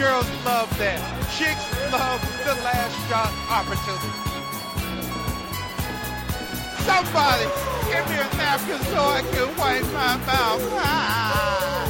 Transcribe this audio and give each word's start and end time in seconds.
Girls 0.00 0.24
love 0.46 0.72
that. 0.78 0.96
Chicks 1.36 1.70
love 1.92 2.20
the 2.46 2.54
last 2.64 2.96
shot 3.10 3.28
opportunity. 3.52 4.08
Somebody 6.88 7.44
give 7.84 8.08
me 8.08 8.16
a 8.16 8.24
napkin 8.38 8.80
so 8.86 8.96
I 8.96 9.20
can 9.30 9.48
wipe 9.58 9.84
my 9.92 10.16
mouth. 10.24 10.64
Ah. 10.72 11.84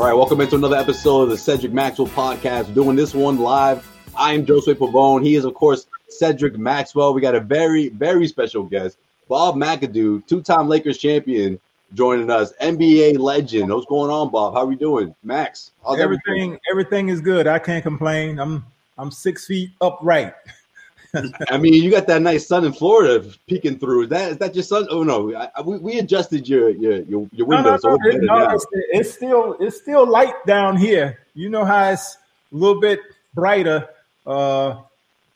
All 0.00 0.04
right, 0.04 0.14
welcome 0.14 0.40
into 0.40 0.56
another 0.56 0.74
episode 0.74 1.22
of 1.22 1.28
the 1.30 1.38
Cedric 1.38 1.72
Maxwell 1.72 2.08
podcast. 2.08 2.74
Doing 2.74 2.96
this 2.96 3.14
one 3.14 3.38
live. 3.38 3.88
I 4.16 4.32
am 4.32 4.44
Josue 4.44 4.74
Pavone. 4.74 5.24
He 5.24 5.36
is, 5.36 5.44
of 5.44 5.54
course, 5.54 5.86
Cedric 6.08 6.58
Maxwell. 6.58 7.14
We 7.14 7.20
got 7.20 7.36
a 7.36 7.40
very, 7.40 7.90
very 7.90 8.26
special 8.26 8.64
guest, 8.64 8.98
Bob 9.28 9.54
McAdoo, 9.54 10.26
two-time 10.26 10.68
Lakers 10.68 10.98
champion, 10.98 11.60
joining 11.94 12.30
us. 12.30 12.52
NBA 12.60 13.18
legend. 13.18 13.72
What's 13.72 13.86
going 13.86 14.10
on, 14.10 14.30
Bob? 14.30 14.54
How 14.54 14.60
are 14.60 14.66
we 14.66 14.76
doing, 14.76 15.14
Max? 15.22 15.70
How's 15.84 15.98
everything? 16.00 16.58
Everything 16.70 17.08
is 17.08 17.20
good. 17.20 17.46
I 17.46 17.58
can't 17.58 17.82
complain. 17.82 18.38
I'm 18.38 18.64
I'm 18.98 19.10
six 19.10 19.46
feet 19.46 19.70
upright. 19.80 20.34
I 21.50 21.58
mean, 21.58 21.74
you 21.74 21.90
got 21.90 22.06
that 22.08 22.22
nice 22.22 22.46
sun 22.46 22.64
in 22.64 22.72
Florida 22.72 23.24
peeking 23.46 23.78
through. 23.78 24.02
Is 24.04 24.08
that 24.10 24.32
is 24.32 24.38
that 24.38 24.54
your 24.54 24.64
sun? 24.64 24.86
Oh 24.90 25.02
no, 25.02 25.34
I, 25.34 25.60
we, 25.62 25.78
we 25.78 25.98
adjusted 25.98 26.48
your 26.48 26.70
your 26.70 26.98
your, 27.02 27.28
your 27.32 27.46
window, 27.46 27.62
no, 27.62 27.70
no, 27.70 27.76
so 27.78 27.88
no, 27.90 28.10
it- 28.10 28.22
no, 28.22 28.50
it's, 28.50 28.66
it's 28.72 29.14
still 29.14 29.56
it's 29.60 29.80
still 29.80 30.08
light 30.08 30.34
down 30.46 30.76
here. 30.76 31.20
You 31.34 31.50
know 31.50 31.64
how 31.64 31.90
it's 31.90 32.16
a 32.52 32.56
little 32.56 32.80
bit 32.80 33.00
brighter 33.34 33.88
uh, 34.26 34.76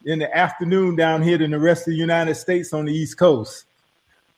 in 0.05 0.19
the 0.19 0.37
afternoon 0.37 0.97
down 0.97 1.23
here 1.23 1.39
than 1.39 1.51
the 1.53 1.59
rest 1.59 1.83
of 1.83 1.93
the 1.93 1.97
United 1.99 2.35
States 2.35 2.73
on 2.73 2.85
the 2.85 2.93
East 2.93 3.17
Coast. 3.17 3.65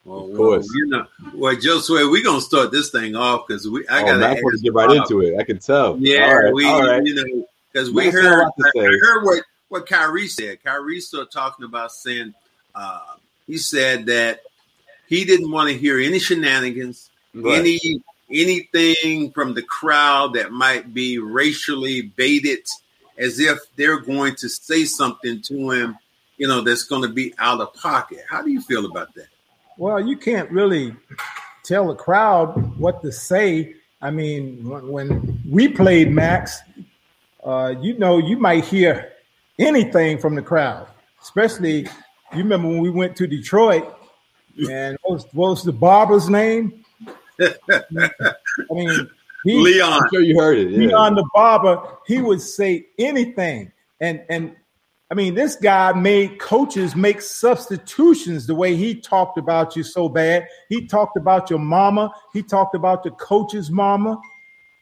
Well, 0.04 0.30
Of 0.30 0.36
course. 0.36 0.66
well, 0.66 0.76
you 0.78 0.86
know, 0.86 1.06
well, 1.34 1.54
Josue, 1.56 2.10
we're 2.10 2.24
gonna 2.24 2.40
start 2.40 2.72
this 2.72 2.90
thing 2.90 3.14
off 3.14 3.46
because 3.46 3.68
we. 3.68 3.86
I 3.88 4.02
oh, 4.02 4.06
gotta 4.06 4.42
want 4.42 4.56
to 4.56 4.62
get 4.62 4.72
right 4.72 4.90
into 4.90 5.20
it. 5.20 5.38
I 5.38 5.44
can 5.44 5.58
tell. 5.58 5.96
Yeah, 5.98 6.26
all 6.26 6.42
right, 6.42 6.54
we, 6.54 6.64
all 6.64 6.86
right. 6.86 7.04
you 7.04 7.14
know, 7.14 7.46
because 7.72 7.90
we 7.90 8.08
heard, 8.08 8.42
I. 8.42 8.78
I 8.78 8.98
heard 9.02 9.24
what 9.24 9.44
what 9.68 9.86
Kyrie 9.86 10.26
said. 10.28 10.62
Kyrie 10.64 11.00
started 11.00 11.30
talking 11.30 11.64
about 11.64 11.92
saying, 11.92 12.34
uh, 12.74 13.00
he 13.46 13.58
said 13.58 14.06
that 14.06 14.40
he 15.06 15.24
didn't 15.24 15.50
want 15.50 15.68
to 15.68 15.76
hear 15.76 15.98
any 15.98 16.18
shenanigans, 16.18 17.10
Right. 17.34 17.58
any 17.58 18.02
anything 18.30 19.32
from 19.32 19.54
the 19.54 19.62
crowd 19.62 20.34
that 20.34 20.52
might 20.52 20.94
be 20.94 21.18
racially 21.18 22.02
baited, 22.02 22.60
as 23.18 23.38
if 23.38 23.58
they're 23.76 24.00
going 24.00 24.34
to 24.36 24.48
say 24.48 24.84
something 24.84 25.42
to 25.42 25.70
him, 25.72 25.98
you 26.36 26.48
know, 26.48 26.60
that's 26.60 26.84
going 26.84 27.02
to 27.02 27.08
be 27.08 27.34
out 27.38 27.60
of 27.60 27.74
pocket. 27.74 28.24
How 28.28 28.42
do 28.42 28.50
you 28.50 28.60
feel 28.62 28.86
about 28.86 29.14
that? 29.14 29.26
Well, 29.80 30.06
you 30.06 30.18
can't 30.18 30.50
really 30.50 30.94
tell 31.62 31.88
the 31.88 31.94
crowd 31.94 32.78
what 32.78 33.00
to 33.00 33.10
say. 33.10 33.76
I 34.02 34.10
mean, 34.10 34.68
when, 34.68 34.88
when 34.88 35.42
we 35.48 35.68
played 35.68 36.10
Max, 36.12 36.60
uh, 37.42 37.72
you 37.80 37.96
know, 37.96 38.18
you 38.18 38.36
might 38.36 38.66
hear 38.66 39.12
anything 39.58 40.18
from 40.18 40.34
the 40.34 40.42
crowd, 40.42 40.86
especially 41.22 41.88
you 42.34 42.38
remember 42.44 42.68
when 42.68 42.80
we 42.80 42.90
went 42.90 43.16
to 43.16 43.26
Detroit 43.26 43.90
and 44.70 44.98
what 45.00 45.14
was, 45.14 45.26
what 45.32 45.48
was 45.48 45.64
the 45.64 45.72
barber's 45.72 46.28
name? 46.28 46.84
I 47.40 47.54
mean, 48.70 49.08
he, 49.44 49.62
Leon. 49.62 49.92
I'm 49.94 50.08
sure 50.12 50.20
you 50.20 50.38
heard 50.38 50.58
it. 50.58 50.72
Yeah. 50.72 50.88
Leon 50.88 51.14
the 51.14 51.26
barber, 51.32 51.96
he 52.06 52.20
would 52.20 52.42
say 52.42 52.84
anything. 52.98 53.72
And 53.98 54.22
and 54.28 54.56
I 55.10 55.14
mean, 55.14 55.34
this 55.34 55.56
guy 55.56 55.92
made 55.92 56.38
coaches 56.38 56.94
make 56.94 57.20
substitutions 57.20 58.46
the 58.46 58.54
way 58.54 58.76
he 58.76 58.94
talked 58.94 59.38
about 59.38 59.74
you 59.74 59.82
so 59.82 60.08
bad. 60.08 60.46
He 60.68 60.86
talked 60.86 61.16
about 61.16 61.50
your 61.50 61.58
mama, 61.58 62.12
he 62.32 62.42
talked 62.42 62.74
about 62.74 63.02
the 63.02 63.10
coach's 63.10 63.70
mama. 63.70 64.20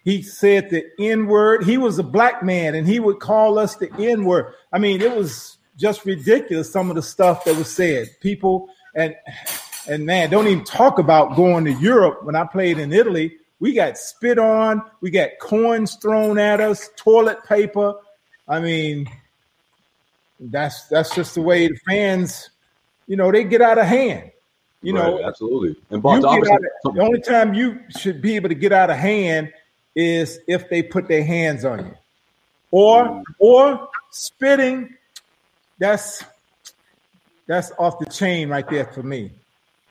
He 0.04 0.22
said 0.22 0.70
the 0.70 0.84
N 0.98 1.26
word. 1.26 1.64
He 1.64 1.76
was 1.76 1.98
a 1.98 2.02
black 2.02 2.42
man 2.42 2.74
and 2.74 2.86
he 2.86 2.98
would 2.98 3.20
call 3.20 3.58
us 3.58 3.76
the 3.76 3.92
N 3.98 4.24
word. 4.24 4.54
I 4.72 4.78
mean, 4.78 5.02
it 5.02 5.14
was 5.14 5.58
just 5.76 6.04
ridiculous 6.04 6.70
some 6.70 6.88
of 6.88 6.96
the 6.96 7.02
stuff 7.02 7.44
that 7.44 7.56
was 7.56 7.70
said. 7.70 8.08
People 8.20 8.68
and 8.94 9.14
and 9.86 10.06
man, 10.06 10.30
don't 10.30 10.46
even 10.46 10.64
talk 10.64 10.98
about 10.98 11.36
going 11.36 11.64
to 11.64 11.72
Europe. 11.72 12.24
When 12.24 12.36
I 12.36 12.44
played 12.44 12.78
in 12.78 12.92
Italy, 12.92 13.36
we 13.60 13.74
got 13.74 13.98
spit 13.98 14.38
on, 14.38 14.82
we 15.00 15.10
got 15.10 15.30
coins 15.40 15.96
thrown 15.96 16.38
at 16.38 16.60
us, 16.60 16.90
toilet 16.96 17.44
paper. 17.44 17.94
I 18.46 18.60
mean, 18.60 19.10
that's 20.40 20.84
that's 20.88 21.14
just 21.14 21.34
the 21.34 21.42
way 21.42 21.68
the 21.68 21.76
fans, 21.86 22.50
you 23.06 23.16
know, 23.16 23.30
they 23.32 23.44
get 23.44 23.60
out 23.60 23.78
of 23.78 23.86
hand. 23.86 24.30
You 24.82 24.94
Right, 24.94 25.04
know, 25.04 25.24
absolutely. 25.24 25.74
And 25.90 26.02
get 26.02 26.24
of- 26.24 26.94
the 26.94 27.02
only 27.02 27.20
time 27.20 27.52
you 27.54 27.80
should 27.98 28.22
be 28.22 28.36
able 28.36 28.48
to 28.48 28.54
get 28.54 28.72
out 28.72 28.90
of 28.90 28.96
hand 28.96 29.52
is 29.96 30.38
if 30.46 30.68
they 30.68 30.82
put 30.82 31.08
their 31.08 31.24
hands 31.24 31.64
on 31.64 31.86
you, 31.86 31.94
or 32.70 33.22
or 33.38 33.88
spitting. 34.10 34.94
That's 35.80 36.24
that's 37.46 37.72
off 37.78 37.98
the 37.98 38.06
chain 38.06 38.48
right 38.48 38.68
there 38.68 38.86
for 38.86 39.02
me. 39.02 39.32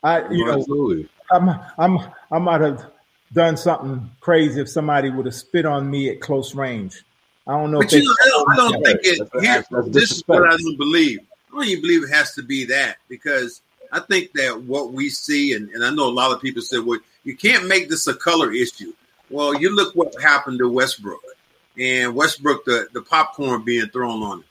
I 0.03 0.29
you 0.29 0.45
know 0.45 0.53
absolutely. 0.59 1.09
I'm 1.31 1.49
I'm 1.77 1.99
I 2.31 2.39
might 2.39 2.61
have 2.61 2.89
done 3.33 3.57
something 3.57 4.09
crazy 4.21 4.61
if 4.61 4.69
somebody 4.69 5.09
would 5.09 5.25
have 5.25 5.35
spit 5.35 5.65
on 5.65 5.89
me 5.89 6.09
at 6.09 6.21
close 6.21 6.55
range. 6.55 7.03
I 7.47 7.51
don't 7.53 7.71
know. 7.71 7.79
But 7.79 7.93
if 7.93 8.01
you 8.01 8.07
know, 8.07 8.15
I 8.21 8.27
don't, 8.29 8.51
I 8.51 8.55
don't 8.55 8.85
think 8.85 8.99
it. 9.03 9.19
That's- 9.19 9.43
Here, 9.43 9.53
that's- 9.53 9.67
that's 9.69 9.89
this 9.89 10.11
is 10.11 10.23
what 10.27 10.43
I 10.43 10.55
don't 10.57 10.77
believe. 10.77 11.19
I 11.51 11.55
don't 11.55 11.65
even 11.67 11.81
believe 11.81 12.03
it 12.03 12.09
has 12.13 12.33
to 12.35 12.43
be 12.43 12.65
that 12.65 12.97
because 13.07 13.61
I 13.91 14.01
think 14.01 14.33
that 14.33 14.61
what 14.63 14.91
we 14.91 15.09
see, 15.09 15.53
and, 15.53 15.69
and 15.69 15.83
I 15.83 15.89
know 15.91 16.07
a 16.07 16.11
lot 16.11 16.31
of 16.31 16.41
people 16.41 16.61
said, 16.61 16.81
well, 16.85 16.99
you 17.23 17.35
can't 17.35 17.67
make 17.67 17.89
this 17.89 18.07
a 18.07 18.13
color 18.13 18.51
issue. 18.51 18.93
Well, 19.29 19.59
you 19.59 19.73
look 19.75 19.95
what 19.95 20.13
happened 20.21 20.59
to 20.59 20.69
Westbrook 20.69 21.21
and 21.79 22.13
Westbrook, 22.15 22.65
the, 22.65 22.87
the 22.93 23.01
popcorn 23.01 23.63
being 23.63 23.87
thrown 23.89 24.21
on 24.23 24.39
him. 24.39 24.45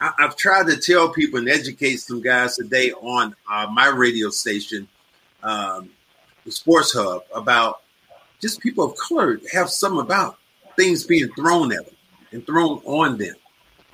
I, 0.00 0.12
I've 0.18 0.36
tried 0.36 0.66
to 0.66 0.76
tell 0.76 1.08
people 1.12 1.38
and 1.38 1.48
educate 1.48 1.96
some 1.96 2.20
guys 2.20 2.56
today 2.56 2.92
on 2.92 3.34
uh, 3.50 3.66
my 3.72 3.88
radio 3.88 4.28
station, 4.30 4.86
um, 5.42 5.90
the 6.44 6.52
Sports 6.52 6.92
Hub, 6.92 7.22
about 7.34 7.80
just 8.40 8.60
people 8.60 8.84
of 8.84 8.96
color 8.96 9.40
have 9.52 9.70
something 9.70 10.00
about 10.00 10.38
things 10.76 11.04
being 11.04 11.28
thrown 11.30 11.72
at 11.72 11.86
them 11.86 11.95
and 12.32 12.44
thrown 12.46 12.80
on 12.84 13.18
them. 13.18 13.34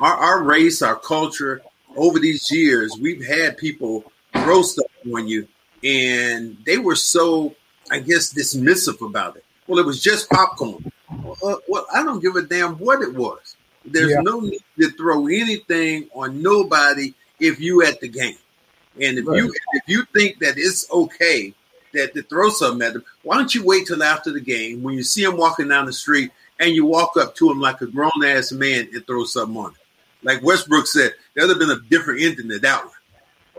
Our, 0.00 0.14
our 0.14 0.42
race, 0.42 0.82
our 0.82 0.96
culture, 0.96 1.62
over 1.96 2.18
these 2.18 2.50
years, 2.50 2.96
we've 3.00 3.24
had 3.24 3.56
people 3.56 4.10
throw 4.34 4.62
stuff 4.62 4.86
on 5.14 5.28
you, 5.28 5.46
and 5.84 6.56
they 6.64 6.78
were 6.78 6.96
so, 6.96 7.54
I 7.90 7.98
guess, 8.00 8.32
dismissive 8.32 9.06
about 9.06 9.36
it. 9.36 9.44
Well, 9.66 9.78
it 9.78 9.86
was 9.86 10.02
just 10.02 10.30
popcorn. 10.30 10.90
Uh, 11.10 11.56
well, 11.68 11.86
I 11.92 12.02
don't 12.02 12.20
give 12.20 12.36
a 12.36 12.42
damn 12.42 12.76
what 12.78 13.02
it 13.02 13.14
was. 13.14 13.56
There's 13.84 14.12
Yeah. 14.12 14.20
no 14.22 14.40
need 14.40 14.60
to 14.80 14.90
throw 14.92 15.26
anything 15.26 16.08
on 16.14 16.40
nobody 16.42 17.14
if 17.38 17.60
you 17.60 17.84
at 17.84 18.00
the 18.00 18.08
game. 18.08 18.36
And 19.00 19.18
if 19.18 19.24
you 19.24 19.52
if 19.72 19.82
you 19.86 20.04
think 20.14 20.38
that 20.40 20.54
it's 20.56 20.90
okay 20.90 21.54
that 21.92 22.14
to 22.14 22.22
throw 22.22 22.50
something 22.50 22.86
at 22.86 22.94
them, 22.94 23.04
why 23.22 23.36
don't 23.36 23.54
you 23.54 23.64
wait 23.64 23.86
till 23.86 24.02
after 24.02 24.30
the 24.32 24.40
game 24.40 24.82
when 24.82 24.94
you 24.94 25.02
see 25.02 25.24
them 25.24 25.36
walking 25.36 25.68
down 25.68 25.86
the 25.86 25.92
street 25.92 26.30
and 26.62 26.74
you 26.74 26.86
walk 26.86 27.16
up 27.16 27.34
to 27.34 27.50
him 27.50 27.60
like 27.60 27.80
a 27.80 27.86
grown 27.86 28.10
ass 28.24 28.52
man 28.52 28.88
and 28.94 29.06
throw 29.06 29.24
something 29.24 29.56
on 29.56 29.64
them? 29.64 29.74
Like 30.22 30.42
Westbrook 30.42 30.86
said, 30.86 31.12
there'd 31.34 31.50
have 31.50 31.58
been 31.58 31.70
a 31.70 31.80
different 31.90 32.22
ending 32.22 32.48
to 32.48 32.58
that 32.60 32.84
one. 32.84 32.94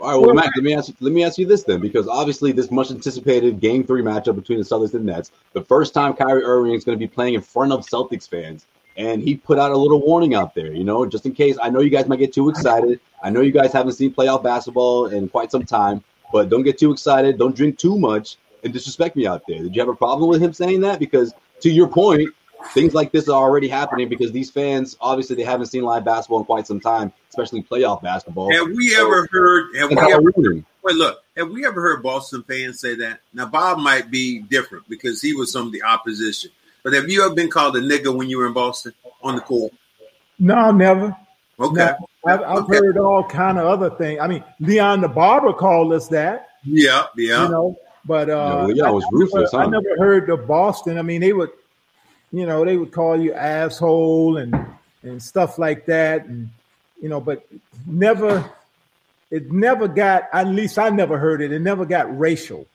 All 0.00 0.10
right, 0.10 0.26
well, 0.26 0.34
Mac, 0.34 0.50
let 0.56 0.64
me 0.64 0.74
ask 0.74 0.88
you, 0.88 0.94
let 1.00 1.12
me 1.12 1.22
ask 1.22 1.38
you 1.38 1.46
this 1.46 1.62
then, 1.62 1.80
because 1.80 2.08
obviously 2.08 2.50
this 2.50 2.70
much 2.70 2.90
anticipated 2.90 3.60
Game 3.60 3.84
Three 3.84 4.02
matchup 4.02 4.34
between 4.34 4.58
the 4.58 4.64
Celtics 4.64 4.94
and 4.94 5.04
Nets, 5.04 5.30
the 5.52 5.62
first 5.62 5.94
time 5.94 6.14
Kyrie 6.14 6.42
Irving 6.42 6.72
is 6.72 6.84
going 6.84 6.98
to 6.98 7.00
be 7.00 7.06
playing 7.06 7.34
in 7.34 7.42
front 7.42 7.72
of 7.72 7.86
Celtics 7.86 8.28
fans, 8.28 8.66
and 8.96 9.22
he 9.22 9.36
put 9.36 9.58
out 9.58 9.70
a 9.70 9.76
little 9.76 10.04
warning 10.04 10.34
out 10.34 10.54
there, 10.54 10.72
you 10.72 10.82
know, 10.82 11.06
just 11.06 11.26
in 11.26 11.32
case. 11.32 11.56
I 11.62 11.70
know 11.70 11.80
you 11.80 11.90
guys 11.90 12.08
might 12.08 12.18
get 12.18 12.32
too 12.32 12.48
excited. 12.48 12.98
I 13.22 13.30
know 13.30 13.40
you 13.40 13.52
guys 13.52 13.72
haven't 13.72 13.92
seen 13.92 14.12
playoff 14.12 14.42
basketball 14.42 15.06
in 15.06 15.28
quite 15.28 15.52
some 15.52 15.64
time, 15.64 16.02
but 16.32 16.48
don't 16.48 16.64
get 16.64 16.76
too 16.76 16.90
excited. 16.90 17.38
Don't 17.38 17.54
drink 17.54 17.78
too 17.78 17.96
much 17.96 18.36
and 18.64 18.72
disrespect 18.72 19.14
me 19.14 19.26
out 19.26 19.42
there. 19.46 19.62
Did 19.62 19.76
you 19.76 19.80
have 19.80 19.88
a 19.88 19.94
problem 19.94 20.28
with 20.28 20.42
him 20.42 20.52
saying 20.52 20.80
that? 20.80 20.98
Because 20.98 21.34
to 21.60 21.70
your 21.70 21.86
point, 21.86 22.30
things 22.72 22.94
like 22.94 23.12
this 23.12 23.28
are 23.28 23.40
already 23.40 23.68
happening 23.68 24.08
because 24.08 24.32
these 24.32 24.50
fans 24.50 24.96
obviously 25.00 25.36
they 25.36 25.42
haven't 25.44 25.66
seen 25.66 25.82
live 25.82 26.04
basketball 26.04 26.40
in 26.40 26.44
quite 26.44 26.66
some 26.66 26.80
time, 26.80 27.12
especially 27.28 27.62
playoff 27.62 28.02
basketball. 28.02 28.50
Have 28.52 28.68
we 28.68 28.96
ever 28.96 29.28
heard? 29.32 29.76
Have 29.76 29.90
we 29.90 30.12
ever? 30.12 30.32
Wait, 30.82 30.96
look. 30.96 31.20
Have 31.36 31.50
we 31.50 31.66
ever 31.66 31.80
heard 31.80 32.02
Boston 32.02 32.42
fans 32.44 32.80
say 32.80 32.94
that? 32.96 33.20
Now 33.32 33.46
Bob 33.46 33.78
might 33.78 34.10
be 34.10 34.40
different 34.40 34.88
because 34.88 35.20
he 35.20 35.34
was 35.34 35.50
some 35.52 35.66
of 35.66 35.72
the 35.72 35.82
opposition. 35.82 36.50
But 36.82 36.92
have 36.92 37.08
you 37.08 37.24
ever 37.24 37.34
been 37.34 37.50
called 37.50 37.76
a 37.76 37.80
nigga 37.80 38.14
when 38.14 38.28
you 38.28 38.38
were 38.38 38.46
in 38.46 38.52
Boston 38.52 38.92
on 39.22 39.34
the 39.36 39.40
court? 39.40 39.72
no, 40.38 40.70
never. 40.70 41.16
Okay. 41.58 41.74
No, 41.74 41.96
I've, 42.26 42.40
I've 42.42 42.58
Okay. 42.64 42.76
heard 42.78 42.98
all 42.98 43.22
kind 43.24 43.58
of 43.58 43.66
other 43.66 43.90
things. 43.90 44.20
I 44.20 44.26
mean, 44.26 44.44
Leon 44.60 45.00
the 45.00 45.08
barber 45.08 45.52
called 45.52 45.92
us 45.92 46.08
that, 46.08 46.48
Yeah, 46.64 47.06
yeah. 47.16 47.44
you 47.44 47.48
know. 47.48 47.76
But 48.04 48.28
uh, 48.28 48.66
Yeah, 48.68 48.74
Leon 48.74 48.94
was 48.94 49.04
I, 49.04 49.08
ruthless, 49.12 49.52
never, 49.52 49.64
I 49.64 49.68
never 49.68 49.96
heard 49.98 50.28
of 50.30 50.46
Boston. 50.46 50.98
I 50.98 51.02
mean, 51.02 51.20
they 51.20 51.32
would, 51.32 51.50
you 52.34 52.46
know, 52.46 52.64
they 52.64 52.76
would 52.76 52.90
call 52.90 53.20
you 53.20 53.32
asshole 53.32 54.38
and 54.38 54.54
and 55.04 55.22
stuff 55.22 55.56
like 55.56 55.86
that, 55.86 56.24
and 56.24 56.48
you 57.00 57.08
know, 57.08 57.20
but 57.20 57.46
never, 57.86 58.50
it 59.30 59.52
never 59.52 59.86
got. 59.86 60.24
At 60.32 60.48
least 60.48 60.76
I 60.78 60.88
never 60.88 61.16
heard 61.16 61.40
it. 61.42 61.52
It 61.52 61.60
never 61.60 61.84
got 61.84 62.18
racial. 62.18 62.66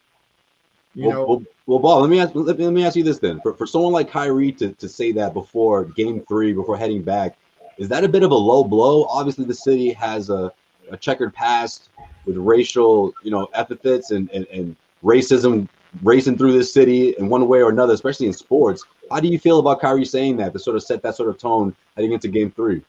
You 0.96 1.08
well, 1.08 1.16
know, 1.16 1.26
well, 1.26 1.44
well, 1.66 1.80
Bob, 1.80 2.02
let 2.02 2.10
me 2.10 2.20
ask 2.22 2.32
let 2.36 2.58
me, 2.58 2.66
let 2.66 2.74
me 2.74 2.86
ask 2.86 2.96
you 2.96 3.04
this 3.04 3.20
then. 3.20 3.42
For, 3.42 3.54
for 3.54 3.68
someone 3.68 3.92
like 3.92 4.10
Kyrie 4.10 4.54
to, 4.54 4.72
to 4.72 4.88
say 4.88 5.12
that 5.12 5.34
before 5.34 5.86
game 5.86 6.24
three, 6.30 6.54
before 6.54 6.78
heading 6.78 7.02
back, 7.02 7.38
is 7.78 7.90
that 7.90 8.06
a 8.06 8.08
bit 8.08 8.24
of 8.24 8.32
a 8.32 8.36
low 8.36 8.64
blow? 8.64 9.06
Obviously, 9.06 9.44
the 9.44 9.54
city 9.54 9.92
has 9.92 10.30
a, 10.30 10.54
a 10.90 10.96
checkered 10.96 11.34
past 11.34 11.90
with 12.26 12.38
racial, 12.38 13.14
you 13.24 13.32
know, 13.32 13.50
epithets 13.54 14.12
and, 14.12 14.30
and, 14.32 14.48
and 14.48 14.76
racism 15.04 15.68
racing 16.04 16.38
through 16.38 16.54
this 16.54 16.72
city 16.72 17.16
in 17.18 17.30
one 17.30 17.48
way 17.48 17.62
or 17.62 17.70
another, 17.70 17.94
especially 17.94 18.28
in 18.28 18.34
sports. 18.34 18.86
How 19.12 19.20
do 19.20 19.28
you 19.28 19.40
feel 19.40 19.60
about 19.60 19.82
Kyrie 19.82 20.06
saying 20.06 20.38
that 20.38 20.54
to 20.54 20.60
sort 20.60 20.76
of 20.76 20.84
set 20.84 21.02
that 21.04 21.16
sort 21.16 21.30
of 21.30 21.38
tone 21.38 21.76
heading 21.96 22.14
into 22.14 22.28
game 22.28 22.52
three? 22.52 22.82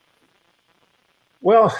Well, 1.41 1.75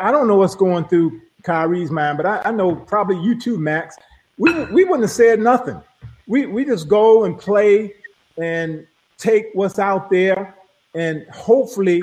I 0.00 0.10
don't 0.10 0.28
know 0.28 0.36
what's 0.36 0.54
going 0.54 0.84
through 0.84 1.20
Kyrie's 1.42 1.90
mind, 1.90 2.16
but 2.16 2.26
I, 2.26 2.42
I, 2.46 2.50
know 2.52 2.74
probably 2.74 3.20
you 3.20 3.38
too, 3.38 3.58
Max. 3.58 3.96
We 4.38 4.52
we 4.66 4.84
wouldn't 4.84 5.02
have 5.02 5.10
said 5.10 5.40
nothing. 5.40 5.80
We 6.26 6.46
we 6.46 6.64
just 6.64 6.88
go 6.88 7.24
and 7.24 7.38
play 7.38 7.94
and 8.40 8.86
take 9.18 9.46
what's 9.52 9.78
out 9.78 10.10
there, 10.10 10.56
and 10.94 11.26
hopefully 11.28 12.02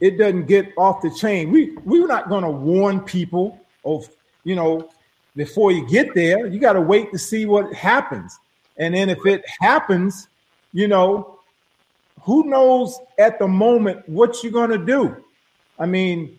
it 0.00 0.18
doesn't 0.18 0.46
get 0.46 0.72
off 0.76 1.02
the 1.02 1.10
chain. 1.10 1.50
We 1.50 1.76
we're 1.84 2.06
not 2.06 2.28
going 2.28 2.44
to 2.44 2.50
warn 2.50 3.00
people 3.00 3.58
of 3.84 4.08
you 4.44 4.54
know 4.54 4.88
before 5.34 5.72
you 5.72 5.86
get 5.88 6.14
there. 6.14 6.46
You 6.46 6.58
got 6.60 6.74
to 6.74 6.80
wait 6.80 7.10
to 7.12 7.18
see 7.18 7.46
what 7.46 7.72
happens, 7.72 8.38
and 8.76 8.94
then 8.94 9.08
if 9.10 9.24
it 9.26 9.44
happens, 9.60 10.28
you 10.74 10.88
know, 10.88 11.38
who 12.22 12.44
knows 12.44 12.98
at 13.18 13.38
the 13.38 13.48
moment 13.48 14.06
what 14.06 14.42
you're 14.42 14.52
going 14.52 14.70
to 14.70 14.78
do. 14.78 15.16
I 15.78 15.86
mean, 15.86 16.38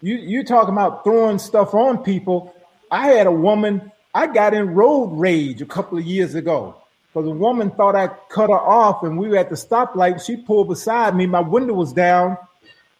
you 0.00 0.16
you 0.16 0.44
talking 0.44 0.72
about 0.72 1.04
throwing 1.04 1.38
stuff 1.38 1.74
on 1.74 2.02
people. 2.02 2.54
I 2.90 3.08
had 3.08 3.26
a 3.26 3.32
woman, 3.32 3.90
I 4.14 4.28
got 4.28 4.54
in 4.54 4.74
road 4.74 5.06
rage 5.06 5.60
a 5.60 5.66
couple 5.66 5.98
of 5.98 6.04
years 6.04 6.34
ago 6.34 6.76
because 7.12 7.28
a 7.28 7.32
woman 7.34 7.70
thought 7.70 7.96
I 7.96 8.08
cut 8.28 8.50
her 8.50 8.58
off 8.58 9.02
and 9.02 9.18
we 9.18 9.28
were 9.28 9.36
at 9.36 9.50
the 9.50 9.56
stoplight. 9.56 10.24
She 10.24 10.36
pulled 10.36 10.68
beside 10.68 11.16
me, 11.16 11.26
my 11.26 11.40
window 11.40 11.74
was 11.74 11.92
down, 11.92 12.36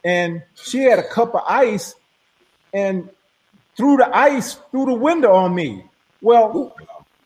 and 0.05 0.43
she 0.55 0.83
had 0.83 0.99
a 0.99 1.09
cup 1.09 1.35
of 1.35 1.43
ice 1.47 1.95
and 2.73 3.09
threw 3.77 3.99
the 3.99 4.17
ice 4.17 4.55
through 4.71 4.87
the 4.87 4.95
window 4.95 5.33
on 5.33 5.55
me. 5.55 5.85
Well, 6.23 6.75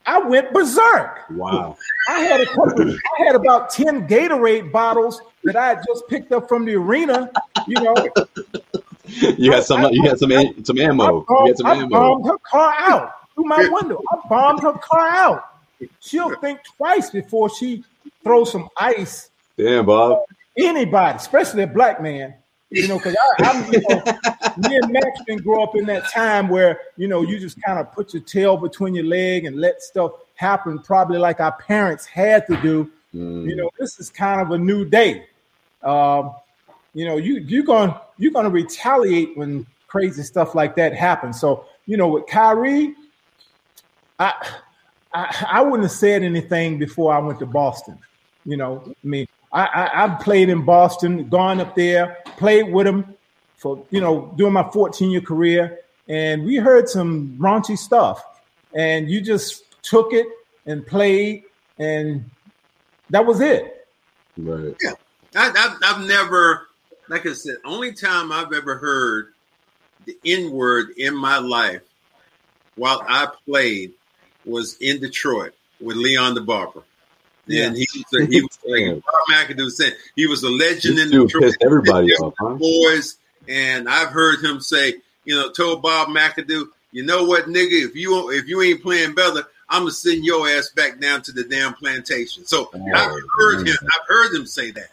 I 0.05 0.19
went 0.19 0.51
berserk. 0.53 1.29
Wow. 1.31 1.77
I 2.09 2.21
had 2.21 2.41
a 2.41 2.45
couple, 2.45 2.91
I 2.91 3.23
had 3.25 3.35
about 3.35 3.69
10 3.69 4.07
Gatorade 4.07 4.71
bottles 4.71 5.21
that 5.43 5.55
I 5.55 5.69
had 5.69 5.83
just 5.87 6.07
picked 6.07 6.31
up 6.31 6.49
from 6.49 6.65
the 6.65 6.75
arena. 6.75 7.31
You 7.67 7.81
know, 7.81 7.95
you 9.05 9.51
had 9.51 9.63
some 9.63 9.83
you 9.91 10.03
had 10.03 10.17
some 10.17 10.31
some 10.63 10.79
ammo. 10.79 11.21
Bombed, 11.21 11.27
you 11.29 11.47
had 11.47 11.57
some 11.57 11.67
I 11.67 11.75
ammo. 11.75 11.89
bombed 11.89 12.25
her 12.25 12.37
car 12.39 12.73
out 12.77 13.11
through 13.35 13.45
my 13.45 13.67
window. 13.71 14.01
I 14.11 14.27
bombed 14.27 14.61
her 14.61 14.73
car 14.73 15.07
out. 15.07 15.43
She'll 15.99 16.35
think 16.39 16.59
twice 16.77 17.09
before 17.09 17.49
she 17.49 17.83
throws 18.23 18.51
some 18.51 18.69
ice. 18.77 19.29
Damn, 19.57 19.85
Bob. 19.85 20.23
Anybody, 20.57 21.17
especially 21.17 21.63
a 21.63 21.67
black 21.67 22.01
man. 22.01 22.33
You 22.73 22.87
know, 22.87 22.97
because 22.97 23.17
I'm, 23.39 23.71
you 23.71 23.81
know, 23.89 24.01
me 24.57 24.77
and 24.77 24.93
Max 24.93 25.19
didn't 25.27 25.43
grow 25.43 25.61
up 25.61 25.75
in 25.75 25.85
that 25.87 26.09
time 26.09 26.47
where 26.47 26.79
you 26.95 27.09
know 27.09 27.21
you 27.21 27.37
just 27.37 27.61
kind 27.61 27.77
of 27.77 27.91
put 27.91 28.13
your 28.13 28.23
tail 28.23 28.55
between 28.55 28.95
your 28.95 29.03
leg 29.03 29.43
and 29.43 29.57
let 29.57 29.81
stuff 29.81 30.13
happen, 30.35 30.79
probably 30.79 31.17
like 31.17 31.41
our 31.41 31.51
parents 31.51 32.05
had 32.05 32.47
to 32.47 32.55
do. 32.61 32.89
Mm. 33.13 33.49
You 33.49 33.57
know, 33.57 33.69
this 33.77 33.99
is 33.99 34.09
kind 34.09 34.39
of 34.39 34.51
a 34.51 34.57
new 34.57 34.85
day. 34.85 35.25
Um, 35.83 36.33
you 36.93 37.05
know, 37.05 37.17
you 37.17 37.39
you're 37.39 37.63
going 37.63 37.93
you're 38.17 38.31
to 38.31 38.49
retaliate 38.49 39.37
when 39.37 39.65
crazy 39.87 40.23
stuff 40.23 40.55
like 40.55 40.75
that 40.77 40.93
happens. 40.93 41.39
So, 41.39 41.65
you 41.85 41.97
know, 41.97 42.07
with 42.07 42.27
Kyrie, 42.27 42.95
I, 44.17 44.33
I 45.13 45.45
I 45.49 45.61
wouldn't 45.61 45.83
have 45.83 45.91
said 45.91 46.23
anything 46.23 46.79
before 46.79 47.13
I 47.13 47.19
went 47.19 47.39
to 47.39 47.45
Boston. 47.45 47.97
You 48.45 48.57
know, 48.57 48.83
I 48.87 48.93
mean, 49.03 49.27
I, 49.53 49.65
I 49.65 50.03
I've 50.03 50.19
played 50.19 50.49
in 50.49 50.63
Boston, 50.63 51.27
gone 51.29 51.59
up 51.59 51.75
there, 51.75 52.17
played 52.37 52.71
with 52.71 52.87
him 52.87 53.15
for 53.57 53.85
you 53.91 54.01
know 54.01 54.33
during 54.37 54.53
my 54.53 54.69
14 54.71 55.09
year 55.11 55.21
career, 55.21 55.79
and 56.07 56.43
we 56.43 56.57
heard 56.57 56.89
some 56.89 57.37
raunchy 57.39 57.77
stuff, 57.77 58.23
and 58.73 59.09
you 59.09 59.21
just 59.21 59.63
took 59.83 60.13
it 60.13 60.27
and 60.65 60.85
played, 60.85 61.43
and 61.77 62.29
that 63.09 63.25
was 63.25 63.41
it. 63.41 63.87
Right. 64.37 64.75
Yeah. 64.81 64.91
I, 65.35 65.51
I've, 65.55 65.77
I've 65.83 66.07
never, 66.07 66.67
like 67.07 67.25
I 67.25 67.33
said, 67.33 67.57
only 67.65 67.93
time 67.93 68.31
I've 68.31 68.53
ever 68.53 68.77
heard 68.77 69.33
the 70.05 70.17
N 70.25 70.51
word 70.51 70.91
in 70.97 71.15
my 71.15 71.37
life 71.37 71.81
while 72.75 73.03
I 73.07 73.27
played 73.45 73.93
was 74.45 74.77
in 74.81 74.99
Detroit 74.99 75.53
with 75.79 75.97
Leon 75.97 76.33
the 76.35 76.41
Barber. 76.41 76.83
Yeah. 77.47 77.67
And 77.67 77.77
he 77.77 77.87
was, 77.95 78.21
a, 78.21 78.25
he 78.31 78.41
was 78.41 78.59
like 78.65 79.03
Bob 79.29 79.47
McAdoo 79.49 79.69
said, 79.71 79.95
he 80.15 80.27
was 80.27 80.43
a 80.43 80.49
legend 80.49 80.97
This 80.97 81.05
in 81.05 81.11
dude 81.11 81.27
Detroit. 81.27 81.43
pissed 81.43 81.63
everybody 81.63 82.07
off, 82.15 82.33
huh? 82.39 82.53
Boys, 82.55 83.17
and 83.47 83.89
I've 83.89 84.09
heard 84.09 84.43
him 84.43 84.59
say, 84.61 84.95
you 85.25 85.35
know, 85.35 85.51
told 85.51 85.81
Bob 85.81 86.09
McAdoo, 86.09 86.65
you 86.91 87.03
know 87.03 87.23
what, 87.23 87.45
nigga, 87.45 87.85
if 87.87 87.95
you 87.95 88.29
if 88.31 88.47
you 88.47 88.61
ain't 88.61 88.81
playing 88.81 89.15
better, 89.15 89.43
I'm 89.69 89.83
gonna 89.83 89.91
send 89.91 90.25
your 90.25 90.47
ass 90.47 90.69
back 90.69 90.99
down 90.99 91.21
to 91.23 91.31
the 91.31 91.43
damn 91.45 91.73
plantation. 91.73 92.45
So 92.45 92.69
Oh, 92.73 92.91
I've 92.93 93.21
heard 93.37 93.57
man. 93.59 93.67
him. 93.67 93.77
I've 93.81 94.07
heard 94.07 94.35
him 94.35 94.45
say 94.45 94.71
that. 94.71 94.89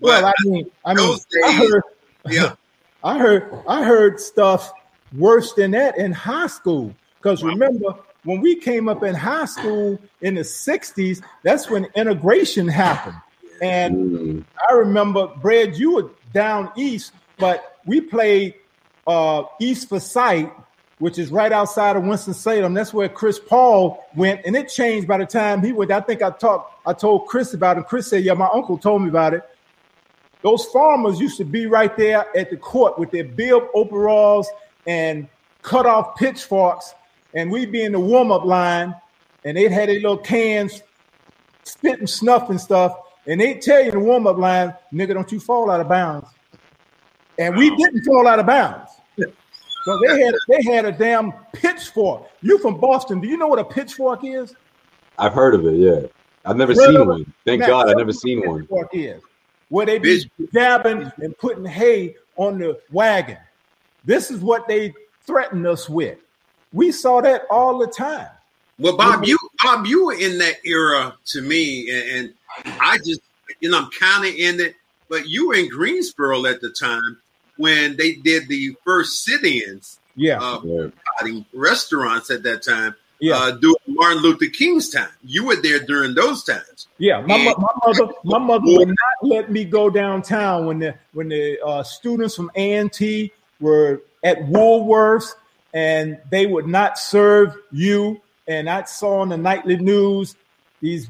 Well, 0.00 0.22
But 0.22 0.28
I 0.28 0.48
mean, 0.48 0.70
I 0.84 0.94
mean, 0.94 1.06
those 1.06 1.26
I 1.44 1.52
heard, 1.52 1.82
yeah, 2.30 2.54
I 3.04 3.18
heard, 3.18 3.52
I 3.68 3.84
heard 3.84 4.18
stuff 4.20 4.72
worse 5.16 5.52
than 5.52 5.72
that 5.72 5.98
in 5.98 6.12
high 6.12 6.46
school. 6.46 6.94
Because 7.20 7.42
Wow. 7.44 7.50
remember, 7.50 7.94
when 8.24 8.40
we 8.40 8.56
came 8.56 8.88
up 8.88 9.02
in 9.02 9.14
high 9.14 9.46
school 9.46 9.98
in 10.20 10.34
the 10.34 10.42
'60s, 10.42 11.22
that's 11.42 11.68
when 11.68 11.86
integration 11.94 12.68
happened. 12.68 13.16
And. 13.60 14.44
I 14.68 14.74
remember, 14.74 15.28
Brad, 15.40 15.76
you 15.76 15.94
were 15.94 16.10
down 16.32 16.70
east, 16.76 17.12
but 17.38 17.78
we 17.84 18.00
played 18.00 18.54
uh, 19.06 19.44
East 19.60 19.88
Forsyth, 19.88 20.48
which 20.98 21.18
is 21.18 21.30
right 21.30 21.52
outside 21.52 21.96
of 21.96 22.04
Winston 22.04 22.34
Salem. 22.34 22.74
That's 22.74 22.94
where 22.94 23.08
Chris 23.08 23.38
Paul 23.38 24.04
went, 24.14 24.40
and 24.44 24.56
it 24.56 24.68
changed 24.68 25.08
by 25.08 25.18
the 25.18 25.26
time 25.26 25.62
he 25.62 25.72
went. 25.72 25.90
I 25.90 26.00
think 26.00 26.22
I 26.22 26.30
talked, 26.30 26.86
I 26.86 26.92
told 26.92 27.26
Chris 27.26 27.54
about 27.54 27.78
it. 27.78 27.86
Chris 27.86 28.08
said, 28.08 28.24
"Yeah, 28.24 28.34
my 28.34 28.48
uncle 28.52 28.78
told 28.78 29.02
me 29.02 29.08
about 29.08 29.34
it." 29.34 29.42
Those 30.42 30.64
farmers 30.66 31.20
used 31.20 31.36
to 31.38 31.44
be 31.44 31.66
right 31.66 31.96
there 31.96 32.26
at 32.36 32.50
the 32.50 32.56
court 32.56 32.98
with 32.98 33.10
their 33.10 33.24
bib 33.24 33.62
overalls 33.74 34.48
and 34.86 35.28
cut 35.62 35.86
off 35.86 36.16
pitchforks, 36.16 36.94
and 37.34 37.50
we'd 37.50 37.72
be 37.72 37.82
in 37.82 37.92
the 37.92 38.00
warm 38.00 38.30
up 38.30 38.44
line, 38.44 38.94
and 39.44 39.56
they'd 39.56 39.72
have 39.72 39.86
their 39.88 39.96
little 39.96 40.18
cans, 40.18 40.82
spitting 41.64 42.06
snuff 42.06 42.50
and 42.50 42.60
stuff, 42.60 42.96
and 43.26 43.40
they'd 43.40 43.62
tell 43.62 43.80
you 43.80 43.86
in 43.86 43.94
the 43.94 44.00
warm 44.00 44.26
up 44.26 44.38
line, 44.38 44.74
"Nigga, 44.92 45.14
don't 45.14 45.30
you 45.32 45.40
fall 45.40 45.70
out 45.70 45.80
of 45.80 45.88
bounds." 45.88 46.28
And 47.38 47.56
we 47.56 47.74
didn't 47.76 48.04
fall 48.04 48.26
out 48.26 48.38
of 48.38 48.46
bounds. 48.46 48.90
So 49.84 49.98
they 50.06 50.20
had 50.22 50.34
they 50.48 50.62
had 50.62 50.84
a 50.84 50.92
damn 50.92 51.32
pitchfork. 51.52 52.28
You 52.40 52.58
from 52.58 52.78
Boston? 52.78 53.20
Do 53.20 53.26
you 53.26 53.36
know 53.36 53.48
what 53.48 53.58
a 53.58 53.64
pitchfork 53.64 54.24
is? 54.24 54.54
I've 55.18 55.32
heard 55.32 55.54
of 55.54 55.66
it. 55.66 55.74
Yeah, 55.74 56.06
I've 56.44 56.56
never 56.56 56.72
Well, 56.74 56.86
seen 56.86 57.08
one. 57.08 57.32
Thank 57.44 57.60
Matt, 57.60 57.68
God, 57.68 57.88
I've 57.88 57.96
never 57.96 58.08
me 58.08 58.12
seen 58.12 58.38
what 58.40 58.46
a 58.46 58.50
one. 58.50 58.60
Pitchfork 58.60 58.88
is 58.92 59.22
where 59.70 59.86
they 59.86 59.98
be 59.98 60.24
dabbing 60.52 61.10
and 61.16 61.36
putting 61.38 61.64
hay 61.64 62.14
on 62.36 62.58
the 62.58 62.78
wagon. 62.92 63.38
This 64.04 64.30
is 64.30 64.40
what 64.40 64.68
they 64.68 64.92
threatened 65.26 65.66
us 65.66 65.88
with. 65.88 66.18
We 66.72 66.92
saw 66.92 67.20
that 67.20 67.42
all 67.50 67.78
the 67.78 67.86
time. 67.86 68.28
Well, 68.78 68.96
Bob, 68.96 69.24
you 69.24 69.38
Bob, 69.62 69.86
you 69.86 70.06
were 70.06 70.14
in 70.14 70.38
that 70.38 70.56
era 70.64 71.14
to 71.26 71.42
me, 71.42 71.90
and, 71.90 72.34
and 72.64 72.74
I 72.80 72.98
just, 72.98 73.20
you 73.60 73.70
know, 73.70 73.78
I'm 73.78 73.90
kind 73.90 74.24
of 74.26 74.34
in 74.34 74.60
it. 74.60 74.74
But 75.08 75.28
you 75.28 75.48
were 75.48 75.54
in 75.54 75.68
Greensboro 75.68 76.46
at 76.46 76.60
the 76.62 76.70
time 76.70 77.18
when 77.58 77.96
they 77.96 78.14
did 78.14 78.48
the 78.48 78.74
first 78.84 79.24
sit-ins, 79.24 80.00
Yeah, 80.16 80.38
uh, 80.40 80.60
Yeah. 80.64 80.86
party 81.18 81.44
restaurants 81.52 82.30
at 82.30 82.42
that 82.44 82.62
time, 82.62 82.94
yeah, 83.20 83.36
uh, 83.36 83.50
during 83.52 83.76
Martin 83.88 84.22
Luther 84.22 84.46
King's 84.46 84.88
time. 84.88 85.10
You 85.22 85.44
were 85.44 85.56
there 85.56 85.78
during 85.80 86.14
those 86.14 86.42
times. 86.44 86.88
yeah. 86.98 87.20
My, 87.20 87.36
mo- 87.44 87.54
my 87.58 87.68
mother, 87.86 88.12
my 88.24 88.38
mother 88.38 88.64
would 88.64 88.88
not 88.88 88.96
let 89.22 89.50
me 89.50 89.64
go 89.64 89.90
downtown 89.90 90.66
when 90.66 90.78
the 90.78 90.94
when 91.12 91.28
the 91.28 91.60
uh, 91.64 91.82
students 91.82 92.34
from 92.34 92.50
A 92.56 92.72
and 92.74 92.90
T 92.92 93.30
were 93.60 94.02
at 94.24 94.38
Woolworths, 94.46 95.34
and 95.72 96.18
they 96.30 96.46
would 96.46 96.66
not 96.66 96.98
serve 96.98 97.56
you. 97.70 98.20
And 98.46 98.68
I 98.68 98.84
saw 98.84 99.20
on 99.20 99.28
the 99.28 99.36
nightly 99.36 99.76
news 99.76 100.36
these 100.80 101.08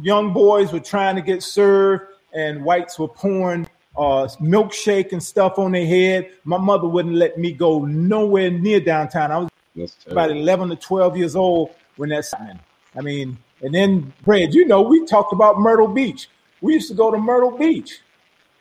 young 0.00 0.32
boys 0.32 0.72
were 0.72 0.80
trying 0.80 1.16
to 1.16 1.22
get 1.22 1.42
served, 1.42 2.04
and 2.32 2.64
whites 2.64 2.98
were 2.98 3.08
pouring 3.08 3.68
uh, 3.96 4.26
milkshake 4.40 5.12
and 5.12 5.22
stuff 5.22 5.58
on 5.58 5.72
their 5.72 5.86
head. 5.86 6.30
My 6.44 6.58
mother 6.58 6.88
wouldn't 6.88 7.14
let 7.14 7.38
me 7.38 7.52
go 7.52 7.84
nowhere 7.84 8.50
near 8.50 8.80
downtown. 8.80 9.30
I 9.30 9.38
was 9.38 9.50
That's 9.76 9.96
about 10.06 10.26
terrible. 10.26 10.42
11 10.42 10.68
to 10.70 10.76
12 10.76 11.16
years 11.16 11.36
old 11.36 11.70
when 11.96 12.08
that's 12.08 12.32
happened. 12.32 12.60
I 12.96 13.00
mean, 13.00 13.38
and 13.62 13.74
then, 13.74 14.12
Brad, 14.24 14.52
you 14.54 14.66
know, 14.66 14.82
we 14.82 15.04
talked 15.06 15.32
about 15.32 15.58
Myrtle 15.60 15.88
Beach. 15.88 16.28
We 16.60 16.74
used 16.74 16.88
to 16.88 16.94
go 16.94 17.10
to 17.10 17.18
Myrtle 17.18 17.56
Beach, 17.56 18.00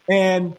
and, 0.07 0.55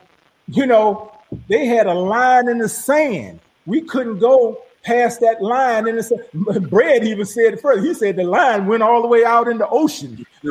you 0.49 0.67
know, 0.67 1.12
they 1.49 1.67
had 1.67 1.87
a 1.87 1.95
line 1.95 2.49
in 2.49 2.59
the 2.59 2.69
sand. 2.69 3.41
We 3.67 3.81
couldn't 3.81 4.19
go 4.19 4.62
past 4.85 5.21
that 5.21 5.43
line, 5.43 5.88
and 5.88 5.99
it's 5.99 6.12
Brad 6.69 7.05
even 7.05 7.25
said 7.25 7.55
it 7.55 7.61
first. 7.61 7.85
He 7.85 7.95
said 7.95 8.17
the 8.17 8.25
line 8.25 8.67
went 8.67 8.83
all 8.83 9.03
the 9.03 9.09
way 9.09 9.25
out 9.25 9.49
in 9.49 9.59
the 9.59 9.69
ocean. 9.69 10.25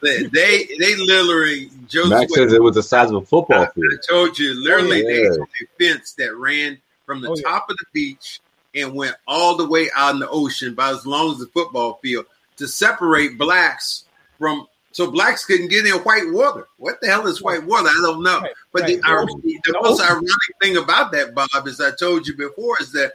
they 0.00 0.22
they 0.32 0.96
literally. 0.96 1.70
Joe 1.88 2.06
Max 2.06 2.34
says 2.34 2.52
it 2.52 2.62
was 2.62 2.76
the 2.76 2.82
size 2.82 3.10
of 3.10 3.16
a 3.16 3.26
football 3.26 3.66
field. 3.66 3.92
I 3.92 4.06
told 4.06 4.38
you, 4.38 4.62
literally, 4.62 5.04
oh, 5.04 5.08
yeah. 5.08 5.16
they 5.16 5.22
had 5.24 5.32
a 5.32 5.46
fence 5.78 6.12
that 6.14 6.34
ran 6.36 6.78
from 7.06 7.20
the 7.20 7.30
oh, 7.30 7.34
top 7.34 7.66
yeah. 7.68 7.72
of 7.72 7.78
the 7.78 7.86
beach 7.92 8.40
and 8.74 8.94
went 8.94 9.16
all 9.26 9.56
the 9.56 9.68
way 9.68 9.90
out 9.96 10.14
in 10.14 10.20
the 10.20 10.28
ocean, 10.28 10.72
about 10.72 10.94
as 10.94 11.06
long 11.06 11.32
as 11.32 11.38
the 11.38 11.46
football 11.46 11.98
field, 12.02 12.26
to 12.56 12.68
separate 12.68 13.36
blacks 13.36 14.04
from 14.38 14.66
so 14.92 15.10
blacks 15.10 15.46
couldn't 15.46 15.68
get 15.68 15.86
in 15.86 15.92
white 16.00 16.30
water. 16.30 16.68
What 16.76 17.00
the 17.00 17.08
hell 17.08 17.26
is 17.26 17.40
white 17.40 17.64
water? 17.64 17.88
I 17.88 18.00
don't 18.02 18.22
know. 18.22 18.40
Right, 18.40 18.52
but 18.72 18.82
right. 18.82 19.00
The, 19.02 19.60
the, 19.64 19.78
most 19.80 20.02
ironic 20.02 20.28
thing 20.60 20.76
about 20.76 21.12
that, 21.12 21.34
Bob, 21.34 21.48
as 21.66 21.80
I 21.80 21.92
told 21.92 22.26
you 22.26 22.36
before, 22.36 22.76
is 22.78 22.92
that 22.92 23.14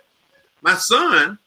my 0.62 0.76
son, 0.76 1.38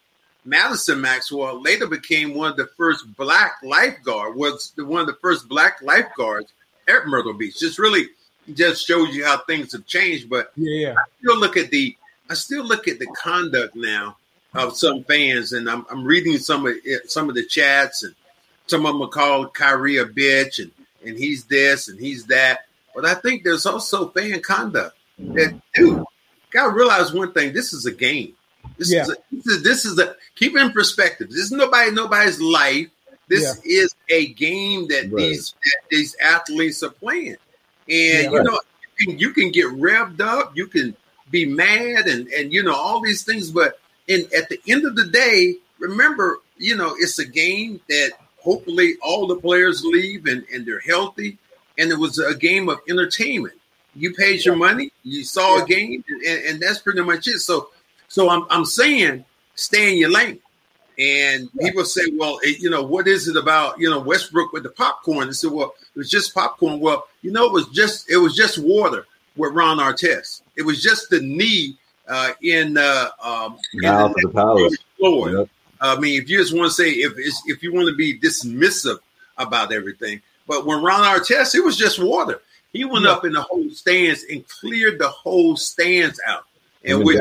Madison 0.45 1.01
Maxwell, 1.01 1.61
later 1.61 1.87
became 1.87 2.35
one 2.35 2.51
of 2.51 2.57
the 2.57 2.71
first 2.77 3.05
black 3.17 3.57
lifeguard, 3.63 4.37
was 4.37 4.73
the, 4.77 4.85
one 4.85 5.03
of 5.03 5.07
the 5.07 5.19
first 5.21 5.49
black 5.49 5.83
lifeguards 5.83 6.53
at 6.89 7.07
Myrtle 7.07 7.35
Beach. 7.35 7.59
Just 7.59 7.79
really 7.79 8.07
just 8.55 8.87
shows 8.87 9.15
you 9.15 9.25
how 9.25 9.39
things 9.39 9.73
have 9.73 9.87
changed. 9.87 10.29
But 10.29 10.53
yeah, 10.57 10.95
I 10.99 11.03
still 11.21 11.39
look 11.39 11.57
at 11.57 11.71
the 11.71 11.97
I 12.29 12.35
still 12.35 12.65
look 12.65 12.89
at 12.89 12.99
the 12.99 13.07
conduct 13.07 13.75
now 13.75 14.17
of 14.55 14.77
some 14.77 15.05
fans, 15.05 15.53
and 15.53 15.69
I'm, 15.69 15.87
I'm 15.91 16.05
reading 16.05 16.39
some 16.39 16.67
of 16.67 16.75
it, 16.85 17.11
some 17.11 17.29
of 17.29 17.35
the 17.35 17.45
chats, 17.45 18.03
and 18.03 18.15
some 18.67 18.87
of 18.87 18.95
them 18.95 19.03
are 19.03 19.09
called 19.09 19.55
Kyrie 19.55 19.99
a 19.99 20.07
bitch, 20.07 20.59
and 20.59 20.71
and 21.05 21.19
he's 21.19 21.45
this 21.45 21.89
and 21.89 21.99
he's 21.99 22.27
that. 22.27 22.67
But 22.95 23.05
I 23.05 23.15
think 23.15 23.43
there's 23.43 23.67
also 23.67 24.09
fan 24.11 24.41
conduct 24.41 24.97
that 25.19 25.61
dude. 25.75 26.05
Gotta 26.51 26.73
realize 26.73 27.13
one 27.13 27.33
thing: 27.33 27.53
this 27.53 27.73
is 27.73 27.87
a 27.87 27.93
game. 27.93 28.35
This 28.81 28.95
yeah. 28.95 29.03
is 29.03 29.11
a, 29.11 29.17
this 29.31 29.47
is 29.47 29.63
this 29.63 29.85
is 29.85 29.99
a 29.99 30.17
keep 30.37 30.57
it 30.57 30.63
in 30.63 30.73
perspective. 30.73 31.29
This 31.29 31.41
is 31.41 31.53
nobody 31.53 31.91
nobody's 31.91 32.41
life. 32.41 32.89
This 33.29 33.61
yeah. 33.63 33.83
is 33.83 33.95
a 34.09 34.29
game 34.29 34.89
that 34.89 35.13
right. 35.13 35.17
these 35.17 35.55
that 35.63 35.81
these 35.91 36.17
athletes 36.19 36.83
are 36.83 36.89
playing, 36.89 37.37
and 37.37 37.39
yeah, 37.89 38.23
you 38.23 38.37
right. 38.39 38.47
know 38.47 38.59
you 38.99 39.07
can, 39.07 39.19
you 39.19 39.31
can 39.35 39.51
get 39.51 39.67
revved 39.67 40.23
up. 40.23 40.57
You 40.57 40.67
can 40.67 40.97
be 41.31 41.45
mad 41.45 42.07
and 42.07 42.27
and 42.29 42.55
you 42.55 42.63
know 42.63 42.75
all 42.75 43.03
these 43.03 43.23
things, 43.23 43.51
but 43.51 43.79
in 44.09 44.23
at 44.35 44.49
the 44.49 44.59
end 44.67 44.87
of 44.87 44.97
the 44.97 45.09
day, 45.09 45.57
remember 45.79 46.41
you 46.57 46.75
know 46.75 46.95
it's 46.99 47.19
a 47.19 47.27
game 47.27 47.83
that 47.91 48.13
hopefully 48.39 48.95
all 49.03 49.27
the 49.27 49.37
players 49.37 49.85
leave 49.85 50.25
and 50.25 50.43
and 50.55 50.65
they're 50.65 50.81
healthy, 50.81 51.37
and 51.77 51.91
it 51.91 51.99
was 51.99 52.19
a 52.19 52.35
game 52.35 52.71
of 52.71 52.79
entertainment. 52.89 53.61
You 53.95 54.15
paid 54.15 54.43
your 54.43 54.57
money, 54.57 54.91
you 55.03 55.23
saw 55.23 55.63
a 55.63 55.67
game, 55.67 56.03
and, 56.09 56.45
and 56.45 56.61
that's 56.63 56.79
pretty 56.79 57.03
much 57.03 57.29
it. 57.29 57.41
So 57.41 57.69
so 58.11 58.29
I'm 58.29 58.45
I'm 58.51 58.67
saying 58.67 59.25
stay 59.55 59.93
in 59.93 59.99
your 59.99 60.11
lane. 60.11 60.41
And 60.99 61.49
people 61.59 61.87
say, 61.87 62.03
well, 62.19 62.39
it, 62.43 62.61
you 62.61 62.69
know, 62.69 62.83
what 62.83 63.09
is 63.09 63.27
it 63.27 63.35
about, 63.35 63.81
you 63.81 63.89
know, 63.89 64.01
Westbrook 64.01 64.53
with 64.53 64.65
the 64.65 64.69
popcorn? 64.69 65.29
They 65.29 65.33
said, 65.33 65.51
well, 65.51 65.73
it 65.79 65.99
was 65.99 66.11
just 66.11 66.35
popcorn. 66.35 66.79
Well, 66.79 67.09
you 67.23 67.33
know, 67.33 67.47
it 67.47 67.53
was 67.53 67.69
just 67.69 68.11
it 68.11 68.19
was 68.19 68.37
just 68.37 68.59
water 68.59 69.07
with 69.37 69.55
Ron 69.55 69.79
Artest. 69.79 70.43
It 70.57 70.63
was 70.63 70.83
just 70.83 71.09
the 71.09 71.21
knee 71.23 71.79
uh, 72.07 72.33
in 72.43 72.77
uh, 72.77 73.09
um, 73.23 73.59
in 73.73 73.81
the, 73.81 74.15
the 74.23 74.29
palace. 74.29 74.77
Floor. 74.99 75.31
Yep. 75.31 75.49
I 75.81 75.99
mean, 75.99 76.21
if 76.21 76.29
you 76.29 76.37
just 76.37 76.55
want 76.55 76.69
to 76.69 76.75
say 76.75 76.91
if 76.91 77.13
if 77.47 77.63
you 77.63 77.73
want 77.73 77.89
to 77.89 77.95
be 77.95 78.19
dismissive 78.19 78.99
about 79.39 79.73
everything, 79.73 80.21
but 80.47 80.67
when 80.67 80.83
Ron 80.83 81.01
Artest, 81.01 81.55
it 81.55 81.65
was 81.65 81.79
just 81.79 81.99
water. 81.99 82.43
He 82.75 82.85
went 82.85 83.07
up 83.07 83.25
in 83.25 83.33
the 83.33 83.43
whole 83.43 83.71
stands 83.71 84.25
and 84.25 84.47
cleared 84.47 84.99
the 84.99 85.09
whole 85.09 85.57
stands 85.57 86.21
out. 86.27 86.45
And 86.85 87.05
with 87.05 87.21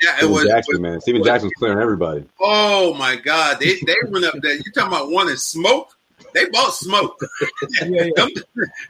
Jack, 0.00 0.20
yeah, 0.20 0.26
it 0.26 0.30
was 0.30 0.44
Jackson, 0.44 0.82
man. 0.82 1.00
Stephen 1.00 1.22
Jackson's 1.22 1.52
clearing 1.56 1.78
everybody. 1.78 2.24
Oh 2.40 2.94
my 2.94 3.16
God, 3.16 3.58
they 3.60 3.76
they 3.86 3.96
went 4.08 4.24
up 4.24 4.34
there. 4.40 4.54
You 4.54 4.62
talking 4.74 4.88
about 4.88 5.10
wanting 5.10 5.36
smoke? 5.36 5.96
They 6.32 6.48
bought 6.50 6.74
smoke. 6.74 7.20
yeah, 7.82 8.08
yeah. 8.16 8.26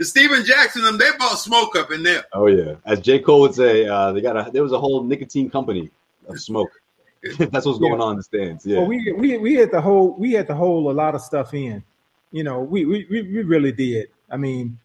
Stephen 0.00 0.44
Jackson, 0.44 0.82
them 0.82 0.98
they 0.98 1.10
bought 1.18 1.38
smoke 1.38 1.76
up 1.76 1.90
in 1.90 2.02
there. 2.02 2.24
Oh 2.32 2.46
yeah, 2.46 2.74
as 2.84 3.00
J 3.00 3.20
Cole 3.20 3.40
would 3.42 3.54
say, 3.54 3.86
uh, 3.86 4.12
they 4.12 4.20
got 4.20 4.36
a 4.36 4.50
there 4.50 4.62
was 4.62 4.72
a 4.72 4.78
whole 4.78 5.02
nicotine 5.02 5.50
company 5.50 5.90
of 6.28 6.40
smoke. 6.40 6.70
That's 7.38 7.66
what's 7.66 7.78
going 7.78 7.98
yeah. 7.98 8.04
on 8.04 8.12
in 8.12 8.16
the 8.18 8.22
stands. 8.22 8.66
Yeah, 8.66 8.78
well, 8.78 8.86
we 8.86 9.12
we 9.12 9.38
we 9.38 9.54
had 9.54 9.70
the 9.70 9.80
whole 9.80 10.14
we 10.14 10.32
had 10.32 10.46
the 10.46 10.54
whole 10.54 10.90
a 10.90 10.92
lot 10.92 11.14
of 11.14 11.20
stuff 11.20 11.54
in. 11.54 11.82
You 12.32 12.44
know, 12.44 12.60
we 12.60 12.84
we 12.84 13.06
we 13.10 13.42
really 13.42 13.72
did. 13.72 14.08
I 14.30 14.36
mean, 14.36 14.78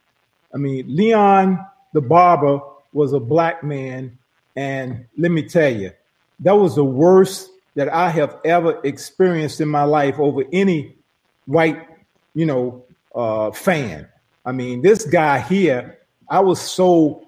I 0.53 0.57
mean, 0.57 0.85
Leon 0.87 1.59
the 1.95 2.01
barber 2.01 2.59
was 2.91 3.13
a 3.13 3.19
black 3.19 3.63
man, 3.63 4.17
and 4.57 5.05
let 5.17 5.31
me 5.31 5.41
tell 5.43 5.71
you, 5.71 5.91
that 6.39 6.53
was 6.53 6.75
the 6.75 6.83
worst 6.83 7.49
that 7.75 7.89
I 7.89 8.09
have 8.09 8.37
ever 8.45 8.79
experienced 8.83 9.61
in 9.61 9.67
my 9.67 9.83
life 9.83 10.19
over 10.19 10.43
any 10.51 10.95
white 11.45 11.87
you 12.35 12.45
know, 12.45 12.85
uh, 13.15 13.49
fan. 13.51 14.07
I 14.45 14.51
mean, 14.51 14.83
this 14.83 15.05
guy 15.05 15.39
here, 15.39 15.97
I 16.29 16.41
was 16.41 16.61
so 16.61 17.25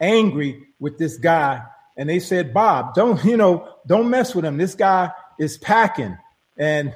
angry 0.00 0.62
with 0.80 0.96
this 0.96 1.18
guy. 1.18 1.60
And 1.98 2.08
they 2.08 2.20
said, 2.20 2.54
Bob, 2.54 2.94
don't, 2.94 3.22
you 3.24 3.36
know, 3.36 3.68
don't 3.86 4.08
mess 4.08 4.34
with 4.34 4.44
him. 4.44 4.56
This 4.56 4.74
guy 4.74 5.10
is 5.38 5.58
packing. 5.58 6.16
And, 6.56 6.94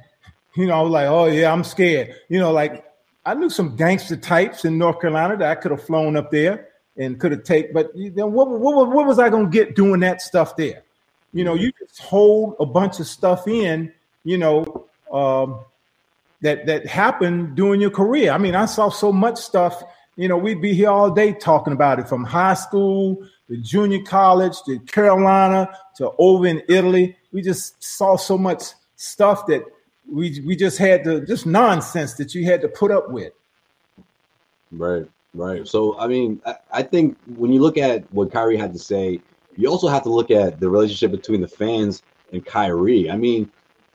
you 0.56 0.66
know, 0.66 0.78
I 0.78 0.82
was 0.82 0.92
like, 0.92 1.08
oh, 1.08 1.26
yeah, 1.26 1.52
I'm 1.52 1.64
scared. 1.64 2.14
You 2.28 2.38
know, 2.38 2.52
like 2.52 2.84
I 3.26 3.34
knew 3.34 3.50
some 3.50 3.76
gangster 3.76 4.16
types 4.16 4.64
in 4.64 4.78
North 4.78 5.00
Carolina 5.00 5.36
that 5.36 5.50
I 5.50 5.54
could 5.60 5.72
have 5.72 5.82
flown 5.82 6.16
up 6.16 6.30
there 6.30 6.68
and 6.96 7.18
could 7.18 7.32
have 7.32 7.44
taken, 7.44 7.72
but 7.72 7.90
then 7.94 8.32
what, 8.32 8.48
what, 8.48 8.88
what 8.90 9.06
was 9.06 9.18
I 9.18 9.28
going 9.28 9.46
to 9.46 9.50
get 9.50 9.74
doing 9.74 10.00
that 10.00 10.20
stuff 10.20 10.56
there? 10.56 10.82
You 11.32 11.44
know, 11.44 11.54
you 11.54 11.72
just 11.78 12.00
hold 12.00 12.56
a 12.58 12.66
bunch 12.66 13.00
of 13.00 13.06
stuff 13.06 13.46
in, 13.46 13.92
you 14.24 14.38
know, 14.38 14.86
um, 15.12 15.60
that 16.42 16.66
that 16.66 16.86
happened 16.86 17.56
during 17.56 17.80
your 17.80 17.90
career. 17.90 18.32
I 18.32 18.38
mean, 18.38 18.54
I 18.54 18.64
saw 18.66 18.88
so 18.88 19.12
much 19.12 19.38
stuff. 19.38 19.82
You 20.16 20.28
know, 20.28 20.36
we'd 20.36 20.60
be 20.60 20.74
here 20.74 20.90
all 20.90 21.10
day 21.10 21.32
talking 21.32 21.72
about 21.72 21.98
it 21.98 22.08
from 22.08 22.24
high 22.24 22.54
school 22.54 23.26
to 23.48 23.56
junior 23.56 24.02
college 24.02 24.56
to 24.66 24.78
Carolina 24.80 25.76
to 25.96 26.12
over 26.18 26.46
in 26.46 26.62
Italy. 26.68 27.16
We 27.32 27.42
just 27.42 27.82
saw 27.82 28.16
so 28.16 28.36
much 28.36 28.62
stuff 28.96 29.46
that 29.46 29.62
we 30.10 30.40
we 30.46 30.56
just 30.56 30.78
had 30.78 31.04
to 31.04 31.24
just 31.26 31.46
nonsense 31.46 32.14
that 32.14 32.34
you 32.34 32.44
had 32.44 32.60
to 32.62 32.68
put 32.68 32.90
up 32.90 33.10
with. 33.10 33.32
Right, 34.72 35.06
right. 35.34 35.66
So 35.66 35.98
I 35.98 36.06
mean, 36.06 36.40
I, 36.46 36.54
I 36.72 36.82
think 36.82 37.16
when 37.36 37.52
you 37.52 37.60
look 37.60 37.76
at 37.76 38.12
what 38.12 38.32
Kyrie 38.32 38.56
had 38.56 38.72
to 38.72 38.78
say, 38.78 39.20
you 39.60 39.68
also 39.68 39.88
have 39.88 40.02
to 40.04 40.10
look 40.10 40.30
at 40.30 40.58
the 40.60 40.68
relationship 40.68 41.10
between 41.10 41.40
the 41.40 41.48
fans 41.48 42.02
and 42.32 42.44
Kyrie. 42.44 43.10
I 43.10 43.16
mean, 43.16 43.50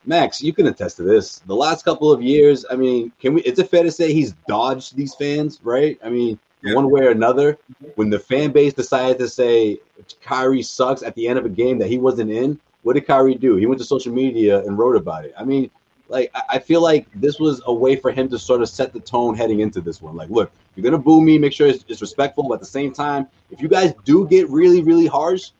Max, 0.06 0.42
you 0.42 0.54
can 0.54 0.68
attest 0.68 0.98
to 0.98 1.04
this. 1.04 1.40
The 1.40 1.56
last 1.56 1.84
couple 1.84 2.12
of 2.12 2.22
years, 2.22 2.66
I 2.70 2.76
mean, 2.76 3.12
can 3.20 3.34
we? 3.34 3.42
Is 3.42 3.58
it 3.58 3.70
fair 3.70 3.84
to 3.84 3.92
say 3.92 4.14
he's 4.14 4.34
dodged 4.48 4.96
these 4.96 5.16
fans, 5.16 5.60
right? 5.64 5.98
I 6.04 6.10
mean, 6.10 6.38
yeah. 6.62 6.76
one 6.76 6.92
way 6.92 7.02
or 7.02 7.10
another, 7.10 7.58
when 7.96 8.10
the 8.10 8.20
fan 8.20 8.52
base 8.52 8.74
decided 8.74 9.18
to 9.20 9.28
say 9.28 9.80
Kyrie 10.22 10.62
sucks 10.62 11.02
at 11.02 11.16
the 11.16 11.28
end 11.28 11.40
of 11.40 11.46
a 11.46 11.50
game 11.50 11.80
that 11.80 11.88
he 11.88 11.98
wasn't 11.98 12.32
in, 12.32 12.60
what 12.84 12.94
did 12.94 13.08
Kyrie 13.08 13.36
do? 13.36 13.56
He 13.56 13.66
went 13.66 13.80
to 13.80 13.86
social 13.86 14.14
media 14.14 14.60
and 14.60 14.78
wrote 14.78 14.96
about 14.96 15.26
it. 15.26 15.34
I 15.38 15.44
mean, 15.44 15.72
like 16.08 16.32
I 16.50 16.60
feel 16.60 16.82
like 16.82 17.08
this 17.16 17.40
was 17.40 17.62
a 17.66 17.74
way 17.74 17.96
for 17.96 18.12
him 18.12 18.30
to 18.30 18.40
sort 18.40 18.62
of 18.62 18.70
set 18.70 18.94
the 18.94 19.00
tone 19.00 19.36
heading 19.36 19.60
into 19.60 19.82
this 19.82 20.02
one. 20.02 20.16
Like, 20.16 20.30
look, 20.30 20.52
you're 20.76 20.84
gonna 20.84 21.02
boo 21.02 21.22
me, 21.22 21.38
make 21.38 21.54
sure 21.54 21.68
it's, 21.68 21.84
it's 21.88 22.02
respectful, 22.02 22.44
but 22.48 22.56
at 22.56 22.60
the 22.60 22.66
same 22.66 22.94
time, 22.94 23.28
if 23.52 23.62
you 23.62 23.68
guys 23.68 23.94
do 24.04 24.28
get 24.28 24.50
really, 24.50 24.82
really 24.84 25.08
harsh, 25.08 25.52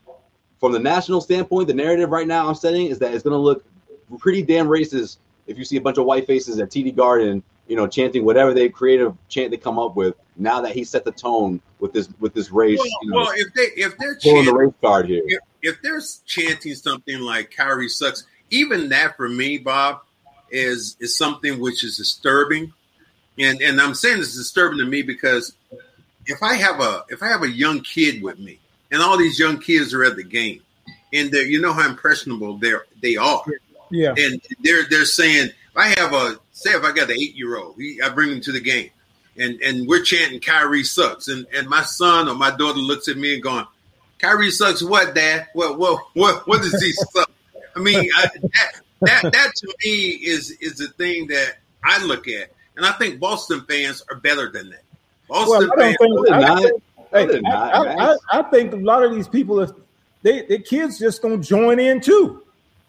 from 0.60 0.72
the 0.72 0.78
national 0.78 1.20
standpoint, 1.20 1.68
the 1.68 1.74
narrative 1.74 2.10
right 2.10 2.26
now 2.26 2.48
I'm 2.48 2.54
setting 2.54 2.86
is 2.86 2.98
that 3.00 3.12
it's 3.12 3.22
gonna 3.22 3.36
look 3.36 3.64
pretty 4.18 4.42
damn 4.42 4.66
racist 4.66 5.18
if 5.46 5.58
you 5.58 5.64
see 5.64 5.76
a 5.76 5.80
bunch 5.80 5.98
of 5.98 6.04
white 6.04 6.26
faces 6.26 6.58
at 6.58 6.70
TD 6.70 6.94
Garden, 6.94 7.42
you 7.68 7.76
know, 7.76 7.86
chanting 7.86 8.24
whatever 8.24 8.54
they 8.54 8.68
creative 8.68 9.14
chant 9.28 9.50
they 9.50 9.56
come 9.56 9.78
up 9.78 9.96
with. 9.96 10.14
Now 10.36 10.60
that 10.60 10.74
he 10.74 10.84
set 10.84 11.04
the 11.04 11.12
tone 11.12 11.60
with 11.80 11.92
this 11.92 12.08
with 12.20 12.34
this 12.34 12.50
race, 12.50 12.78
well, 12.78 12.86
you 13.02 13.10
know, 13.10 13.16
well 13.16 13.32
if 13.34 13.52
they 13.54 13.80
if 13.80 13.96
they're 13.98 14.18
pulling 14.22 14.44
chanting, 14.44 14.54
the 14.54 14.54
race 14.54 14.74
card 14.80 15.06
here, 15.06 15.22
if, 15.26 15.40
if 15.62 15.82
they're 15.82 16.02
chanting 16.26 16.74
something 16.74 17.20
like 17.20 17.50
Kyrie 17.50 17.88
sucks, 17.88 18.24
even 18.50 18.88
that 18.90 19.16
for 19.16 19.28
me, 19.28 19.58
Bob, 19.58 20.02
is 20.50 20.96
is 21.00 21.16
something 21.16 21.60
which 21.60 21.84
is 21.84 21.96
disturbing, 21.96 22.72
and 23.38 23.60
and 23.60 23.80
I'm 23.80 23.94
saying 23.94 24.18
it's 24.18 24.36
disturbing 24.36 24.78
to 24.78 24.84
me 24.84 25.02
because 25.02 25.52
if 26.26 26.42
I 26.42 26.54
have 26.54 26.80
a 26.80 27.04
if 27.08 27.22
I 27.22 27.28
have 27.28 27.42
a 27.42 27.50
young 27.50 27.80
kid 27.80 28.22
with 28.22 28.38
me, 28.38 28.58
and 28.90 29.02
all 29.02 29.16
these 29.16 29.38
young 29.38 29.58
kids 29.58 29.94
are 29.94 30.04
at 30.04 30.16
the 30.16 30.24
game, 30.24 30.62
and 31.12 31.32
you 31.32 31.60
know 31.60 31.72
how 31.72 31.88
impressionable 31.88 32.58
they 32.58 32.74
they 33.02 33.16
are. 33.16 33.42
Yeah. 33.90 34.14
And 34.16 34.40
they're 34.60 34.84
they're 34.88 35.04
saying 35.04 35.50
I 35.74 35.88
have 35.98 36.12
a 36.12 36.38
say 36.52 36.70
if 36.70 36.84
I 36.84 36.92
got 36.92 37.10
an 37.10 37.16
eight 37.18 37.34
year 37.34 37.56
old, 37.56 37.76
I 38.02 38.08
bring 38.10 38.30
him 38.30 38.40
to 38.42 38.52
the 38.52 38.60
game, 38.60 38.90
and 39.38 39.60
and 39.60 39.86
we're 39.86 40.02
chanting 40.02 40.40
Kyrie 40.40 40.84
sucks, 40.84 41.28
and 41.28 41.46
and 41.54 41.68
my 41.68 41.82
son 41.82 42.28
or 42.28 42.34
my 42.34 42.50
daughter 42.50 42.78
looks 42.78 43.08
at 43.08 43.16
me 43.16 43.34
and 43.34 43.42
going, 43.42 43.66
Kyrie 44.18 44.50
sucks. 44.50 44.82
What, 44.82 45.14
Dad? 45.14 45.48
What 45.52 45.78
what 45.78 46.02
what 46.14 46.46
what 46.48 46.62
does 46.62 46.82
he 46.82 46.92
suck? 46.92 47.30
I 47.74 47.80
mean, 47.80 48.08
I, 48.16 48.28
that 48.42 48.80
that 49.00 49.22
that 49.22 49.52
to 49.56 49.74
me 49.84 50.10
is 50.10 50.50
is 50.60 50.76
the 50.76 50.88
thing 50.88 51.26
that 51.28 51.56
I 51.84 52.04
look 52.04 52.28
at, 52.28 52.50
and 52.76 52.84
I 52.84 52.92
think 52.92 53.20
Boston 53.20 53.62
fans 53.68 54.02
are 54.10 54.16
better 54.16 54.50
than 54.50 54.70
that. 54.70 54.82
Boston 55.28 55.70
well, 55.76 55.78
fans. 55.78 55.96
Think, 55.98 56.30
I, 56.30 57.26
think, 57.26 57.46
hey, 57.46 57.50
I, 57.50 58.12
I, 58.12 58.16
I, 58.32 58.42
think 58.44 58.72
a 58.72 58.76
lot 58.76 59.04
of 59.04 59.14
these 59.14 59.28
people, 59.28 59.60
if 59.60 59.70
they, 60.22 60.42
their 60.46 60.58
kids 60.58 60.98
just 60.98 61.22
gonna 61.22 61.38
join 61.38 61.78
in 61.78 62.00
too. 62.00 62.42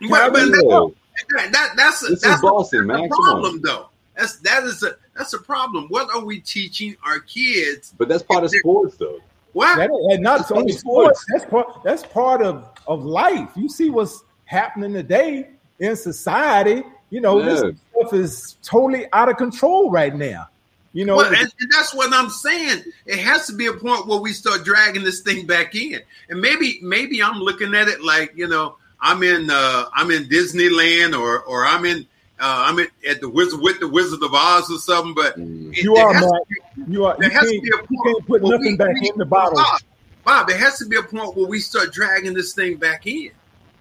But, 0.10 0.34
but 0.34 0.48
Yeah. 0.48 0.88
that, 1.36 1.52
that, 1.52 1.74
that's 1.76 2.04
a, 2.04 2.10
This 2.10 2.18
is 2.18 2.22
that's, 2.22 2.42
Boston, 2.42 2.82
a, 2.82 2.86
man. 2.86 3.02
that's 3.02 3.14
a 3.14 3.22
problem, 3.22 3.62
though. 3.62 3.90
That's 4.16 4.38
that 4.38 4.64
is 4.64 4.84
a 4.84 4.96
that's 5.16 5.34
a 5.34 5.40
problem. 5.40 5.88
What 5.90 6.14
are 6.14 6.24
we 6.24 6.40
teaching 6.40 6.96
our 7.06 7.20
kids? 7.20 7.94
But 7.98 8.08
that's 8.08 8.24
part 8.24 8.44
of 8.44 8.52
sports, 8.52 8.98
though. 8.98 9.20
What? 9.54 9.78
That 9.78 9.90
ain't 10.12 10.22
not 10.22 10.40
That's 10.40 10.52
only 10.52 10.64
only 10.64 10.74
sports. 10.74 11.22
sports. 11.22 11.44
That's 11.44 11.52
part. 11.52 11.84
That's 11.84 12.04
part 12.04 12.42
of 12.42 12.70
of 12.88 13.06
life. 13.06 13.50
You 13.56 13.70
see 13.70 13.90
what's 13.90 14.24
happening 14.46 14.94
today 14.94 15.50
in 15.79 15.96
society. 15.96 16.84
You 17.10 17.22
know, 17.22 17.39
Yeah. 17.39 17.46
this 17.46 17.60
stuff 17.98 18.13
is 18.13 18.55
totally 18.63 19.05
out 19.13 19.29
of 19.29 19.38
control 19.38 19.89
right 19.91 20.13
now. 20.15 20.48
You 20.93 21.05
know, 21.05 21.17
Well, 21.17 21.27
and, 21.27 21.36
and 21.38 21.72
that's 21.72 21.93
what 21.93 22.12
I'm 22.12 22.29
saying. 22.29 22.84
It 23.05 23.19
has 23.19 23.46
to 23.48 23.53
be 23.53 23.67
a 23.67 23.74
point 23.74 24.07
where 24.07 24.19
we 24.19 24.34
start 24.34 24.63
dragging 24.63 25.03
this 25.03 25.22
thing 25.22 25.46
back 25.46 25.75
in. 25.75 26.00
And 26.29 26.41
maybe 26.41 26.79
maybe 26.81 27.22
I'm 27.22 27.39
looking 27.39 27.75
at 27.75 27.88
it 27.88 28.01
like 28.01 28.34
you 28.36 28.48
know 28.48 28.77
I'm 29.00 29.22
in 29.24 29.50
uh, 29.51 29.86
I'm 29.93 30.10
in 30.12 30.24
Disneyland 30.25 31.17
or 31.17 31.41
or 31.43 31.65
I'm 31.65 31.86
in 31.86 32.00
uh, 32.39 32.65
I'm 32.67 32.79
at, 32.79 32.89
at 33.07 33.22
the 33.22 33.29
Wizard 33.29 33.62
with 33.62 33.79
the 33.79 33.88
Wizard 33.88 34.22
of 34.24 34.34
Oz 34.34 34.69
or 34.72 34.79
something. 34.79 35.13
But 35.13 35.38
Mm. 35.39 35.72
it- 35.77 35.84
you 35.84 35.96
are, 35.96 36.13
has 36.13 36.24
Mark. 36.25 36.43
be- 36.50 36.91
You 36.93 37.05
are. 37.05 37.13
You 37.15 37.22
There 37.22 37.29
has 37.29 37.43
to 37.48 37.51
can't, 37.51 37.63
be 37.63 37.69
a 37.69 37.75
you 37.75 37.98
point 38.03 38.03
can't 38.17 38.27
put 38.27 38.41
nothing 38.43 38.62
we- 38.72 38.77
back 38.77 38.96
we- 39.01 39.10
in 39.10 39.17
the 39.17 39.25
bottle. 39.25 39.55
Bob, 39.57 39.81
Bob, 40.25 40.48
there 40.48 40.57
has 40.57 40.77
to 40.79 40.86
be 40.86 40.98
a 40.98 41.03
point 41.03 41.36
where 41.38 41.48
we 41.48 41.60
start 41.60 41.93
dragging 41.93 42.34
this 42.34 42.53
thing 42.53 42.75
back 42.77 43.05
in. 43.07 43.29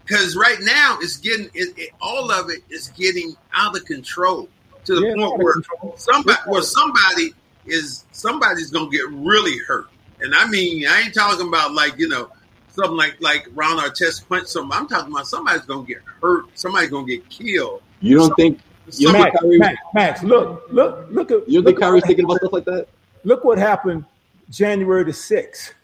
Because 0.07 0.37
right 0.37 0.59
now 0.61 0.99
it's 1.01 1.17
getting 1.17 1.47
it, 1.55 1.75
it, 1.77 1.91
all 2.01 2.31
of 2.31 2.49
it 2.51 2.61
is 2.71 2.89
getting 2.97 3.37
out 3.53 3.77
of 3.77 3.85
control 3.87 4.49
to 4.85 4.95
the 4.95 5.07
Yeah, 5.09 5.15
point 5.17 5.43
where 5.43 5.55
somebody 5.97 6.39
where 6.47 6.63
somebody 6.63 7.33
is 7.67 8.05
somebody's 8.13 8.71
gonna 8.71 8.89
get 8.91 9.09
really 9.11 9.59
hurt. 9.67 9.87
And 10.21 10.35
I 10.35 10.47
mean, 10.47 10.87
I 10.87 11.01
ain't 11.03 11.15
talking 11.15 11.49
about 11.49 11.75
like 11.75 11.99
you 11.99 12.09
know 12.09 12.31
something 12.71 12.97
like 12.97 13.17
like 13.21 13.49
Ron 13.55 13.79
Artest 13.79 14.29
punch 14.29 14.47
something. 14.47 14.71
I'm 14.79 14.87
talking 14.87 15.13
about 15.13 15.27
somebody's 15.27 15.63
gonna 15.63 15.85
get 15.87 15.99
hurt. 16.23 16.45
Somebody's 16.55 16.91
gonna 16.91 17.07
get 17.07 17.29
killed. 17.29 17.83
You 18.01 18.19
don't 18.19 18.35
think 18.37 18.61
you 18.93 19.09
don't 19.09 19.15
Somebody- 19.17 19.31
think 19.33 19.33
Max, 19.33 19.41
Kyrie, 19.43 19.59
Max, 19.59 19.79
Max, 19.95 20.23
look, 20.23 20.63
look, 20.71 21.07
look 21.11 21.31
at. 21.33 21.49
you 21.49 21.55
don't 21.61 21.65
think 21.65 21.79
look, 21.81 21.81
Kyrie's 21.81 22.05
thinking 22.07 22.25
about 22.25 22.37
stuff 22.37 22.53
like 22.53 22.65
that? 22.67 22.87
look 23.25 23.43
what 23.45 23.59
happened 23.59 24.05
January 24.51 25.03
the 25.03 25.13
sixth. 25.13 25.75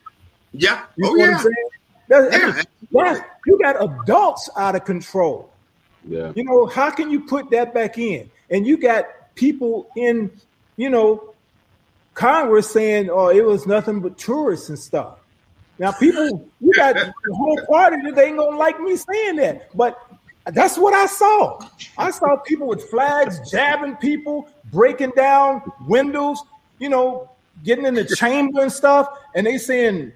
yeah. 0.52 0.84
You 0.96 1.08
oh 1.08 1.14
know 1.14 1.18
what 1.18 1.44
yeah. 1.44 1.52
I'm 2.10 2.30
saying? 2.30 2.30
That- 2.30 2.32
I 2.32 2.46
Yeah. 2.90 3.02
mean, 3.04 3.14
that- 3.14 3.28
you 3.46 3.58
got 3.58 3.82
adults 3.82 4.50
out 4.56 4.74
of 4.74 4.84
control. 4.84 5.50
Yeah. 6.08 6.32
You 6.34 6.44
know, 6.44 6.66
how 6.66 6.90
can 6.90 7.10
you 7.10 7.20
put 7.20 7.50
that 7.50 7.72
back 7.74 7.98
in? 7.98 8.30
And 8.50 8.66
you 8.66 8.76
got 8.76 9.06
people 9.34 9.88
in, 9.96 10.30
you 10.76 10.90
know, 10.90 11.34
Congress 12.14 12.70
saying, 12.70 13.08
"Oh, 13.10 13.28
it 13.28 13.44
was 13.44 13.66
nothing 13.66 14.00
but 14.00 14.18
tourists 14.18 14.68
and 14.68 14.78
stuff." 14.78 15.18
Now, 15.78 15.92
people, 15.92 16.46
you 16.60 16.72
got 16.74 16.94
the 16.94 17.34
whole 17.34 17.58
party 17.66 17.96
that 18.02 18.14
they 18.14 18.26
ain't 18.26 18.36
gonna 18.36 18.56
like 18.56 18.78
me 18.80 18.96
saying 18.96 19.36
that, 19.36 19.74
but 19.76 19.98
that's 20.46 20.76
what 20.76 20.92
I 20.92 21.06
saw. 21.06 21.58
I 21.96 22.10
saw 22.10 22.36
people 22.36 22.66
with 22.66 22.84
flags 22.90 23.50
jabbing 23.50 23.96
people, 23.96 24.48
breaking 24.70 25.12
down 25.16 25.62
windows, 25.88 26.42
you 26.78 26.88
know, 26.88 27.30
getting 27.64 27.86
in 27.86 27.94
the 27.94 28.04
chamber 28.04 28.60
and 28.60 28.72
stuff, 28.72 29.08
and 29.34 29.46
they 29.46 29.56
saying 29.56 30.12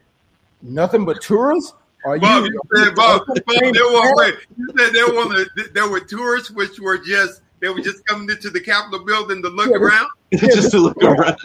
nothing 0.62 1.04
but 1.04 1.20
tourists. 1.22 1.72
Are 2.04 2.18
Bob, 2.18 2.44
you? 2.44 2.52
you 2.72 2.84
said, 2.84 2.94
Bob, 2.94 3.22
Bob, 3.26 3.36
there 3.46 3.84
were 3.84 4.14
wait, 4.16 4.34
you 4.56 4.68
said 4.78 4.92
there 4.94 5.12
were 5.12 5.46
there 5.72 5.88
were 5.88 6.00
tourists 6.00 6.50
which 6.52 6.78
were 6.78 6.98
just 6.98 7.40
they 7.60 7.68
were 7.68 7.80
just 7.80 8.06
coming 8.06 8.28
into 8.30 8.50
the 8.50 8.60
Capitol 8.60 9.04
building 9.04 9.42
to 9.42 9.48
look 9.48 9.70
Yeah, 9.70 9.76
around. 9.78 10.08
Just 10.32 10.72
to 10.72 10.78
look 10.78 10.96
around. 11.02 11.36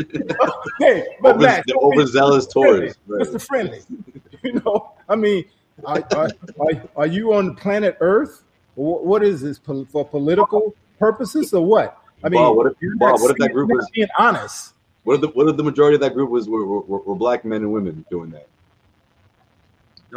Hey, 0.80 1.06
but 1.22 1.36
Over- 1.36 1.40
Max, 1.46 1.66
the 1.68 1.74
don't 1.74 1.84
overzealous 1.94 2.48
tourists. 2.48 3.00
Mr. 3.08 3.42
Friendly. 3.42 3.82
You 4.44 4.54
know, 4.66 4.94
I 5.08 5.16
mean, 5.16 5.46
are, 5.86 6.04
are, 6.16 6.30
are, 6.60 6.72
are 6.96 7.06
you 7.06 7.34
on 7.36 7.56
planet 7.56 7.96
Earth? 8.00 8.44
Wh- 8.74 9.06
What 9.06 9.24
is 9.24 9.42
this 9.42 9.60
for 9.60 10.04
political 10.04 10.74
purposes 10.98 11.54
or 11.54 11.64
what? 11.64 12.00
I 12.24 12.30
mean, 12.30 12.42
Bob, 12.42 12.56
what 12.58 12.66
if- 12.72 12.74
you're 12.82 12.96
Bob, 12.98 13.10
not 13.12 13.20
what 13.22 13.32
if 13.32 13.38
that 13.38 13.54
group 13.54 13.70
was- 13.70 13.88
being 13.94 14.08
honest? 14.18 14.74
What 15.04 15.16
if 15.16 15.22
the 15.22 15.28
what 15.30 15.48
if 15.48 15.58
the 15.58 15.64
majority 15.64 15.94
of 15.96 16.02
that 16.02 16.14
group 16.16 16.30
was 16.32 16.50
were, 16.50 16.66
were, 16.66 17.00
were 17.00 17.16
black 17.16 17.46
men 17.46 17.62
and 17.62 17.72
women 17.72 18.04
doing 18.10 18.32
that? 18.32 18.48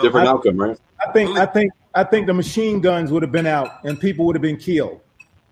Different 0.00 0.28
I- 0.28 0.30
outcome, 0.30 0.56
right? 0.56 0.78
I 1.06 1.12
think, 1.12 1.38
I 1.38 1.46
think, 1.46 1.72
I 1.94 2.04
think 2.04 2.26
the 2.26 2.34
machine 2.34 2.80
guns 2.80 3.12
would 3.12 3.22
have 3.22 3.32
been 3.32 3.46
out 3.46 3.84
and 3.84 4.00
people 4.00 4.24
would 4.26 4.34
have 4.34 4.42
been 4.42 4.56
killed. 4.56 5.00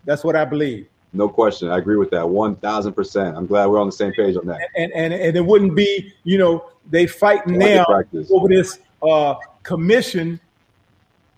That's 0.04 0.24
what 0.24 0.34
I 0.34 0.44
believe. 0.44 0.88
No 1.12 1.28
question. 1.28 1.68
I 1.68 1.76
agree 1.76 1.96
with 1.96 2.10
that. 2.10 2.26
One 2.26 2.56
thousand 2.56 2.94
percent. 2.94 3.36
I'm 3.36 3.46
glad 3.46 3.66
we're 3.66 3.78
on 3.78 3.86
the 3.86 3.92
same 3.92 4.12
page 4.12 4.36
on 4.36 4.46
that. 4.46 4.60
And 4.76 4.90
and 4.92 5.12
and 5.12 5.36
it 5.36 5.44
wouldn't 5.44 5.76
be, 5.76 6.12
you 6.24 6.38
know, 6.38 6.70
they 6.90 7.06
fighting 7.06 7.58
now 7.58 7.84
practice. 7.84 8.30
over 8.32 8.48
this 8.48 8.78
uh, 9.02 9.34
commission. 9.62 10.40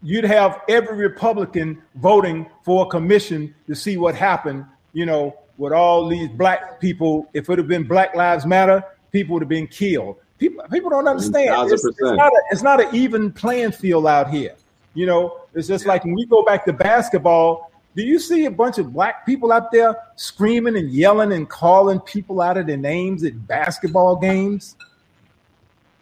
You'd 0.00 0.24
have 0.24 0.60
every 0.68 0.96
Republican 0.96 1.82
voting 1.96 2.48
for 2.62 2.86
a 2.86 2.88
commission 2.88 3.52
to 3.66 3.74
see 3.74 3.96
what 3.96 4.14
happened. 4.14 4.64
You 4.92 5.06
know, 5.06 5.36
with 5.58 5.72
all 5.72 6.08
these 6.08 6.28
black 6.28 6.80
people. 6.80 7.28
If 7.34 7.44
it 7.44 7.48
would 7.48 7.58
have 7.58 7.68
been 7.68 7.84
Black 7.84 8.14
Lives 8.14 8.46
Matter, 8.46 8.82
people 9.10 9.34
would 9.34 9.42
have 9.42 9.48
been 9.48 9.66
killed. 9.66 10.16
People, 10.44 10.64
people 10.70 10.90
don't 10.90 11.08
understand. 11.08 11.72
It's, 11.72 11.82
it's 11.84 11.98
not 12.02 12.30
a, 12.32 12.42
it's 12.50 12.62
not 12.62 12.78
an 12.84 12.94
even 12.94 13.32
playing 13.32 13.72
field 13.72 14.06
out 14.06 14.28
here. 14.28 14.54
You 14.92 15.06
know, 15.06 15.40
it's 15.54 15.66
just 15.66 15.86
like 15.86 16.04
when 16.04 16.14
we 16.14 16.26
go 16.26 16.44
back 16.44 16.66
to 16.66 16.72
basketball. 16.74 17.70
Do 17.96 18.02
you 18.02 18.18
see 18.18 18.44
a 18.44 18.50
bunch 18.50 18.76
of 18.78 18.92
black 18.92 19.24
people 19.24 19.52
out 19.52 19.70
there 19.72 19.96
screaming 20.16 20.76
and 20.76 20.90
yelling 20.90 21.32
and 21.32 21.48
calling 21.48 21.98
people 22.00 22.40
out 22.42 22.58
of 22.58 22.66
their 22.66 22.76
names 22.76 23.24
at 23.24 23.46
basketball 23.46 24.16
games? 24.16 24.76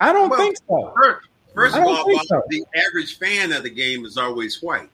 I 0.01 0.13
don't 0.13 0.29
Well, 0.31 0.41
think 0.41 0.57
so. 0.69 0.93
First, 0.97 1.29
first 1.55 1.77
of 1.77 1.85
all, 1.85 2.21
so. 2.25 2.43
the 2.49 2.65
average 2.75 3.19
fan 3.19 3.53
of 3.53 3.63
the 3.63 3.71
game 3.71 4.05
is 4.07 4.17
always 4.17 4.61
white. 4.63 4.89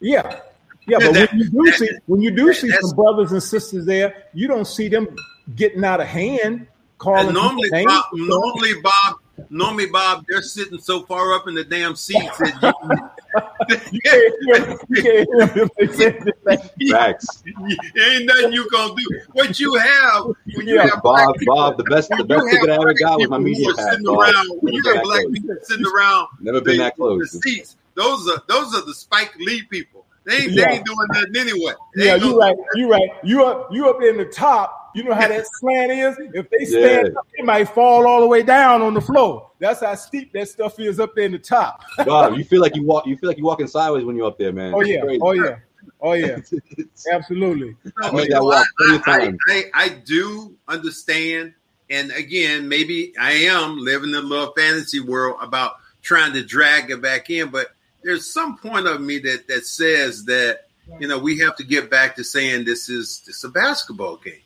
Yeah, 0.00 0.40
yeah, 0.88 0.98
but 0.98 1.12
That- 1.12 1.30
when 1.32 1.40
you 1.40 1.50
do 1.50 1.64
that- 1.66 1.74
see 1.78 1.90
when 2.06 2.20
you 2.22 2.30
do 2.32 2.46
that- 2.46 2.54
see 2.56 2.70
some 2.70 2.96
brothers 2.96 3.30
and 3.30 3.42
sisters 3.42 3.84
there, 3.84 4.24
you 4.34 4.48
don't 4.48 4.66
see 4.66 4.88
them 4.88 5.06
getting 5.54 5.84
out 5.84 6.00
of 6.00 6.06
hand, 6.08 6.66
calling 6.98 7.26
And 7.26 7.34
normally, 7.34 7.70
Bob, 7.84 8.04
normally, 8.12 8.74
Bob, 8.82 9.16
normally, 9.50 9.86
Bob, 9.86 10.24
they're 10.28 10.42
sitting 10.42 10.78
so 10.78 11.02
far 11.02 11.34
up 11.34 11.48
in 11.48 11.54
the 11.54 11.64
damn 11.64 11.96
seats 11.96 12.36
that 12.38 12.74
You 13.92 14.00
can't 14.00 14.34
hear, 14.42 14.78
you 14.88 15.02
can't 15.02 15.28
hear 15.28 15.46
them 15.46 15.50
if 15.58 15.74
they 15.76 15.86
say 15.96 16.18
this 16.18 16.34
thing. 16.78 16.90
Facts. 16.90 17.42
ain't 17.46 18.26
nothing 18.26 18.52
you 18.52 18.68
gonna 18.70 18.94
do. 18.96 19.20
What 19.32 19.60
you 19.60 19.74
have 19.76 20.24
when 20.54 20.66
you 20.66 20.76
Yeah, 20.76 20.88
have 20.88 21.02
Bob, 21.02 21.34
Bob, 21.44 21.76
the 21.76 21.84
best, 21.84 22.10
the 22.16 22.24
best 22.24 22.44
you 22.44 22.50
ticket 22.52 22.70
I 22.70 22.72
have 22.74 22.80
ever 22.82 22.94
got 22.94 23.18
was 23.20 23.28
my 23.28 23.38
media 23.38 23.66
pass. 23.74 23.90
sitting 23.90 24.04
Bob. 24.06 24.20
around. 24.20 24.48
When 24.60 24.74
you 24.74 24.82
have 24.92 25.02
black 25.02 25.22
that 25.24 25.32
people 25.32 25.54
close. 25.54 25.68
sitting 25.68 25.86
around, 25.86 26.28
Never 26.40 26.60
been 26.60 26.76
the- 26.78 26.82
that 26.84 26.96
close. 26.96 27.30
The 27.32 27.38
seats. 27.40 27.76
Those 27.94 28.28
are 28.28 28.42
those 28.48 28.74
are 28.74 28.84
the 28.86 28.94
Spike 28.94 29.34
Lee 29.38 29.62
people. 29.62 30.04
They 30.24 30.36
ain't, 30.42 30.52
Yeah. 30.52 30.68
they 30.70 30.76
ain't 30.76 30.86
doing 30.86 30.98
nothing 31.12 31.36
anyway. 31.36 31.72
They 31.96 32.06
Yeah, 32.06 32.14
you 32.16 32.38
right. 32.38 32.56
You 32.74 32.90
right. 32.90 33.08
You 33.24 33.44
up. 33.44 33.68
You 33.72 33.88
up 33.88 34.02
in 34.02 34.16
the 34.18 34.24
top. 34.26 34.87
You 34.98 35.04
know 35.04 35.14
how 35.14 35.28
that 35.28 35.46
slant 35.60 35.92
is. 35.92 36.16
If 36.34 36.50
they 36.50 36.64
stand 36.64 37.08
Yeah. 37.12 37.18
up, 37.20 37.26
it 37.34 37.44
might 37.44 37.68
fall 37.68 38.04
all 38.08 38.20
the 38.20 38.26
way 38.26 38.42
down 38.42 38.82
on 38.82 38.94
the 38.94 39.00
floor. 39.00 39.48
That's 39.60 39.80
how 39.80 39.94
steep 39.94 40.32
that 40.32 40.48
stuff 40.48 40.80
is 40.80 40.98
up 40.98 41.14
there 41.14 41.24
in 41.26 41.32
the 41.32 41.38
top. 41.38 41.82
Bob, 42.04 42.36
you 42.36 42.42
feel 42.44 42.60
like 42.60 42.74
you 42.74 42.82
walk. 42.84 43.06
You 43.06 43.16
feel 43.16 43.28
like 43.28 43.36
you're 43.36 43.46
walking 43.46 43.68
sideways 43.68 44.04
when 44.04 44.16
you're 44.16 44.26
up 44.26 44.38
there, 44.38 44.52
man. 44.52 44.74
Oh 44.74 44.80
yeah. 44.80 45.04
Oh 45.20 45.32
yeah. 45.32 45.56
Oh 46.00 46.12
yeah. 46.14 46.38
Absolutely. 47.12 47.76
No, 48.00 48.12
made 48.12 48.24
you 48.24 48.28
that 48.30 48.34
know, 48.34 48.44
walk 48.44 48.66
I, 48.80 49.00
I, 49.06 49.12
I. 49.12 49.32
I, 49.48 49.64
I 49.84 49.88
do 50.04 50.56
understand, 50.66 51.54
and 51.90 52.10
again, 52.10 52.68
maybe 52.68 53.12
I 53.20 53.32
am 53.32 53.78
living 53.78 54.10
in 54.10 54.16
a 54.16 54.20
little 54.20 54.52
fantasy 54.56 54.98
world 54.98 55.36
about 55.40 55.76
trying 56.02 56.32
to 56.32 56.44
drag 56.44 56.90
it 56.90 57.00
back 57.00 57.30
in, 57.30 57.50
but 57.50 57.68
there's 58.02 58.32
some 58.32 58.58
point 58.58 58.88
of 58.88 59.00
me 59.00 59.20
that 59.20 59.46
that 59.46 59.64
says 59.64 60.24
that 60.24 60.62
you 60.98 61.06
know 61.06 61.18
we 61.18 61.38
have 61.38 61.54
to 61.56 61.64
get 61.64 61.88
back 61.88 62.16
to 62.16 62.24
saying 62.24 62.64
this 62.64 62.88
is 62.88 63.22
it's 63.28 63.44
a 63.44 63.48
basketball 63.48 64.16
game. 64.16 64.40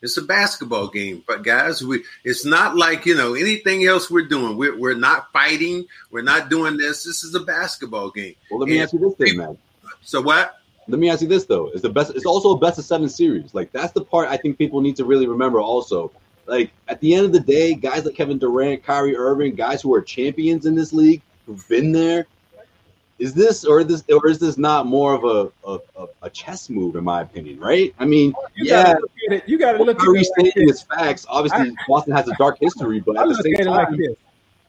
It's 0.00 0.16
a 0.16 0.22
basketball 0.22 0.88
game, 0.88 1.24
but 1.26 1.42
guys, 1.42 1.82
we 1.82 2.04
it's 2.24 2.44
not 2.44 2.76
like 2.76 3.04
you 3.04 3.16
know 3.16 3.34
anything 3.34 3.84
else 3.84 4.08
we're 4.10 4.26
doing. 4.28 4.56
We're 4.56 4.78
we're 4.78 4.94
not 4.94 5.32
fighting. 5.32 5.86
We're 6.12 6.22
not 6.22 6.48
doing 6.50 6.76
this. 6.76 7.02
This 7.04 7.24
is 7.24 7.34
a 7.34 7.40
basketball 7.40 8.10
game. 8.10 8.34
well, 8.50 8.60
let 8.60 8.68
me 8.68 8.76
Yeah. 8.76 8.84
ask 8.84 8.92
you 8.92 9.00
this 9.00 9.14
thing, 9.14 9.38
man. 9.38 9.58
So 10.02 10.20
what? 10.20 10.54
Let 10.86 11.00
me 11.00 11.10
ask 11.10 11.20
you 11.20 11.28
this 11.28 11.46
though: 11.46 11.66
It's 11.72 11.82
the 11.82 11.88
best. 11.90 12.14
It's 12.14 12.26
also 12.26 12.52
a 12.52 12.58
best 12.58 12.78
of 12.78 12.84
seven 12.84 13.08
series. 13.08 13.52
Like 13.54 13.72
that's 13.72 13.92
the 13.92 14.04
part 14.04 14.28
I 14.28 14.36
think 14.36 14.56
people 14.56 14.80
need 14.80 14.96
to 14.96 15.04
really 15.04 15.26
remember. 15.26 15.60
Also, 15.60 16.12
like 16.46 16.70
at 16.86 17.00
the 17.00 17.14
end 17.14 17.26
of 17.26 17.32
the 17.32 17.40
day, 17.40 17.74
guys 17.74 18.04
like 18.04 18.14
Kevin 18.14 18.38
Durant, 18.38 18.84
Kyrie 18.84 19.16
Irving, 19.16 19.56
guys 19.56 19.82
who 19.82 19.92
are 19.94 20.00
champions 20.00 20.64
in 20.64 20.76
this 20.76 20.92
league, 20.92 21.22
who've 21.46 21.66
been 21.68 21.90
there. 21.90 22.26
Is 23.18 23.34
this 23.34 23.64
or 23.64 23.82
this 23.82 24.04
or 24.10 24.28
is 24.28 24.38
this 24.38 24.56
not 24.58 24.86
more 24.86 25.12
of 25.14 25.24
a 25.24 25.50
a, 25.68 25.78
a, 26.00 26.06
a 26.22 26.30
chess 26.30 26.70
move, 26.70 26.94
in 26.96 27.02
my 27.04 27.22
opinion? 27.22 27.58
Right? 27.58 27.94
I 27.98 28.04
mean, 28.04 28.32
oh, 28.36 28.46
You 28.54 28.66
yeah, 28.66 28.92
gotta 28.94 29.06
it. 29.22 29.44
You 29.48 29.58
gotta 29.58 29.78
look 29.82 29.98
at 30.00 30.04
Kyrie's 30.06 30.28
it 30.36 30.42
like 30.42 30.52
stating 30.52 30.68
this. 30.68 30.82
facts. 30.82 31.26
Obviously, 31.28 31.74
Boston 31.88 32.14
has 32.14 32.28
a 32.28 32.34
dark 32.38 32.58
history, 32.60 33.00
but 33.00 33.16
I 33.18 33.22
at 33.22 33.28
the 33.28 33.34
same 33.42 33.54
at 33.54 33.60
it 33.62 33.66
like 33.70 33.88
time, 33.88 33.96
this. 33.98 34.16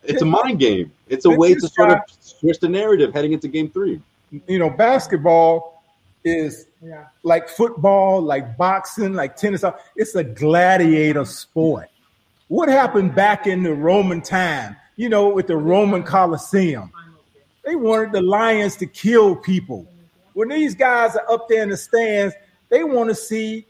it's 0.04 0.22
a 0.22 0.26
mind 0.26 0.60
game. 0.60 0.92
It's 1.08 1.26
a 1.26 1.30
way 1.30 1.52
is 1.52 1.62
to 1.64 1.70
sort 1.70 1.90
of 1.92 1.98
why- 2.00 2.04
switch 2.22 2.60
the 2.60 2.70
narrative 2.70 3.14
heading 3.14 3.34
into 3.34 3.48
Game 3.48 3.70
Three. 3.70 4.02
You 4.48 4.60
know, 4.60 4.70
basketball 4.70 5.84
is 6.24 6.66
like 7.24 7.50
football, 7.50 8.22
like 8.22 8.58
boxing, 8.58 9.14
like 9.14 9.36
tennis. 9.36 9.64
It's 9.96 10.16
a 10.16 10.24
gladiator 10.24 11.26
sport. 11.26 11.90
What 12.48 12.68
happened 12.70 13.14
back 13.14 13.46
in 13.48 13.62
the 13.64 13.74
Roman 13.74 14.22
time? 14.22 14.76
You 14.96 15.08
know, 15.10 15.30
with 15.30 15.48
the 15.48 15.56
Roman 15.56 16.04
Colosseum, 16.04 16.92
they 17.70 17.76
wanted 17.76 18.12
the 18.12 18.22
lions 18.22 18.76
to 18.78 18.88
kill 18.88 19.36
people. 19.36 19.86
when 20.34 20.50
these 20.50 20.74
guys 20.74 21.16
are 21.16 21.32
up 21.32 21.48
there 21.48 21.62
in 21.62 21.70
the 21.70 21.78
stands, 21.78 22.34
they 22.70 22.84
want 22.84 23.10
to 23.10 23.14
see 23.16 23.68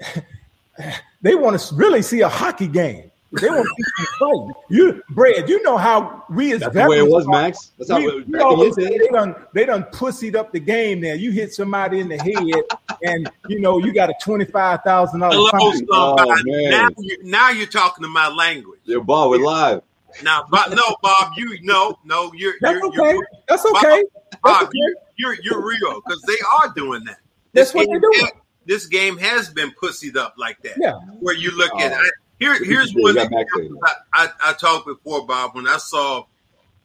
they 1.22 1.36
want 1.36 1.60
to 1.60 1.74
really 1.76 2.02
see 2.02 2.22
a 2.22 2.28
hockey 2.28 2.66
game. 2.66 3.08
They 3.40 3.48
want 3.48 3.64
to 3.64 3.74
see 3.76 4.04
some 4.18 4.46
fight. 4.48 4.56
You, 4.68 5.00
Brad, 5.10 5.48
you 5.48 5.62
know 5.62 5.76
how 5.76 6.24
we 6.28 6.52
as 6.54 6.60
That's 6.60 6.74
the 6.74 6.88
way 6.88 6.98
it 6.98 7.06
was, 7.06 7.24
are- 7.28 7.30
Max. 7.30 7.70
That's 7.78 7.88
how 7.88 7.98
we, 7.98 8.06
it, 8.08 8.14
you 8.26 8.32
back 8.32 8.40
know, 8.40 8.62
in 8.64 8.72
they 8.74 9.08
done 9.12 9.34
they 9.54 9.64
done 9.64 9.84
pussied 9.92 10.34
up 10.34 10.50
the 10.50 10.58
game. 10.58 11.00
There, 11.00 11.14
you 11.14 11.30
hit 11.30 11.54
somebody 11.54 12.00
in 12.00 12.08
the 12.08 12.18
head, 12.18 12.98
and 13.04 13.30
you 13.46 13.60
know 13.60 13.78
you 13.78 13.92
got 13.92 14.10
a 14.10 14.14
twenty 14.20 14.46
five 14.46 14.80
thousand 14.82 15.20
Hello, 15.20 15.48
dollars. 15.52 15.82
Oh, 15.88 16.36
man. 16.44 16.70
now, 16.70 16.88
you, 16.98 17.18
now 17.22 17.50
you're 17.50 17.68
talking 17.68 18.02
to 18.02 18.08
my 18.08 18.26
language. 18.26 18.80
Yo, 18.86 19.00
Bob, 19.00 19.30
we're 19.30 19.38
live. 19.38 19.82
Now, 20.22 20.44
but 20.50 20.70
no, 20.74 20.96
Bob, 21.02 21.32
you 21.36 21.58
no, 21.62 21.98
no, 22.04 22.32
you're 22.34 22.54
That's 22.60 22.78
you're, 22.78 22.86
okay. 22.88 23.12
you're 23.14 23.28
That's 23.48 23.64
okay. 23.66 24.02
That's 24.30 24.40
Bob, 24.42 24.62
okay. 24.64 24.70
you're, 24.74 24.94
you're 25.16 25.42
you're 25.42 25.66
real 25.66 26.00
because 26.04 26.22
they 26.22 26.36
are 26.60 26.72
doing 26.74 27.04
that. 27.04 27.18
That's 27.52 27.74
what 27.74 27.88
they're 27.88 28.00
doing. 28.00 28.20
ha- 28.20 28.40
this 28.66 28.86
game 28.86 29.16
has 29.18 29.48
been 29.48 29.72
pussied 29.82 30.16
up 30.16 30.34
like 30.38 30.60
that. 30.62 30.74
Yeah. 30.78 30.94
Where 31.20 31.34
you 31.34 31.50
look 31.56 31.72
at 31.80 31.92
Oh. 31.92 31.96
I, 31.96 32.10
here, 32.38 32.64
here's 32.64 32.92
one 32.94 33.14
got 33.16 33.30
I, 33.32 33.94
I, 34.14 34.28
I 34.44 34.52
talked 34.54 34.86
before, 34.86 35.26
Bob, 35.26 35.54
when 35.54 35.66
I 35.66 35.76
saw 35.78 36.24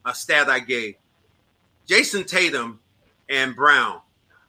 a 0.04 0.14
stat 0.14 0.48
I 0.48 0.58
gave. 0.60 0.96
Jayson 1.86 2.24
Tatum 2.24 2.80
and 3.28 3.54
Brown, 3.56 4.00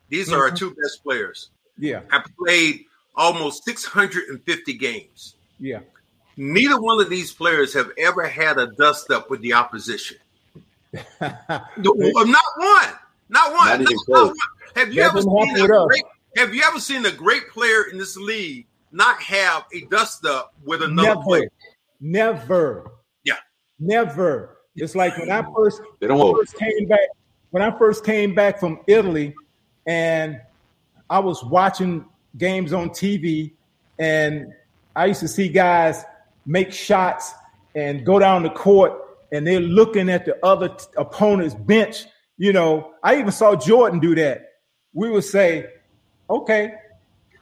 these 0.09 0.31
are 0.31 0.43
our 0.43 0.51
Mhm. 0.51 0.57
two 0.57 0.69
best 0.81 1.03
players, 1.03 1.49
Yeah, 1.77 2.01
have 2.09 2.25
played 2.37 2.85
almost 3.15 3.63
650 3.65 4.73
games. 4.73 5.35
yeah. 5.59 5.79
Neither 6.37 6.79
one 6.79 6.99
of 7.01 7.09
these 7.09 7.31
players 7.33 7.73
have 7.73 7.89
ever 7.97 8.27
had 8.27 8.59
a 8.59 8.67
dust 8.67 9.09
up 9.11 9.29
with 9.29 9.41
the 9.41 9.53
opposition. 9.53 10.17
No, 11.19 11.91
Not 11.93 12.43
one. 12.57 12.93
Not 13.29 13.51
one. 13.53 13.67
Not 13.67 13.81
even 13.81 13.85
No, 13.93 13.97
close. 14.05 14.27
one. 14.29 14.35
Have 14.75 14.93
you 14.93 15.01
That 15.01 15.09
ever 15.09 15.21
seen 15.21 15.55
a 15.59 15.67
great, 15.67 16.03
Have 16.37 16.53
you 16.55 16.61
ever 16.63 16.79
seen 16.79 17.05
a 17.05 17.11
great 17.11 17.49
player 17.49 17.83
in 17.91 17.97
this 17.97 18.15
league 18.15 18.65
not 18.91 19.21
have 19.21 19.65
a 19.73 19.81
dust 19.85 20.25
up 20.25 20.53
with 20.63 20.81
another 20.81 21.09
never, 21.09 21.21
player? 21.23 21.49
never, 21.99 22.91
Yeah. 23.23 23.35
never. 23.79 24.57
It's 24.75 24.95
like 24.95 25.17
when 25.17 25.31
I 25.31 25.43
first 25.55 25.81
They 25.99 26.07
don't 26.07 26.35
first 26.35 26.55
came 26.55 26.87
back 26.87 26.99
when 27.51 27.63
I 27.63 27.77
first 27.77 28.05
came 28.05 28.35
back 28.35 28.59
from 28.59 28.79
Italy, 28.87 29.33
and 29.87 30.39
I 31.09 31.19
was 31.19 31.43
watching 31.43 32.05
games 32.37 32.73
on 32.73 32.89
TV, 32.91 33.51
and 33.99 34.53
I 34.95 35.05
used 35.07 35.21
to 35.21 35.27
see 35.27 35.47
guys 35.49 36.03
make 36.47 36.71
shots 36.71 37.33
and 37.75 38.03
go 38.03 38.17
down 38.17 38.41
the 38.41 38.49
court, 38.49 38.93
and 39.31 39.45
they're 39.45 39.59
looking 39.59 40.09
at 40.09 40.25
the 40.25 40.43
other 40.43 40.69
t- 40.69 40.85
opponent's 40.97 41.53
bench. 41.53 42.05
You 42.37 42.53
know, 42.53 42.93
I 43.03 43.19
even 43.19 43.31
saw 43.31 43.55
Jordan 43.55 43.99
do 43.99 44.15
that. 44.15 44.53
We 44.93 45.09
would 45.09 45.25
say, 45.25 45.67
"Okay, 46.29 46.73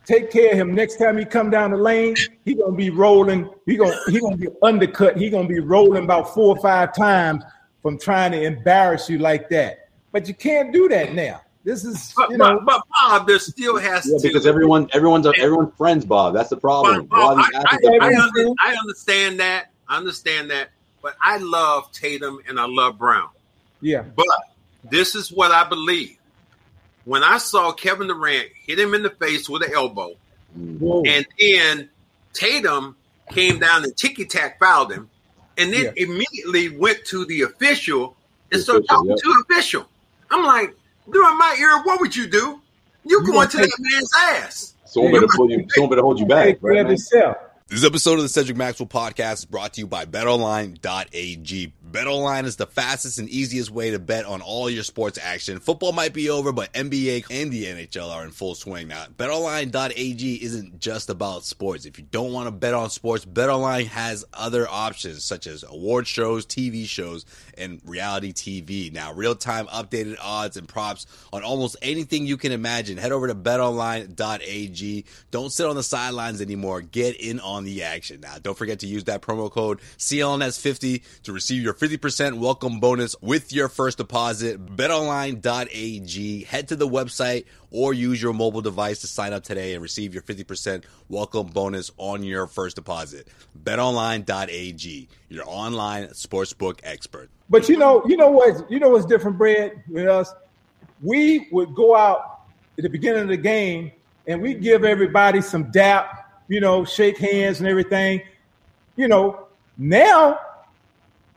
take 0.05 0.31
care 0.31 0.51
of 0.51 0.57
him. 0.57 0.73
Next 0.73 0.97
time 0.97 1.17
he 1.17 1.25
come 1.25 1.49
down 1.49 1.71
the 1.71 1.77
lane, 1.77 2.15
he 2.43 2.55
gonna 2.55 2.75
be 2.75 2.89
rolling. 2.89 3.49
He 3.65 3.77
gonna 3.77 3.97
he 4.07 4.19
gonna 4.19 4.37
be 4.37 4.49
undercut. 4.61 5.17
He 5.17 5.29
gonna 5.29 5.47
be 5.47 5.59
rolling 5.59 6.03
about 6.03 6.33
four 6.33 6.57
or 6.57 6.61
five 6.61 6.93
times 6.95 7.43
from 7.81 7.99
trying 7.99 8.31
to 8.31 8.41
embarrass 8.41 9.09
you 9.09 9.19
like 9.19 9.49
that. 9.49 9.89
But 10.11 10.27
you 10.27 10.33
can't 10.33 10.73
do 10.73 10.89
that 10.89 11.13
now. 11.13 11.41
This 11.65 11.83
is 11.83 12.13
But, 12.15 12.29
you 12.29 12.37
know 12.37 12.59
but, 12.59 12.65
but 12.65 12.81
Bob, 13.09 13.27
there 13.27 13.39
still 13.39 13.77
has 13.77 14.05
Yeah, 14.05 14.17
to 14.19 14.27
because 14.27 14.45
everyone, 14.45 14.87
everyone's 14.93 15.25
everyone's 15.25 15.73
friends, 15.75 16.05
Bob. 16.05 16.33
That's 16.35 16.49
the 16.49 16.57
problem. 16.57 17.07
But, 17.07 17.17
A 17.17 17.21
lot 17.21 17.37
Bob, 17.37 17.45
I, 17.53 17.57
I, 17.57 17.75
I, 17.75 17.97
friends. 17.97 18.17
under- 18.19 18.53
I 18.63 18.75
understand 18.79 19.39
that. 19.39 19.71
I 19.89 19.97
understand 19.97 20.51
that. 20.51 20.69
But 21.01 21.15
I 21.21 21.37
love 21.37 21.91
Tatum 21.91 22.39
and 22.47 22.59
I 22.59 22.65
love 22.67 22.97
Brown. 22.97 23.29
yeah 23.81 24.03
But 24.15 24.25
this 24.89 25.15
is 25.15 25.31
what 25.31 25.51
I 25.51 25.67
believe. 25.67 26.17
When 27.05 27.23
I 27.23 27.37
saw 27.39 27.71
Kevin 27.71 28.07
Durant 28.07 28.49
hit 28.65 28.79
him 28.79 28.93
in 28.93 29.03
the 29.03 29.09
face 29.11 29.49
with 29.49 29.61
an 29.63 29.71
elbow, 29.73 30.15
whoa, 30.55 31.03
and 31.05 31.25
then 31.39 31.89
Tatum 32.33 32.95
came 33.31 33.59
down 33.59 33.83
and 33.83 33.95
ticky 33.97 34.25
tack 34.25 34.59
fouled 34.59 34.91
him, 34.91 35.09
and 35.57 35.71
then 35.73 35.93
immediately 35.97 36.69
went 36.77 37.05
to 37.05 37.25
the 37.25 37.41
official 37.43 38.15
and 38.51 38.59
The 38.59 38.63
started 38.63 38.85
official, 38.85 38.95
talking 38.97 39.09
yep. 39.11 39.17
to 39.19 39.27
the 39.33 39.43
official. 39.53 39.85
I'm 40.31 40.43
like, 40.45 40.75
during 41.11 41.37
my 41.37 41.55
era, 41.59 41.81
what 41.83 41.99
would 41.99 42.15
you 42.15 42.27
do? 42.27 42.61
You 43.03 43.19
You 43.19 43.25
going 43.25 43.47
gonna 43.47 43.67
that 43.67 43.77
man's 43.79 44.11
ass. 44.17 44.73
Someone 44.85 45.13
better 45.13 45.27
pull 45.35 45.49
you. 45.49 45.65
Someone 45.69 45.89
better 45.89 46.01
hold 46.01 46.19
you 46.19 46.25
back, 46.25 46.45
take 46.45 46.61
care 46.61 46.71
right, 46.71 46.79
of 46.79 46.85
man? 46.85 46.91
yourself. 46.91 47.37
This 47.67 47.83
episode 47.83 48.17
of 48.17 48.21
the 48.21 48.29
Cedric 48.29 48.57
Maxwell 48.57 48.87
podcast 48.87 49.39
is 49.39 49.45
brought 49.45 49.73
to 49.73 49.81
you 49.81 49.87
by 49.87 50.05
BetOnline.ag. 50.05 51.73
BetOnline 51.91 52.43
is 52.43 52.57
the 52.57 52.67
fastest 52.67 53.17
and 53.17 53.27
easiest 53.27 53.71
way 53.71 53.89
to 53.89 53.97
bet 53.97 54.25
on 54.25 54.43
all 54.43 54.69
your 54.69 54.83
sports 54.83 55.17
action. 55.19 55.59
Football 55.59 55.91
might 55.91 56.13
be 56.13 56.29
over, 56.29 56.51
but 56.51 56.71
NBA 56.73 57.25
and 57.31 57.51
the 57.51 57.65
NHL 57.65 58.11
are 58.11 58.23
in 58.23 58.29
full 58.29 58.53
swing 58.53 58.87
now. 58.87 59.05
BetOnline.ag 59.17 60.43
isn't 60.43 60.79
just 60.79 61.09
about 61.09 61.43
sports. 61.43 61.85
If 61.87 61.97
you 61.97 62.05
don't 62.11 62.31
want 62.31 62.45
to 62.45 62.51
bet 62.51 62.75
on 62.75 62.91
sports, 62.91 63.25
BetOnline 63.25 63.87
has 63.87 64.23
other 64.31 64.67
options 64.69 65.23
such 65.23 65.47
as 65.47 65.63
award 65.63 66.05
shows, 66.05 66.45
TV 66.45 66.85
shows, 66.85 67.25
and 67.57 67.81
reality 67.83 68.31
TV. 68.31 68.93
Now, 68.93 69.11
real-time 69.11 69.65
updated 69.67 70.17
odds 70.21 70.55
and 70.55 70.67
props 70.67 71.07
on 71.33 71.41
almost 71.41 71.77
anything 71.81 72.27
you 72.27 72.37
can 72.37 72.51
imagine. 72.51 72.97
Head 72.97 73.11
over 73.11 73.27
to 73.27 73.33
betonline.ag. 73.33 75.05
Don't 75.31 75.51
sit 75.51 75.65
on 75.65 75.75
the 75.75 75.81
sidelines 75.81 76.41
anymore. 76.41 76.81
Get 76.81 77.15
in 77.19 77.39
on 77.39 77.54
the 77.63 77.83
action. 77.83 78.21
Now, 78.21 78.35
don't 78.41 78.57
forget 78.57 78.79
to 78.79 78.87
use 78.87 79.05
that 79.05 79.21
promo 79.21 79.49
code 79.49 79.79
CLNS50 79.97 81.03
to 81.23 81.33
receive 81.33 81.63
your 81.63 81.73
50% 81.73 82.37
welcome 82.37 82.79
bonus 82.79 83.15
with 83.21 83.53
your 83.53 83.69
first 83.69 83.97
deposit. 83.97 84.63
betonline.ag. 84.65 86.43
Head 86.43 86.67
to 86.67 86.75
the 86.75 86.87
website 86.87 87.45
or 87.71 87.93
use 87.93 88.21
your 88.21 88.33
mobile 88.33 88.61
device 88.61 88.99
to 89.01 89.07
sign 89.07 89.33
up 89.33 89.43
today 89.43 89.73
and 89.73 89.81
receive 89.81 90.13
your 90.13 90.23
50% 90.23 90.83
welcome 91.09 91.47
bonus 91.47 91.91
on 91.97 92.23
your 92.23 92.47
first 92.47 92.75
deposit. 92.75 93.27
betonline.ag, 93.63 95.09
your 95.29 95.43
online 95.47 96.07
sportsbook 96.07 96.79
expert. 96.83 97.29
But 97.49 97.69
you 97.69 97.77
know, 97.77 98.03
you 98.05 98.17
know 98.17 98.29
what? 98.29 98.69
You 98.71 98.79
know 98.79 98.89
what's 98.89 99.05
different, 99.05 99.37
Brad, 99.37 99.83
with 99.87 100.07
us? 100.07 100.33
We 101.01 101.47
would 101.51 101.75
go 101.75 101.95
out 101.95 102.41
at 102.77 102.83
the 102.83 102.89
beginning 102.89 103.23
of 103.23 103.27
the 103.29 103.37
game 103.37 103.91
and 104.27 104.41
we 104.41 104.53
give 104.53 104.83
everybody 104.83 105.41
some 105.41 105.71
dap, 105.71 106.24
you 106.47 106.59
know, 106.59 106.85
shake 106.85 107.17
hands 107.17 107.59
and 107.59 107.67
everything. 107.67 108.21
You 108.95 109.07
know, 109.07 109.47
now 109.77 110.39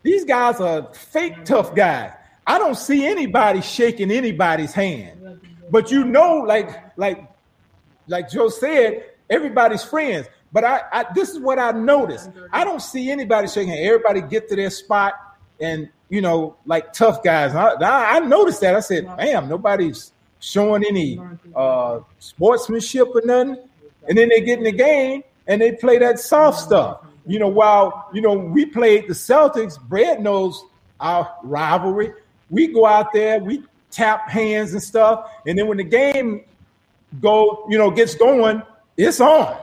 these 0.03 0.25
guys 0.25 0.61
are 0.61 0.93
fake 0.95 1.45
tough 1.45 1.75
guys. 1.75 2.13
I 2.47 2.59
don't 2.59 2.77
see 2.77 3.07
anybody 3.07 3.61
shaking 3.61 4.11
anybody's 4.11 4.73
hand. 4.73 5.41
But 5.71 5.91
you 5.91 6.05
know, 6.05 6.39
like 6.39 6.97
like 6.97 7.29
like 8.07 8.31
Joe 8.31 8.49
said, 8.49 9.05
everybody's 9.29 9.83
friends. 9.83 10.29
But 10.53 10.65
I, 10.65 10.81
I 10.93 11.05
this 11.15 11.31
is 11.31 11.39
what 11.39 11.59
I 11.59 11.73
noticed. 11.73 12.31
I 12.53 12.65
don't 12.65 12.81
see 12.81 13.11
anybody 13.11 13.49
shaking. 13.49 13.75
Everybody 13.75 14.23
get 14.23 14.49
to 14.49 14.57
their 14.57 14.71
spot 14.71 15.15
and 15.61 15.91
you 16.09 16.23
know, 16.23 16.57
like 16.65 16.93
tough 16.95 17.23
guys. 17.23 17.55
I, 17.55 17.73
I, 17.73 18.17
I 18.17 18.19
noticed 18.21 18.63
that. 18.63 18.75
I 18.75 18.81
said, 18.81 19.07
damn, 19.19 19.49
nobody's 19.49 20.13
showing 20.41 20.85
any 20.85 21.21
uh 21.55 22.01
sportsmanship 22.19 23.09
or 23.15 23.23
nothing. 23.25 23.68
And 24.09 24.17
then 24.17 24.29
they 24.29 24.41
get 24.41 24.59
in 24.59 24.65
the 24.65 24.73
game 24.73 25.23
and 25.47 25.61
they 25.61 25.73
play 25.73 25.99
that 25.99 26.19
soft 26.19 26.61
stuff. 26.61 27.05
You 27.27 27.39
know, 27.39 27.49
while 27.49 28.09
you 28.13 28.21
know 28.23 28.33
we 28.35 28.65
played 28.67 29.07
the 29.09 29.15
Celtics, 29.15 29.79
Brad 29.81 30.21
knows 30.23 30.65
our 31.01 31.31
rivalry. 31.43 32.13
We 32.51 32.69
go 32.69 32.87
out 32.87 33.13
there, 33.13 33.39
we 33.39 33.63
tap 33.91 34.29
hands 34.31 34.73
and 34.73 34.83
stuff, 34.83 35.31
and 35.47 35.59
then 35.59 35.67
when 35.67 35.77
the 35.79 35.85
game 35.85 36.43
go, 37.21 37.67
you 37.69 37.77
know, 37.79 37.91
gets 37.91 38.15
going, 38.15 38.63
it's 38.97 39.21
on. 39.21 39.57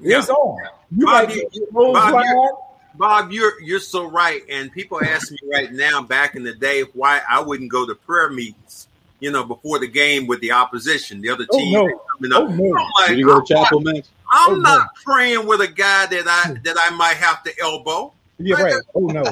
It's 0.00 0.28
Yeah. 0.28 0.34
on. 0.34 0.68
You 0.96 1.06
Bob, 1.06 1.28
might 1.28 1.34
you- 1.36 1.68
Bob, 1.72 2.24
you're- 2.24 2.48
Bob, 2.94 3.32
you're 3.32 3.60
you're 3.60 3.80
so 3.80 4.04
right. 4.04 4.42
And 4.48 4.70
people 4.72 5.02
ask 5.02 5.30
me 5.32 5.38
right 5.52 5.72
now, 5.72 6.00
back 6.02 6.36
in 6.36 6.44
the 6.44 6.54
day, 6.54 6.82
why 6.94 7.20
I 7.28 7.40
wouldn't 7.40 7.70
go 7.70 7.84
to 7.86 7.94
prayer 7.94 8.30
meetings, 8.30 8.86
you 9.20 9.30
know, 9.30 9.44
before 9.44 9.78
the 9.78 9.88
game 9.88 10.26
with 10.26 10.40
the 10.40 10.52
opposition, 10.52 11.20
the 11.20 11.30
other 11.30 11.46
team 11.46 11.76
Oh, 11.76 11.86
team 11.86 11.90
no. 11.90 12.00
coming 12.18 12.32
up. 12.32 12.42
Oh, 12.42 12.54
no. 12.54 12.78
I'm 12.78 13.08
like, 13.08 13.18
you 13.18 13.24
go 13.26 13.40
to 13.40 13.56
I'm 13.56 13.64
chapel, 13.64 13.80
not- 13.80 13.94
I'm 14.30 14.52
Oh, 14.54 14.56
not 14.56 14.94
praying 15.04 15.46
with 15.46 15.60
a 15.60 15.68
guy 15.68 16.06
that 16.06 16.24
I 16.26 16.54
that 16.64 16.76
I 16.80 16.90
might 16.96 17.16
have 17.16 17.42
to 17.44 17.52
elbow. 17.60 18.12
Yeah, 18.38 18.60
right. 18.60 18.74
Oh 18.94 19.06
no. 19.06 19.22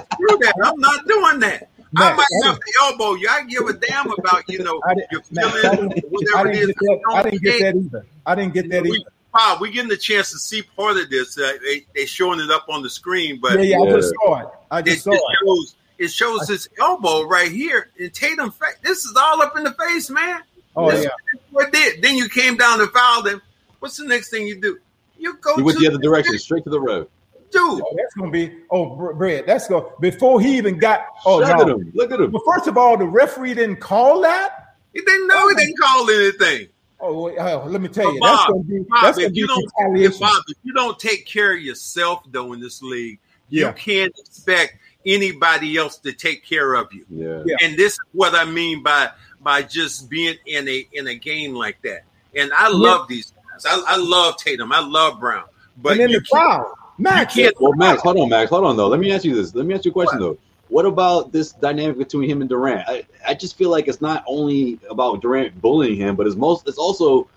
I'm 0.62 0.79
not 0.81 1.07
doing 1.07 1.40
that. 1.40 1.68
I 1.97 2.01
Max, 2.01 2.16
might 2.16 2.27
I 2.44 2.47
have 2.47 2.59
to 2.59 2.73
elbow 2.83 3.14
you. 3.14 3.29
I 3.29 3.44
give 3.44 3.66
a 3.66 3.73
damn 3.75 4.11
about 4.11 4.49
you 4.49 4.61
know 4.61 4.81
I 4.87 4.94
didn't, 4.94 5.12
your 5.12 5.23
feelings, 5.23 5.64
I 5.64 5.68
I 5.68 6.03
whatever 6.09 6.49
it 6.49 6.55
didn't 6.55 6.70
is. 6.70 6.77
get 6.77 6.77
that. 6.81 7.01
I 7.12 7.23
didn't 7.25 7.42
get 7.42 7.61
that 7.61 7.77
either. 7.77 8.07
I 8.25 8.35
didn't 8.37 8.55
get 8.55 8.70
that 8.70 8.83
we, 8.85 8.90
either. 8.99 9.11
Bob, 9.33 9.61
we 9.61 9.70
getting 9.73 9.88
the 9.90 9.97
chance 9.97 10.31
to 10.31 10.38
see 10.38 10.62
part 10.62 10.97
of 10.97 11.11
this. 11.11 11.37
Uh, 11.37 11.53
they 11.64 11.85
they 11.94 12.07
showing 12.07 12.38
it 12.40 12.51
up 12.51 12.66
on 12.68 12.83
the 12.83 12.90
screen, 12.90 13.40
but 13.42 13.55
Yeah, 13.59 13.77
yeah, 13.77 13.81
I 13.81 13.90
just 13.90 14.14
saw 14.23 14.40
it. 14.40 14.49
I 14.70 14.81
just 14.83 14.99
it 14.99 15.03
saw 15.03 15.12
it. 15.12 15.37
shows 15.44 15.75
it 15.98 16.09
shows 16.09 16.48
his 16.48 16.68
elbow 16.80 17.22
right 17.22 17.50
here 17.50 17.90
And 18.00 18.12
Tatum. 18.12 18.50
Fa- 18.50 18.74
this 18.83 19.04
is 19.04 19.16
all 19.16 19.40
up 19.42 19.57
in 19.57 19.64
the 19.64 19.72
face, 19.72 20.11
man. 20.11 20.42
Oh 20.76 20.90
This 20.90 21.04
yeah. 21.04 21.11
is 21.35 21.40
what 21.50 21.72
did. 21.72 22.02
Then 22.02 22.16
you 22.16 22.28
came 22.28 22.57
down 22.57 22.80
and 22.80 22.90
fouled 22.90 23.28
him. 23.28 23.40
What's 23.78 23.96
the 23.96 24.04
next 24.07 24.30
thing 24.30 24.46
you 24.46 24.61
do? 24.61 24.78
You 25.18 25.37
go 25.38 25.57
He 25.57 25.62
went 25.62 25.78
to 25.78 25.85
the 25.85 25.94
other 25.94 26.02
direction, 26.02 26.38
straight 26.38 26.64
to 26.64 26.70
the 26.70 26.80
road. 26.80 27.09
dude. 27.50 27.62
Oh, 27.62 27.94
that's 27.96 28.14
gonna 28.14 28.30
be. 28.30 28.52
Oh, 28.70 28.96
Br- 28.96 29.12
Brad, 29.12 29.46
that's 29.46 29.68
go 29.68 29.92
before 30.00 30.40
he 30.40 30.57
even 30.57 30.78
got. 30.78 31.07
Oh 31.24 31.38
Look 31.38 31.48
no. 31.48 31.62
at 31.62 31.68
him. 31.68 31.92
Look 31.94 32.11
at 32.12 32.20
him. 32.20 32.33
Well, 32.33 32.42
first 32.44 32.66
of 32.66 32.76
all, 32.76 32.96
the 32.96 33.07
referee 33.07 33.54
didn't 33.54 33.76
call 33.76 34.20
that. 34.22 34.76
He 34.92 35.00
didn't 35.00 35.28
know. 35.28 35.48
He 35.48 35.54
oh. 35.54 35.59
didn't 35.59 35.78
call 35.78 36.11
anything. 36.11 36.68
Oh, 37.00 37.24
wait, 37.24 37.37
oh, 37.38 37.61
uh, 37.62 37.66
let 37.66 37.83
me 37.83 37.88
tell 37.88 38.12
you, 38.14 38.18
But 38.20 38.33
that's 38.33 38.46
gonna 38.46 38.62
be 38.62 38.78
Bob, 38.88 39.02
that's 39.02 39.18
if 39.18 39.24
gonna 39.24 39.33
be 39.33 39.38
you 39.40 39.46
don't, 39.46 39.62
if, 39.64 39.70
retaliation. 39.76 40.20
Bob, 40.20 40.42
if 40.48 40.57
you 40.62 40.72
don't 40.72 40.98
take 40.98 41.26
care 41.26 41.52
of 41.54 41.61
yourself 41.61 42.22
though 42.30 42.52
in 42.54 42.61
this 42.61 42.80
league, 42.83 43.18
you 43.50 43.70
can't 43.72 44.12
expect 44.18 44.78
anybody 45.07 45.77
else 45.77 45.99
to 45.99 46.12
take 46.12 46.45
care 46.45 46.75
of 46.75 46.93
you. 46.93 47.05
Yeah. 47.11 47.43
Yeah. 47.47 47.57
And 47.62 47.77
this 47.77 47.95
is 47.95 48.01
what 48.12 48.35
I 48.35 48.45
mean 48.45 48.83
by 48.83 49.11
by 49.40 49.62
just 49.62 50.09
being 50.09 50.37
in 50.47 50.69
a 50.69 50.87
in 50.93 51.07
a 51.09 51.14
game 51.14 51.55
like 51.55 51.81
that. 51.83 52.05
And 52.37 52.53
I 52.53 52.69
love 52.69 53.07
these 53.09 53.33
guys. 53.53 53.64
I, 53.67 53.95
I 53.95 53.97
love 53.97 54.37
Tatum. 54.38 54.73
I 54.73 54.81
love 54.81 55.21
Brown. 55.21 55.45
But 55.77 55.93
and 55.93 56.01
then 56.01 56.11
you 56.11 56.21
the 56.21 56.27
crowd, 56.27 56.73
Max. 56.99 57.35
can't- 57.35 57.55
Well, 57.61 57.73
Max, 57.75 58.03
hold 58.03 58.19
on, 58.19 58.29
Max, 58.29 58.51
hold 58.51 58.64
on 58.64 58.77
though. 58.77 58.88
Let 58.88 59.01
me 59.01 59.12
ask 59.12 59.25
you 59.25 59.35
this. 59.35 59.55
Let 59.55 59.67
me 59.67 59.75
ask 59.75 59.85
you 59.85 59.90
a 59.90 59.95
question 59.95 60.19
though. 60.21 60.38
What 60.69 60.87
about 60.87 61.31
this 61.31 61.53
dynamic 61.53 61.99
between 61.99 62.29
him 62.29 62.40
and 62.40 62.49
Durant? 62.49 62.88
I, 62.88 63.05
I 63.27 63.35
just 63.35 63.57
feel 63.57 63.71
like 63.71 63.87
it's 63.87 64.01
not 64.01 64.25
only 64.27 64.81
about 64.88 65.21
Durant 65.21 65.61
bullying 65.61 65.97
him, 65.97 66.17
but 66.17 66.27
it's 66.27 66.37
most 66.37 66.67
it's 66.67 66.79
also 66.79 67.29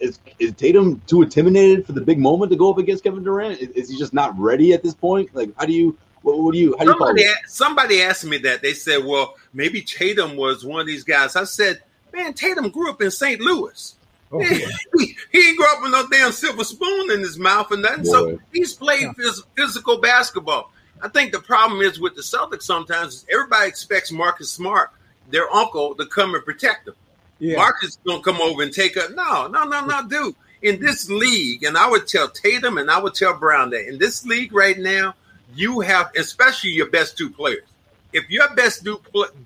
is, 0.00 0.18
is 0.38 0.52
Tatum 0.52 1.00
too 1.06 1.22
intimidated 1.22 1.86
for 1.86 1.92
the 1.92 2.00
big 2.00 2.18
moment 2.18 2.50
to 2.52 2.56
go 2.56 2.70
up 2.70 2.78
against 2.78 3.02
Kevin 3.04 3.22
Durant? 3.24 3.60
Is, 3.60 3.68
is 3.70 3.88
he 3.90 3.96
just 3.96 4.12
not 4.12 4.36
ready 4.38 4.72
at 4.72 4.82
this 4.82 4.94
point? 4.94 5.34
Like, 5.34 5.50
how 5.56 5.64
do 5.64 5.72
you 5.72 5.96
what, 6.26 6.38
what 6.40 6.52
do 6.54 6.58
you 6.58 6.74
how 6.76 6.84
do 6.84 6.90
you 6.90 6.96
call 6.96 7.06
somebody, 7.06 7.22
it? 7.22 7.38
somebody 7.46 8.02
asked 8.02 8.24
me 8.24 8.38
that. 8.38 8.60
They 8.60 8.74
said, 8.74 9.04
"Well, 9.04 9.36
maybe 9.54 9.80
Tatum 9.80 10.36
was 10.36 10.64
one 10.64 10.80
of 10.80 10.86
these 10.86 11.04
guys." 11.04 11.36
I 11.36 11.44
said, 11.44 11.82
"Man, 12.12 12.34
Tatum 12.34 12.70
grew 12.70 12.90
up 12.90 13.00
in 13.00 13.12
St. 13.12 13.40
Louis. 13.40 13.94
Oh, 14.32 14.40
yeah. 14.40 14.66
he, 14.98 15.16
he 15.30 15.48
ain't 15.48 15.56
grew 15.56 15.72
up 15.72 15.82
with 15.82 15.92
no 15.92 16.04
damn 16.08 16.32
silver 16.32 16.64
spoon 16.64 17.12
in 17.12 17.20
his 17.20 17.38
mouth 17.38 17.70
and 17.70 17.82
nothing. 17.82 18.04
So 18.04 18.40
he's 18.52 18.74
played 18.74 19.06
phys- 19.10 19.44
physical 19.56 20.00
basketball. 20.00 20.72
I 21.00 21.08
think 21.08 21.30
the 21.30 21.38
problem 21.38 21.80
is 21.80 22.00
with 22.00 22.16
the 22.16 22.22
Celtics 22.22 22.64
sometimes 22.64 23.14
is 23.14 23.26
everybody 23.32 23.68
expects 23.68 24.10
Marcus 24.10 24.50
Smart, 24.50 24.90
their 25.30 25.48
uncle, 25.54 25.94
to 25.94 26.06
come 26.06 26.34
and 26.34 26.44
protect 26.44 26.86
them. 26.86 26.96
yeah. 27.38 27.54
Marcus 27.54 27.98
don't 28.04 28.24
come 28.24 28.40
over 28.40 28.64
and 28.64 28.72
take 28.72 28.96
up. 28.96 29.10
No, 29.14 29.46
no, 29.46 29.62
no, 29.62 29.84
no, 29.86 30.08
dude. 30.08 30.34
In 30.62 30.80
this 30.80 31.08
league, 31.08 31.62
and 31.62 31.78
I 31.78 31.88
would 31.88 32.08
tell 32.08 32.28
Tatum 32.28 32.78
and 32.78 32.90
I 32.90 32.98
would 32.98 33.14
tell 33.14 33.38
Brown 33.38 33.70
that 33.70 33.86
in 33.86 33.98
this 33.98 34.26
league 34.26 34.52
right 34.52 34.76
now, 34.76 35.14
you 35.54 35.80
have, 35.80 36.10
especially 36.16 36.70
your 36.70 36.90
best 36.90 37.16
two 37.16 37.30
players. 37.30 37.64
If 38.12 38.30
your 38.30 38.48
best 38.54 38.84
two 38.84 39.00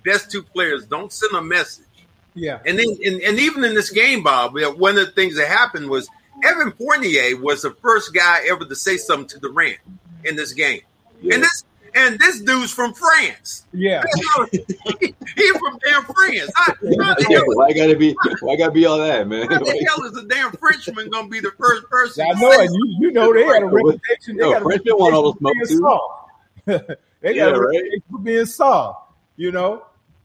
best 0.04 0.30
two 0.30 0.42
players 0.42 0.86
don't 0.86 1.12
send 1.12 1.34
a 1.34 1.42
message, 1.42 1.86
yeah. 2.34 2.60
and 2.64 2.78
then 2.78 2.86
and, 3.04 3.20
and 3.22 3.38
even 3.38 3.64
in 3.64 3.74
this 3.74 3.90
game, 3.90 4.22
Bob, 4.22 4.54
one 4.78 4.96
of 4.98 5.06
the 5.06 5.12
things 5.12 5.36
that 5.36 5.48
happened 5.48 5.88
was 5.90 6.08
Evan 6.44 6.72
Fournier 6.72 7.36
was 7.36 7.62
the 7.62 7.72
first 7.82 8.14
guy 8.14 8.40
ever 8.48 8.64
to 8.64 8.76
say 8.76 8.96
something 8.96 9.28
to 9.28 9.38
Durant 9.40 9.78
in 10.24 10.36
this 10.36 10.52
game, 10.52 10.82
Yeah. 11.20 11.34
and 11.34 11.42
this 11.42 11.64
and 11.94 12.18
this 12.18 12.40
dude's 12.40 12.72
from 12.72 12.94
France. 12.94 13.66
Yeah. 13.72 14.02
He's 14.52 15.56
from 15.58 15.78
damn 15.84 16.04
France. 16.04 16.50
How, 16.54 16.72
how 16.72 17.14
the 17.14 17.26
hell 17.30 17.44
why 17.46 17.72
gotta 17.72 17.96
be 17.96 18.14
why 18.40 18.56
gotta 18.56 18.72
be 18.72 18.86
all 18.86 18.98
that, 18.98 19.26
man? 19.28 19.48
How 19.48 19.58
the 19.58 19.86
hell 19.88 20.04
is 20.04 20.16
a 20.16 20.26
damn 20.26 20.52
Frenchman 20.52 21.10
gonna 21.10 21.28
be 21.28 21.40
the 21.40 21.52
first 21.58 21.84
person? 21.88 22.26
I 22.28 22.40
know 22.40 22.50
say 22.52 22.64
it. 22.64 22.70
You, 22.72 22.96
you 23.00 23.12
know 23.12 23.32
they 23.32 23.44
had 23.44 23.62
a 23.62 23.66
reputation. 23.66 24.36
They 24.36 24.42
Yo, 24.44 24.52
got 24.52 24.62
a 24.62 24.64
Frenchmen 24.64 24.98
want 24.98 25.14
all 25.14 25.32
the 25.32 25.38
smoke, 25.38 25.54
for 25.56 25.66
being 25.66 25.80
soft. 25.80 26.98
they 27.22 27.34
Yeah, 27.36 27.46
got 27.46 27.56
a 27.56 27.60
right. 27.60 27.66
reputation 27.76 28.02
for 28.10 28.18
being 28.18 28.46
soft, 28.46 29.12
you 29.36 29.52
know. 29.52 29.84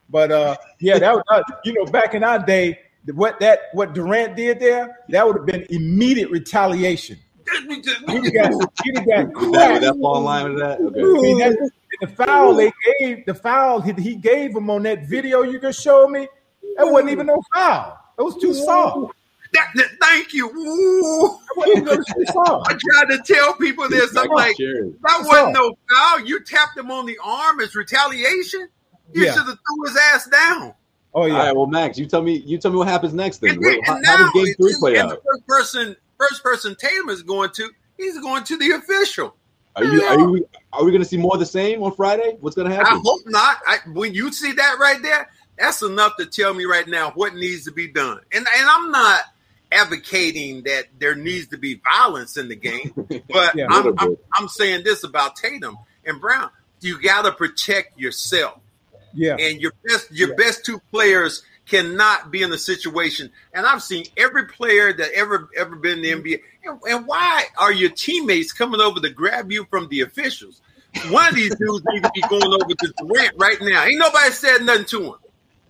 But 0.09 0.31
uh, 0.31 0.55
yeah, 0.79 0.99
that 0.99 1.13
was 1.13 1.23
uh, 1.29 1.41
you 1.63 1.73
know 1.73 1.85
back 1.91 2.13
in 2.13 2.23
our 2.23 2.39
day, 2.39 2.79
what 3.13 3.39
that 3.39 3.59
what 3.73 3.93
Durant 3.93 4.35
did 4.35 4.59
there, 4.59 4.99
that 5.09 5.25
would 5.25 5.37
have 5.37 5.45
been 5.45 5.65
immediate 5.69 6.29
retaliation. 6.29 7.17
He'd 7.67 7.83
got, 7.85 8.51
he'd 8.83 9.05
got 9.05 9.33
Would 9.33 9.53
that, 9.53 9.73
would 9.73 9.83
that 9.83 9.97
fall 10.01 10.21
line 10.21 10.49
with 10.53 10.59
that? 10.59 10.79
Okay. 10.79 11.01
mean, 11.01 11.37
that- 11.39 11.71
the 12.01 12.07
foul 12.07 12.53
they 12.55 12.73
gave, 12.99 13.25
the 13.25 13.33
foul 13.33 13.79
he, 13.79 13.93
he 13.93 14.15
gave 14.15 14.53
him 14.53 14.69
on 14.69 14.83
that 14.83 15.07
video 15.07 15.43
you 15.43 15.59
just 15.61 15.81
showed 15.81 16.09
me, 16.09 16.27
that 16.77 16.85
wasn't 16.85 17.11
even 17.11 17.27
no 17.27 17.41
foul. 17.53 17.97
It 18.19 18.21
was 18.21 18.35
too 18.41 18.53
soft. 18.53 19.13
That, 19.53 19.69
that- 19.75 19.91
thank 20.01 20.33
you. 20.33 20.49
Ooh. 20.49 21.39
That 21.39 21.55
wasn't 21.55 21.77
even 21.77 21.97
too 21.97 22.25
soft. 22.33 22.69
I 22.69 22.77
tried 23.05 23.15
to 23.15 23.23
tell 23.33 23.53
people 23.55 23.87
this. 23.87 24.13
I'm 24.17 24.27
like, 24.29 24.57
that 24.57 25.23
wasn't 25.23 25.53
no 25.53 25.77
foul. 25.89 26.19
You 26.25 26.43
tapped 26.43 26.77
him 26.77 26.91
on 26.91 27.05
the 27.05 27.17
arm 27.23 27.61
as 27.61 27.75
retaliation. 27.75 28.67
You 29.13 29.23
Yeah. 29.25 29.31
should 29.33 29.45
have 29.45 29.57
threw 29.65 29.85
his 29.87 29.97
ass 30.13 30.27
down. 30.27 30.73
Oh 31.13 31.25
yeah. 31.27 31.37
right, 31.37 31.55
well, 31.55 31.67
Max, 31.67 31.97
you 31.97 32.07
tell 32.07 32.21
me. 32.21 32.39
You 32.39 32.57
tell 32.57 32.71
me 32.71 32.77
what 32.77 32.89
happens 32.89 33.13
next. 33.13 33.37
Then 33.37 33.51
And, 33.51 33.63
and 33.63 33.85
how, 33.85 33.97
now, 33.99 34.17
how 34.17 34.17
does 34.17 34.31
Game 34.33 34.53
Three 34.59 34.75
play 34.81 34.97
and 34.97 35.11
out? 35.11 35.23
the 35.23 35.31
first 35.31 35.47
person, 35.47 35.95
first 36.17 36.43
person 36.43 36.75
Tatum 36.75 37.09
is 37.09 37.23
going 37.23 37.49
to, 37.55 37.69
he's 37.97 38.19
going 38.19 38.43
to 38.45 38.57
the 38.57 38.71
official. 38.71 39.35
Are 39.75 39.83
you 39.83 40.03
are 40.03 40.17
you 40.17 40.47
are 40.71 40.83
we 40.85 40.91
going 40.91 41.03
to 41.03 41.07
see 41.07 41.17
more 41.17 41.33
of 41.33 41.39
the 41.39 41.45
same 41.45 41.83
on 41.83 41.93
Friday? 41.93 42.37
What's 42.39 42.55
going 42.55 42.69
to 42.69 42.73
happen? 42.73 42.93
I 42.97 43.01
hope 43.03 43.21
not. 43.25 43.57
I, 43.67 43.77
when 43.91 44.13
you 44.13 44.31
see 44.31 44.53
that 44.53 44.77
right 44.79 45.01
there, 45.01 45.29
that's 45.59 45.81
enough 45.81 46.13
to 46.17 46.25
tell 46.25 46.53
me 46.53 46.63
right 46.63 46.87
now 46.87 47.11
what 47.11 47.35
needs 47.35 47.65
to 47.65 47.71
be 47.73 47.89
done. 47.89 48.19
And 48.31 48.47
and 48.57 48.69
I'm 48.69 48.91
not 48.91 49.19
advocating 49.71 50.63
that 50.63 50.85
there 50.99 51.15
needs 51.15 51.47
to 51.47 51.57
be 51.57 51.81
violence 51.83 52.37
in 52.37 52.47
the 52.47 52.55
game, 52.55 52.93
but 53.29 53.55
Yeah. 53.55 53.67
I'm, 53.69 53.93
I'm. 53.99 54.17
I'm 54.33 54.47
saying 54.47 54.83
this 54.85 55.03
about 55.03 55.35
Tatum 55.35 55.77
and 56.05 56.21
Brown. 56.21 56.49
You 56.81 57.01
got 57.01 57.23
to 57.23 57.31
protect 57.33 57.99
yourself, 57.99 58.59
Yeah. 59.13 59.35
and 59.37 59.59
your 59.59 59.73
best 59.85 60.09
your 60.11 60.29
Yeah. 60.29 60.35
best 60.35 60.65
two 60.65 60.79
players 60.91 61.43
cannot 61.67 62.31
be 62.31 62.43
in 62.43 62.51
a 62.51 62.57
situation. 62.57 63.31
And 63.53 63.65
I've 63.65 63.81
seen 63.81 64.05
every 64.17 64.45
player 64.45 64.93
that 64.93 65.11
ever 65.13 65.49
ever 65.57 65.75
been 65.75 66.03
in 66.03 66.21
the 66.21 66.35
NBA. 66.35 66.41
And, 66.63 66.79
and 66.87 67.07
why 67.07 67.45
are 67.57 67.73
your 67.73 67.89
teammates 67.89 68.53
coming 68.53 68.81
over 68.81 68.99
to 68.99 69.09
grab 69.09 69.51
you 69.51 69.65
from 69.65 69.87
the 69.89 70.01
officials? 70.01 70.61
One 71.09 71.27
of 71.27 71.35
these 71.35 71.53
dudes 71.55 71.83
need 71.87 72.03
to 72.03 72.11
be 72.13 72.21
going 72.21 72.53
over 72.53 72.73
to 72.73 72.93
Durant 72.97 73.33
right 73.37 73.57
now. 73.61 73.83
Ain't 73.83 73.99
nobody 73.99 74.31
said 74.31 74.59
nothing 74.61 74.85
to 74.85 75.03
him. 75.03 75.15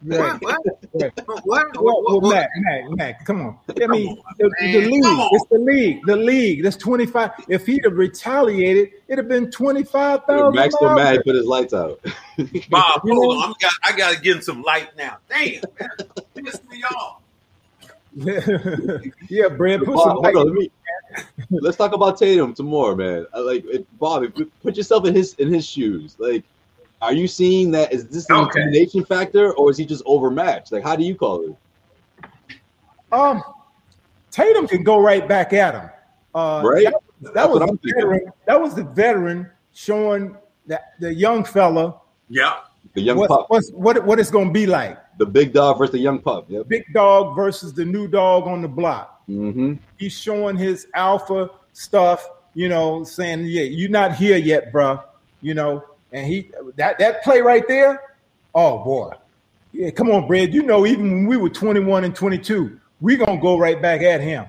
Right. 0.06 0.40
What? 0.42 0.58
Right. 0.94 1.12
What? 1.26 1.46
What? 1.46 1.68
Well, 1.82 2.04
what, 2.04 2.22
well, 2.22 2.32
Mac, 2.32 2.50
Mac, 2.58 2.84
Mac, 2.92 3.26
come 3.26 3.42
on. 3.42 3.58
I 3.70 3.88
mean, 3.88 4.22
the, 4.38 4.52
the 4.62 4.86
league, 4.86 5.04
it's 5.32 5.46
the 5.50 5.58
league, 5.58 6.06
the 6.06 6.16
league. 6.16 6.64
That's 6.64 6.78
25. 6.78 7.32
If 7.50 7.66
he'd 7.66 7.84
have 7.86 7.98
retaliated, 7.98 8.90
it'd 9.08 9.18
have 9.18 9.28
been 9.28 9.50
25,000. 9.50 10.56
Max 10.56 10.76
so 10.80 10.86
miles. 10.86 10.98
mad 10.98 11.22
put 11.26 11.36
his 11.36 11.46
lights 11.46 11.74
out. 11.74 12.00
Bob, 12.70 13.02
hold 13.02 13.38
on. 13.38 13.50
I'm 13.50 13.56
got, 13.60 13.74
I 13.84 13.98
got 13.98 14.16
to 14.16 14.22
get 14.22 14.36
him 14.36 14.42
some 14.44 14.62
light 14.62 14.96
now. 14.96 15.18
Damn, 15.28 15.64
man. 15.80 15.90
Piss 16.36 16.60
me 16.70 16.84
off. 16.84 17.22
yeah, 19.30 19.50
Brad, 19.50 19.80
put 19.80 19.96
Bob, 19.96 20.08
some 20.08 20.18
light. 20.18 20.36
on, 20.36 20.48
let 20.48 20.56
me, 20.56 20.72
let's 21.50 21.78
talk 21.78 21.94
about 21.94 22.20
Tatum 22.20 22.54
tomorrow, 22.54 22.96
man. 22.96 23.26
I 23.34 23.40
Like 23.40 23.66
it, 23.66 24.00
Bob, 24.00 24.24
if 24.24 24.38
you 24.38 24.52
put 24.62 24.78
yourself 24.78 25.06
in 25.06 25.16
his 25.16 25.34
in 25.36 25.52
his 25.52 25.66
shoes. 25.66 26.16
Like, 26.20 26.44
are 27.06 27.14
you 27.14 27.28
seeing 27.28 27.72
that? 27.72 27.94
Is 27.94 28.08
this 28.08 28.30
an 28.30 28.36
Okay. 28.36 28.60
intimidation 28.62 29.06
factor, 29.06 29.54
or 29.54 29.70
is 29.72 29.78
he 29.78 29.86
just 29.86 30.04
overmatched? 30.06 30.72
Like, 30.72 30.84
how 30.84 30.96
do 30.96 31.04
you 31.04 31.16
call 31.16 31.42
it? 31.44 31.56
Um, 33.12 33.44
Tatum 34.32 34.68
can 34.68 34.84
go 34.84 35.00
right 35.00 35.28
back 35.28 35.54
at 35.54 35.74
him. 35.76 35.90
Uh, 36.34 36.62
Right? 36.66 36.86
That, 37.22 37.34
that 37.34 37.50
was 37.50 37.60
what 37.60 37.66
the 37.66 37.72
I'm 37.72 37.78
thinking. 37.78 37.94
veteran. 37.96 38.34
That 38.46 38.62
was 38.62 38.76
the 38.76 38.84
veteran 38.84 39.50
showing 39.74 40.36
that 40.68 40.94
the 41.00 41.14
young 41.14 41.44
fella 41.46 41.96
Yeah. 42.30 42.56
The 42.94 43.02
young 43.02 43.18
what, 43.18 43.30
pup, 43.30 43.46
what's, 43.50 43.72
what 43.72 44.06
what 44.06 44.20
it's 44.20 44.32
going 44.32 44.48
to 44.48 44.54
be 44.54 44.66
like. 44.66 44.98
the 45.18 45.26
big 45.26 45.54
dog 45.54 45.78
versus 45.78 45.92
the 45.94 46.00
young 46.00 46.20
pup. 46.20 46.46
Yep. 46.50 46.68
Big 46.68 46.86
dog 46.94 47.36
versus 47.36 47.74
the 47.74 47.84
new 47.86 48.08
dog 48.08 48.48
on 48.48 48.62
the 48.62 48.68
block. 48.68 49.22
Mm-hmm. 49.30 49.74
he's 49.98 50.14
showing 50.14 50.56
his 50.56 50.88
alpha 50.94 51.50
stuff, 51.74 52.30
you 52.54 52.70
know, 52.70 53.04
saying, 53.04 53.46
"Yeah, 53.46 53.64
you're 53.64 53.90
not 53.90 54.14
here 54.16 54.38
yet, 54.38 54.72
bruh," 54.72 55.02
you 55.42 55.54
know. 55.56 55.84
And 56.16 56.26
he 56.26 56.50
that 56.78 56.98
that 56.98 57.24
play 57.24 57.42
right 57.42 57.68
there, 57.68 58.02
oh 58.56 58.82
boy, 58.86 59.12
yeah, 59.74 59.90
come 59.90 60.10
on, 60.12 60.28
Brad. 60.28 60.54
You 60.54 60.64
know, 60.64 60.86
even 60.86 61.12
when 61.12 61.26
we 61.28 61.36
were 61.36 61.50
21 61.50 62.06
and 62.06 62.16
22, 62.16 62.80
we 63.02 63.18
gonna 63.18 63.40
go 63.42 63.58
right 63.60 63.82
back 63.82 64.02
at 64.02 64.22
him. 64.22 64.46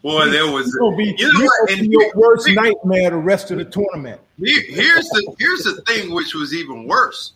Boy, 0.00 0.28
there 0.30 0.46
was. 0.48 0.68
It's 0.68 0.76
gonna 0.76 0.96
be, 0.96 1.12
You 1.18 1.32
know 1.32 1.40
we 1.40 1.44
what? 1.44 1.68
gonna 1.68 1.80
And 1.80 1.90
be 1.90 1.96
your 1.98 2.12
worst 2.14 2.46
here- 2.46 2.54
nightmare 2.54 3.10
the 3.10 3.16
rest 3.16 3.50
of 3.50 3.58
the 3.58 3.64
tournament. 3.64 4.20
here's 4.38 5.08
the 5.08 5.34
here's 5.40 5.64
the 5.64 5.82
thing, 5.88 6.14
which 6.14 6.34
was 6.34 6.54
even 6.54 6.86
worse. 6.86 7.32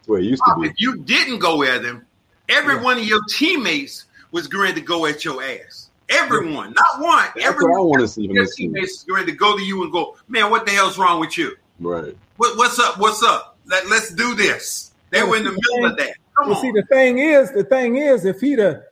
That's 0.00 0.08
where 0.08 0.18
it 0.20 0.24
used 0.26 0.42
to 0.46 0.54
be. 0.60 0.68
If 0.68 0.74
you 0.76 0.96
didn't 0.98 1.38
go 1.38 1.62
at 1.62 1.82
him, 1.82 2.04
every 2.50 2.76
one 2.76 2.98
of 2.98 3.04
your 3.04 3.22
teammates 3.30 4.04
was 4.30 4.46
going 4.46 4.74
to 4.74 4.82
go 4.82 5.06
at 5.06 5.24
your 5.24 5.42
ass. 5.42 5.88
Everyone, 6.10 6.74
not 6.74 7.00
one. 7.00 7.28
That's 7.34 7.46
every 7.46 7.64
what 7.64 7.78
I 7.78 7.80
want 7.80 8.00
to 8.02 8.08
see 8.08 8.26
from 8.26 8.36
your 8.36 8.44
this 8.44 8.56
teammates 8.56 8.92
is 8.98 9.02
going 9.04 9.24
to 9.24 9.32
go 9.32 9.56
to 9.56 9.62
you 9.62 9.84
and 9.84 9.90
go, 9.92 10.16
man, 10.28 10.50
what 10.50 10.66
the 10.66 10.72
hell's 10.72 10.98
wrong 10.98 11.18
with 11.18 11.38
you? 11.38 11.56
Right. 11.82 12.16
What, 12.36 12.56
what's 12.56 12.78
up? 12.78 12.98
What's 12.98 13.22
up? 13.22 13.58
Let, 13.66 13.88
let's 13.88 14.12
do 14.14 14.34
this. 14.34 14.92
They 15.10 15.22
were 15.22 15.36
in 15.36 15.44
the 15.44 15.50
middle 15.50 15.90
of 15.90 15.96
that. 15.98 16.14
Come 16.38 16.50
Well, 16.50 16.60
see, 16.60 16.70
the 16.72 16.84
thing 16.84 17.18
is, 17.18 17.50
the 17.52 17.64
thing 17.64 17.96
is, 17.96 18.24
if 18.24 18.40
he'd 18.40 18.58
have 18.60 18.82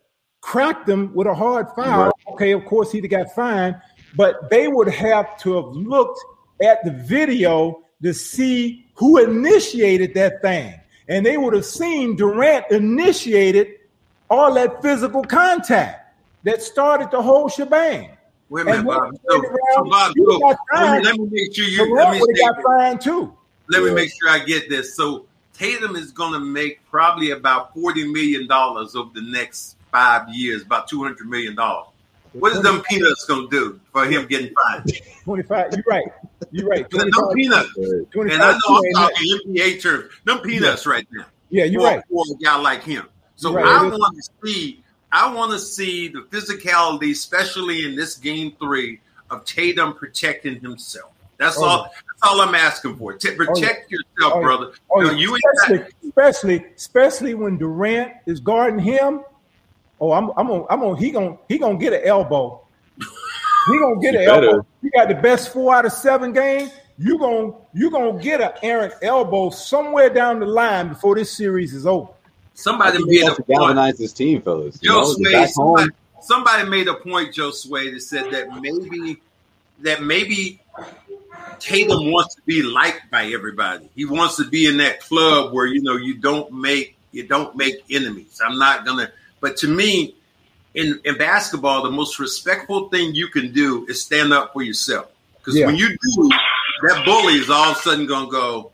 cracked 0.41 0.87
them 0.87 1.15
with 1.15 1.27
a 1.27 1.35
hard 1.35 1.69
foul, 1.77 2.05
Right. 2.05 2.13
okay, 2.33 2.53
of 2.53 2.65
course 2.67 2.93
he'd 2.93 3.05
have 3.05 3.11
got 3.11 3.35
fined, 3.35 3.77
but 4.17 4.51
they 4.51 4.69
would 4.69 4.89
have 4.89 5.39
to 5.39 5.55
have 5.55 5.67
looked 5.75 6.21
at 6.63 6.85
the 6.85 6.91
video 6.91 7.83
to 8.03 8.13
see 8.13 8.87
who 8.95 9.19
initiated 9.19 10.15
that 10.15 10.43
thing. 10.43 10.79
And 11.09 11.25
they 11.25 11.39
would 11.39 11.55
have 11.55 11.65
seen 11.65 12.17
Durant 12.17 12.71
initiated 12.71 13.69
all 14.29 14.53
that 14.55 14.83
physical 14.83 15.25
contact 15.25 16.15
that 16.45 16.63
started 16.63 17.11
the 17.11 17.21
whole 17.23 17.49
shebang. 17.49 18.11
Wait 18.51 18.63
a 18.63 18.65
minute, 18.65 18.85
Bob. 18.85 19.13
he 19.13 19.19
So, 19.29 19.43
so 19.77 19.85
Bob, 19.85 20.13
he 20.17 20.25
so 20.25 20.39
got 20.41 20.57
let, 20.75 20.99
me, 20.99 21.05
let 21.05 21.19
me 21.19 21.29
make 21.31 21.55
sure 21.55 21.65
you 21.65 21.95
let 21.95 22.11
me, 22.13 22.21
would 22.21 22.31
have 22.43 22.57
say, 22.57 22.63
got 22.63 22.63
fined 22.79 23.01
too. 23.01 23.33
let 23.69 23.83
me 23.83 23.93
make 23.93 24.11
sure 24.11 24.29
I 24.31 24.41
get 24.45 24.69
this. 24.69 24.95
So 24.97 25.27
Tatum 25.55 25.95
is 25.97 26.11
going 26.13 26.33
to 26.33 26.41
make 26.41 26.85
probably 26.91 27.31
about 27.31 27.73
forty 27.75 28.07
million 28.11 28.47
dollars 28.49 28.95
over 28.97 29.11
the 29.15 29.23
next 29.23 29.77
five 29.93 30.29
years, 30.29 30.63
about 30.63 30.89
two 30.89 31.03
hundred 31.03 31.29
million 31.29 31.55
dollars. 31.55 31.87
What 32.33 32.53
is 32.53 32.63
them 32.63 32.81
peanuts 32.89 33.25
going 33.27 33.49
to 33.49 33.57
do 33.57 33.81
for 33.93 34.05
him 34.05 34.27
getting 34.27 34.55
fined? 34.55 34.93
Twenty-five. 35.25 35.73
You're 35.73 35.85
right. 35.87 36.05
You're 36.53 36.69
right. 36.69 36.89
them 36.91 37.09
peanuts, 37.35 37.69
Right. 37.77 38.11
25 38.13 38.33
and 38.33 38.43
I 38.43 38.53
know 38.53 38.77
I'm 38.77 38.93
talking 38.95 39.39
NBA 39.49 39.83
terms. 39.83 40.13
Them 40.25 40.39
peanuts 40.41 40.87
right 40.87 41.07
now. 41.13 41.27
Yeah, 41.51 41.65
you're 41.65 41.81
for, 41.81 41.87
right. 41.89 42.05
for 42.09 42.25
a 42.31 42.43
guy 42.43 42.57
like 42.57 42.85
him. 42.85 43.09
So 43.35 43.53
right. 43.53 43.65
I 43.67 43.85
It 43.87 43.93
is- 43.93 43.99
want 43.99 44.17
to 44.17 44.31
see, 44.49 44.83
I 45.13 45.33
want 45.35 45.53
to 45.53 45.59
see 45.59 46.09
the 46.09 46.21
physicality, 46.31 47.11
especially 47.13 47.85
in 47.85 47.97
this 47.97 48.17
game 48.17 48.53
three, 48.61 49.01
of 49.31 49.45
Tatum 49.45 49.95
protecting 49.95 50.61
himself. 50.61 51.13
That's 51.39 51.57
Oh, 51.59 51.65
all. 51.65 51.83
That's 51.85 52.23
all 52.33 52.41
I'm 52.41 52.55
asking 52.55 52.97
for. 52.97 53.15
To 53.15 53.33
oh, 53.33 53.37
protect 53.37 53.91
yourself, 53.91 54.35
Oh, 54.37 54.43
brother. 54.43 54.73
Oh, 54.91 55.01
You 55.01 55.07
know, 55.07 55.13
yeah. 55.13 55.19
you 55.19 55.37
especially, 55.37 55.79
got, 55.79 55.91
especially, 56.05 56.67
especially 56.77 57.35
when 57.35 57.57
Durant 57.57 58.13
is 58.27 58.41
guarding 58.41 58.79
him. 58.79 59.23
Oh, 60.01 60.13
I'm, 60.13 60.31
I'm 60.37 60.47
gonna, 60.49 60.65
I'm 60.71 60.81
gonna, 60.81 60.99
he 60.99 61.11
gonna, 61.11 61.37
he 61.49 61.59
gonna 61.59 61.79
get 61.79 61.93
an 61.93 62.03
elbow. 62.05 62.63
He 62.99 63.79
gonna 63.79 64.01
get 64.01 64.15
an 64.17 64.23
elbow. 64.23 64.67
You 64.83 64.91
got 64.91 65.09
the 65.09 65.15
best 65.15 65.53
four 65.53 65.75
out 65.75 65.87
of 65.87 65.93
seven 65.93 66.33
games. 66.33 66.73
You 66.99 67.19
gonna, 67.19 67.53
you 67.73 67.91
gonna 67.91 68.21
get 68.23 68.41
an 68.41 68.53
errant 68.63 68.95
elbow 69.03 69.51
somewhere 69.51 70.11
down 70.11 70.41
the 70.41 70.47
line 70.47 70.89
before 70.91 71.15
this 71.15 71.31
series 71.33 71.73
is 71.75 71.87
over. 71.87 72.11
Somebody 72.55 73.03
made 73.05 73.23
a 73.23 73.31
to 73.31 73.35
point. 73.37 73.49
galvanize 73.49 73.99
his 73.99 74.13
team, 74.13 74.43
fellas. 74.43 74.79
You 74.83 74.91
Joe 74.91 75.01
know, 75.01 75.13
Sway, 75.15 75.33
back 75.33 75.55
home, 75.55 75.77
somebody, 75.79 75.91
somebody 76.21 76.69
made 76.69 76.89
a 76.89 76.95
point, 76.95 77.35
Josue, 77.35 77.93
that 77.93 78.01
said 78.01 78.31
that 78.33 78.49
maybe 78.61 79.21
that 79.81 80.03
maybe 80.03 80.61
Tatum 81.59 82.11
wants 82.11 82.35
to 82.35 82.43
be 82.43 82.63
liked 82.63 83.11
by 83.11 83.27
everybody. 83.27 83.89
He 83.95 84.05
wants 84.05 84.37
to 84.37 84.45
be 84.49 84.67
in 84.67 84.77
that 84.79 85.01
club 85.01 85.53
where 85.53 85.67
you 85.67 85.83
know 85.83 85.97
you 85.97 86.15
don't 86.15 86.53
make 86.53 86.97
you 87.13 87.27
don't 87.27 87.57
make 87.57 87.85
enemies. 87.91 88.41
I'm 88.45 88.59
not 88.59 88.85
gonna 88.85 89.11
but 89.41 89.57
to 89.59 89.69
me, 89.69 90.15
in, 90.75 91.01
in 91.05 91.17
basketball, 91.19 91.83
the 91.83 91.91
most 91.91 92.19
respectful 92.19 92.89
thing 92.91 93.15
you 93.15 93.29
can 93.29 93.53
do 93.53 93.87
is 93.89 94.03
stand 94.03 94.33
up 94.33 94.53
for 94.53 94.63
yourself. 94.63 95.07
Because 95.39 95.57
Yeah. 95.57 95.67
when 95.67 95.77
you 95.77 95.89
do, 95.89 96.29
that 96.89 97.03
bully 97.05 97.35
is 97.35 97.49
all 97.51 97.71
of 97.73 97.79
a 97.79 97.81
sudden 97.81 98.07
gonna 98.07 98.31
go, 98.31 98.71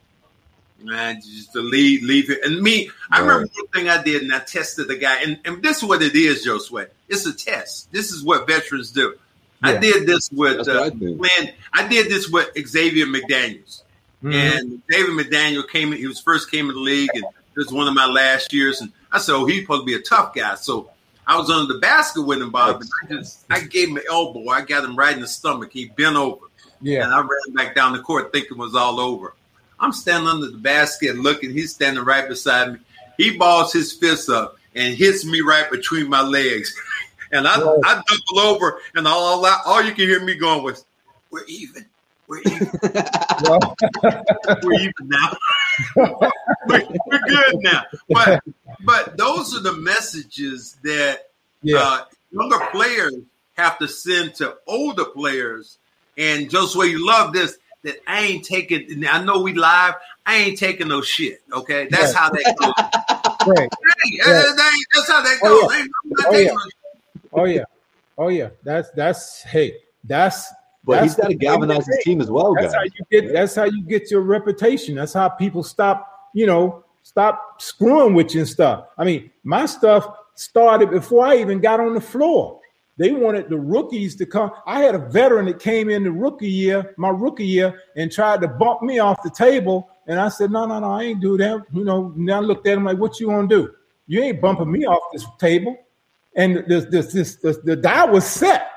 man, 0.86 1.20
just 1.20 1.52
to 1.52 1.60
leave, 1.60 2.02
leave 2.02 2.30
it. 2.30 2.44
And 2.44 2.60
me, 2.62 2.90
I 3.10 3.20
remember 3.20 3.46
one 3.54 3.66
thing 3.68 3.88
I 3.88 4.02
did, 4.02 4.22
and 4.22 4.32
I 4.32 4.38
tested 4.40 4.88
the 4.88 4.96
guy, 4.96 5.20
and, 5.22 5.38
and 5.44 5.62
this 5.62 5.78
is 5.78 5.84
what 5.84 6.02
it 6.02 6.14
is, 6.14 6.44
Joe 6.44 6.58
Sweat. 6.58 6.92
It's 7.08 7.26
a 7.26 7.34
test. 7.34 7.90
This 7.92 8.10
is 8.12 8.22
what 8.24 8.46
veterans 8.46 8.90
do. 8.90 9.14
I 9.62 9.76
did 9.76 10.06
this 10.06 10.30
with 10.30 10.68
I 10.68 10.72
uh, 10.72 10.90
did. 10.90 11.20
man. 11.20 11.52
I 11.72 11.86
did 11.88 12.06
this 12.10 12.28
with 12.28 12.50
Xavier 12.68 13.06
McDaniels, 13.06 13.82
Mhm. 14.22 14.34
and 14.34 14.82
David 14.88 15.10
McDaniel 15.12 15.68
came. 15.68 15.92
in 15.92 15.98
He 15.98 16.06
was 16.06 16.20
first 16.20 16.50
came 16.50 16.68
in 16.68 16.74
the 16.74 16.80
league, 16.80 17.10
and 17.14 17.24
it 17.24 17.56
was 17.56 17.72
one 17.72 17.88
of 17.88 17.94
my 17.94 18.06
last 18.06 18.52
years. 18.52 18.80
And 18.80 18.92
I 19.10 19.18
said, 19.18 19.34
"Oh, 19.34 19.46
he's 19.46 19.62
supposed 19.62 19.82
to 19.82 19.86
be 19.86 19.94
a 19.94 20.00
tough 20.00 20.34
guy." 20.34 20.54
So 20.56 20.90
I 21.26 21.38
was 21.38 21.48
under 21.50 21.72
the 21.72 21.80
basket 21.80 22.22
with 22.22 22.40
him, 22.42 22.50
Bob, 22.50 22.82
and 22.82 22.90
I 23.02 23.14
just 23.14 23.44
I 23.50 23.60
gave 23.60 23.88
him 23.88 23.96
an 23.96 24.04
elbow. 24.10 24.48
I 24.50 24.60
got 24.60 24.84
him 24.84 24.94
right 24.94 25.14
in 25.14 25.22
the 25.22 25.26
stomach. 25.26 25.70
He 25.72 25.86
bent 25.86 26.16
over. 26.16 26.46
yeah, 26.82 27.04
And 27.04 27.12
I 27.14 27.18
ran 27.20 27.54
back 27.54 27.74
down 27.74 27.94
the 27.94 28.00
court 28.00 28.32
thinking 28.32 28.52
it 28.52 28.58
was 28.58 28.74
all 28.74 29.00
over. 29.00 29.34
I'm 29.78 29.92
standing 29.92 30.28
under 30.28 30.46
the 30.50 30.58
basket 30.58 31.16
looking. 31.16 31.50
He's 31.50 31.74
standing 31.74 32.04
right 32.04 32.28
beside 32.28 32.74
me. 32.74 32.78
He 33.16 33.36
balls 33.36 33.72
his 33.72 33.92
fist 33.92 34.28
up 34.28 34.56
and 34.74 34.94
hits 34.94 35.24
me 35.24 35.40
right 35.40 35.70
between 35.70 36.08
my 36.08 36.22
legs. 36.22 36.74
And 37.32 37.48
I, 37.48 37.60
Right. 37.60 37.80
I 37.84 38.02
double 38.06 38.40
over, 38.40 38.78
and 38.94 39.08
all, 39.08 39.44
all, 39.44 39.60
all 39.64 39.82
you 39.82 39.92
can 39.92 40.08
hear 40.08 40.22
me 40.22 40.36
going 40.36 40.62
was, 40.62 40.84
We're 41.32 41.44
even. 41.48 41.84
We're 42.28 42.38
even. 42.38 42.70
We're 44.62 44.80
even 44.80 44.92
now. 45.02 45.36
we're, 45.96 46.82
we're 47.06 47.20
good 47.26 47.56
now. 47.62 47.84
But 48.08 48.42
but 48.84 49.16
those 49.16 49.56
are 49.56 49.60
the 49.60 49.72
messages 49.72 50.76
that 50.82 51.30
yeah, 51.62 51.78
uh, 51.78 52.04
younger 52.30 52.64
players 52.70 53.14
have 53.54 53.78
to 53.78 53.88
send 53.88 54.34
to 54.36 54.56
older 54.66 55.04
players. 55.04 55.78
And 56.18 56.48
Josue, 56.48 56.90
you 56.90 57.06
love 57.06 57.32
this. 57.32 57.58
That 57.84 57.96
I 58.06 58.22
ain't 58.22 58.44
taking. 58.44 59.06
I 59.06 59.22
know 59.22 59.40
we 59.42 59.52
live. 59.54 59.94
I 60.24 60.36
ain't 60.36 60.58
taking 60.58 60.88
no 60.88 61.02
shit. 61.02 61.40
Okay, 61.52 61.86
that's 61.90 62.12
Yeah. 62.12 62.18
how 62.18 62.30
that 62.30 62.56
goes. 62.58 63.46
right. 63.56 63.68
Hey, 64.04 64.10
Yeah. 64.18 64.24
that 64.32 64.84
that's 64.94 65.08
how 65.08 65.22
that 65.22 65.38
Oh, 65.42 65.68
goes. 65.68 65.76
Ain't- 65.76 65.90
I'm 66.04 66.26
Oh, 66.26 66.36
yeah. 66.36 66.50
Oh 67.32 67.44
yeah, 67.44 67.64
oh 68.18 68.28
yeah. 68.28 68.48
That's 68.64 68.90
that's 68.90 69.42
hey, 69.42 69.76
that's 70.04 70.52
but 70.84 70.96
that's 71.00 71.04
he's 71.06 71.14
got 71.16 71.22
to 71.24 71.28
the 71.28 71.34
galvanize 71.34 71.86
his 71.86 71.98
team 72.02 72.20
as 72.20 72.30
well, 72.30 72.54
That's 72.54 72.72
guys. 72.72 72.74
how 72.74 72.82
you 72.82 73.04
get. 73.22 73.32
That's 73.32 73.54
how 73.54 73.64
you 73.64 73.82
get 73.82 74.10
your 74.10 74.22
reputation. 74.22 74.94
That's 74.94 75.12
how 75.12 75.28
people 75.28 75.62
stop. 75.62 76.30
You 76.34 76.46
know, 76.46 76.84
stop 77.02 77.60
screwing 77.62 78.14
with 78.14 78.34
you 78.34 78.40
and 78.40 78.48
stuff. 78.48 78.86
I 78.98 79.04
mean, 79.04 79.30
my 79.44 79.66
stuff 79.66 80.08
started 80.34 80.90
before 80.90 81.24
I 81.26 81.36
even 81.36 81.60
got 81.60 81.78
on 81.80 81.94
the 81.94 82.00
floor. 82.00 82.60
They 82.98 83.12
wanted 83.12 83.48
the 83.50 83.58
rookies 83.58 84.16
to 84.16 84.26
come. 84.26 84.50
I 84.66 84.80
had 84.80 84.94
a 84.94 84.98
veteran 84.98 85.46
that 85.46 85.60
came 85.60 85.90
in 85.90 86.02
the 86.04 86.10
rookie 86.10 86.48
year, 86.50 86.94
my 86.96 87.10
rookie 87.10 87.46
year, 87.46 87.82
and 87.94 88.10
tried 88.10 88.40
to 88.40 88.48
bump 88.48 88.82
me 88.82 88.98
off 89.00 89.22
the 89.22 89.28
table. 89.30 89.90
And 90.06 90.18
I 90.18 90.28
said, 90.28 90.50
no, 90.50 90.64
no, 90.66 90.78
no, 90.78 90.92
I 90.92 91.02
ain't 91.02 91.20
do 91.20 91.36
that. 91.36 91.62
You 91.72 91.84
know, 91.84 92.12
now 92.16 92.38
I 92.38 92.40
looked 92.40 92.66
at 92.66 92.78
him 92.78 92.84
like, 92.84 92.96
what 92.98 93.20
you 93.20 93.26
gonna 93.26 93.48
do? 93.48 93.70
You 94.06 94.22
ain't 94.22 94.40
bumping 94.40 94.70
me 94.70 94.86
off 94.86 95.02
this 95.12 95.26
table. 95.38 95.76
And 96.36 96.64
this, 96.68 96.84
this, 96.86 97.12
this, 97.12 97.36
this 97.36 97.58
the 97.64 97.76
die 97.76 98.04
was 98.04 98.24
set 98.24 98.70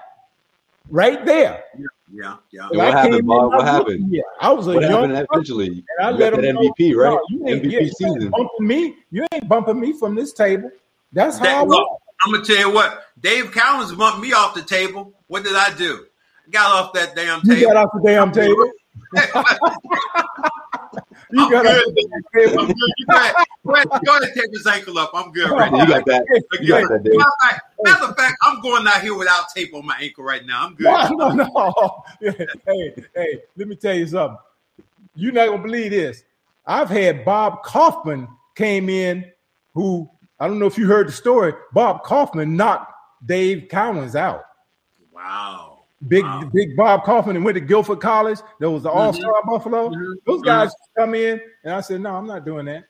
right 0.90 1.26
there. 1.26 1.64
Yeah, 2.12 2.38
yeah. 2.52 2.68
And 2.70 2.78
what 2.78 2.94
happened, 2.94 3.28
Bob? 3.28 3.52
What 3.54 3.66
happened? 3.66 4.12
year. 4.12 4.24
I 4.42 4.52
was 4.52 4.68
a 4.68 4.74
What 4.74 4.82
young 4.84 5.10
happened 5.12 5.28
eventually? 5.32 5.68
And 5.68 6.08
I 6.08 6.10
You 6.12 6.18
let 6.18 6.32
got 6.34 6.42
them 6.42 6.56
that 6.56 6.62
know, 6.62 6.74
MVP, 6.78 6.96
right? 6.96 7.10
No, 7.12 7.22
you 7.30 7.48
ain't, 7.48 7.64
MVP 7.64 7.72
yeah, 7.72 7.80
you 7.80 7.86
ain't 7.86 7.96
season. 7.98 8.30
bumping 8.32 8.68
me. 8.68 8.96
You 9.12 9.26
ain't 9.34 9.48
bumping 9.48 9.80
me 9.80 9.94
from 9.94 10.16
this 10.16 10.34
table. 10.34 10.72
That's 11.14 11.38
how 11.38 11.46
That- 11.46 11.58
I 11.58 11.64
look, 11.64 11.70
was. 11.90 12.00
I'm 12.24 12.32
gonna 12.32 12.44
tell 12.46 12.58
you 12.58 12.72
what. 12.74 13.04
Dave 13.20 13.52
Cowens 13.52 13.98
bumped 13.98 14.20
me 14.22 14.34
off 14.34 14.54
the 14.54 14.62
table. 14.62 15.14
What 15.28 15.44
did 15.44 15.56
I 15.56 15.74
do? 15.76 16.06
Got 16.52 16.72
off 16.72 16.94
that 16.94 17.16
damn 17.16 17.42
You 17.44 17.56
table. 17.56 17.74
got 17.74 17.78
off 17.78 17.90
the 17.94 18.02
damn 18.04 18.32
table. 18.32 18.72
You 21.32 21.44
I'm 21.44 21.52
got 21.52 21.64
good. 21.64 21.78
off 21.78 21.94
the 21.96 22.08
damn 22.34 22.50
I'm 22.58 22.66
table. 22.66 22.66
good. 22.68 22.76
You 22.98 23.06
go 23.08 23.18
ahead. 23.18 23.36
Go 23.66 23.74
ahead. 23.76 23.88
Go 24.04 24.12
ahead 24.14 24.24
and 24.24 24.34
take 24.34 24.50
his 24.52 24.66
ankle 24.66 24.98
up. 24.98 25.12
I'm 25.14 25.32
good 25.32 25.52
right 25.52 25.72
You 25.72 25.78
now. 25.78 25.86
got 25.86 26.06
that. 26.08 26.26
You 26.60 26.68
got 26.70 26.90
that, 26.90 27.04
Dave. 27.04 27.14
Matter 27.14 27.30
of, 27.30 27.34
fact, 27.42 27.62
matter 27.84 28.06
of 28.06 28.18
fact, 28.18 28.38
I'm 28.44 28.62
going 28.62 28.88
out 28.88 29.02
here 29.02 29.16
without 29.16 29.46
tape 29.56 29.74
on 29.76 29.86
my 29.86 29.96
ankle 30.02 30.24
right 30.24 30.44
now. 30.46 30.66
I'm 30.66 30.74
good. 30.76 30.88
No, 31.12 31.30
no, 31.30 31.46
no. 31.54 32.04
hey, 32.68 32.96
hey, 33.16 33.42
let 33.58 33.68
me 33.68 33.76
tell 33.76 33.94
you 33.94 34.08
something. 34.08 34.40
You're 35.14 35.34
not 35.34 35.50
gonna 35.50 35.62
believe 35.62 35.92
this. 35.92 36.24
I've 36.66 36.90
had 36.90 37.24
Bob 37.24 37.64
Kauffman 37.64 38.28
came 38.56 38.90
in, 38.90 39.32
who 39.74 40.10
I 40.40 40.48
don't 40.48 40.60
know 40.60 40.66
if 40.66 40.78
you 40.78 40.88
heard 40.88 41.08
the 41.08 41.12
story. 41.12 41.54
Bob 41.74 42.04
Kauffman 42.04 42.56
knocked 42.56 42.94
Dave 43.26 43.68
Cowens 43.70 44.16
out. 44.16 44.46
Wow. 45.14 45.80
Big 46.08 46.24
Wow. 46.24 46.50
big 46.54 46.78
Bob 46.78 47.04
Kauffman 47.04 47.36
and 47.36 47.44
went 47.44 47.56
to 47.56 47.62
Guilford 47.62 48.00
College. 48.00 48.40
There 48.60 48.70
was 48.70 48.84
the 48.84 48.90
All 48.90 49.12
Star 49.12 49.34
Buffalo. 49.46 49.90
Mhm. 49.90 50.14
Those 50.26 50.42
guys 50.42 50.72
come 50.98 51.14
in, 51.14 51.42
and 51.66 51.74
I 51.74 51.82
said, 51.82 52.00
"No, 52.00 52.16
I'm 52.16 52.26
not 52.26 52.46
doing 52.46 52.66
that." 52.68 52.86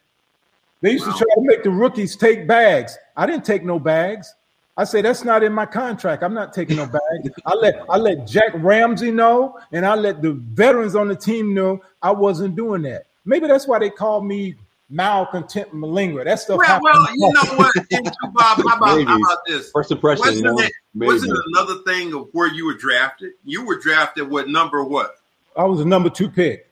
They 0.81 0.91
used 0.91 1.07
Wow. 1.07 1.13
to 1.13 1.17
try 1.17 1.35
to 1.35 1.41
make 1.41 1.63
the 1.63 1.71
rookies 1.71 2.15
take 2.15 2.47
bags. 2.47 2.97
I 3.17 3.25
didn't 3.25 3.45
take 3.45 3.65
no 3.65 3.79
bags. 3.79 4.33
I 4.77 4.83
said 4.83 5.03
that's 5.05 5.25
not 5.25 5.43
in 5.43 5.51
my 5.51 5.65
contract. 5.65 6.23
I'm 6.23 6.35
not 6.35 6.53
taking 6.53 6.77
no 6.77 6.85
bags. 6.85 7.29
I 7.47 7.55
let 7.55 7.83
I 7.89 7.97
let 7.97 8.27
Jack 8.27 8.51
Ramsay 8.53 9.09
know, 9.11 9.57
and 9.71 9.85
I 9.87 9.95
let 9.95 10.21
the 10.21 10.33
veterans 10.33 10.95
on 10.95 11.07
the 11.07 11.15
team 11.15 11.55
know 11.55 11.81
I 12.03 12.11
wasn't 12.11 12.55
doing 12.55 12.83
that. 12.83 13.07
Maybe 13.25 13.47
that's 13.47 13.67
why 13.67 13.79
they 13.79 13.89
called 13.89 14.23
me 14.25 14.55
malcontent 14.89 15.71
malingerer. 15.73 16.25
That 16.25 16.39
stuff. 16.39 16.57
Well, 16.57 16.79
well, 16.81 17.07
you 17.15 17.31
know 17.33 17.55
what, 17.55 17.75
and 17.91 18.05
too, 18.05 18.11
Bob? 18.33 18.57
How 18.57 18.77
about, 18.77 19.07
how 19.07 19.17
about 19.17 19.37
this? 19.45 19.71
First 19.71 19.91
impression, 19.91 20.25
Wasn't 20.25 20.43
know, 20.43 20.59
it, 20.59 20.71
wasn't 20.95 21.33
it 21.33 21.39
another 21.53 21.81
thing 21.85 22.13
of 22.13 22.29
where 22.31 22.51
you 22.51 22.65
were 22.65 22.73
drafted? 22.73 23.33
You 23.45 23.65
were 23.65 23.77
drafted 23.77 24.29
with 24.29 24.47
number 24.47 24.83
what? 24.83 25.17
I 25.55 25.63
was 25.63 25.79
a 25.81 25.85
number 25.85 26.09
two 26.09 26.29
pick. 26.29 26.67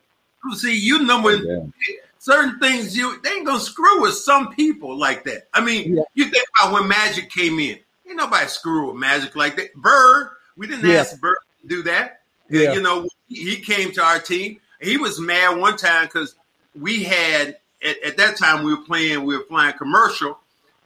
See, 0.55 0.77
you 0.77 0.99
number 1.03 1.35
Yeah. 1.35 1.65
certain 2.19 2.57
things. 2.59 2.95
You 2.95 3.19
they 3.21 3.31
ain't 3.31 3.45
gonna 3.45 3.59
screw 3.59 4.01
with 4.01 4.13
some 4.13 4.53
people 4.53 4.97
like 4.97 5.23
that. 5.25 5.47
I 5.53 5.61
mean, 5.61 5.97
Yeah. 5.97 6.03
you 6.13 6.25
think 6.25 6.45
about 6.59 6.73
when 6.73 6.87
Magic 6.87 7.29
came 7.29 7.59
in. 7.59 7.79
Ain't 8.07 8.15
nobody 8.15 8.47
screw 8.47 8.87
with 8.87 8.95
Magic 8.95 9.35
like 9.35 9.57
that. 9.57 9.73
Bird, 9.75 10.29
we 10.55 10.67
didn't 10.67 10.89
Yeah. 10.89 10.99
ask 11.01 11.19
Bird 11.19 11.37
to 11.61 11.67
do 11.67 11.83
that. 11.83 12.21
Yeah. 12.49 12.73
You 12.73 12.81
know, 12.81 13.07
he 13.27 13.55
he 13.55 13.55
came 13.57 13.91
to 13.93 14.03
our 14.03 14.19
team. 14.19 14.61
He 14.79 14.95
was 14.97 15.19
mad 15.19 15.57
one 15.57 15.75
time 15.75 16.05
because 16.05 16.35
we 16.79 17.03
had 17.03 17.57
at, 17.83 18.01
at 18.03 18.17
that 18.17 18.37
time 18.37 18.63
we 18.63 18.73
were 18.73 18.83
playing, 18.83 19.23
we 19.23 19.37
were 19.37 19.43
flying 19.45 19.77
commercial, 19.77 20.39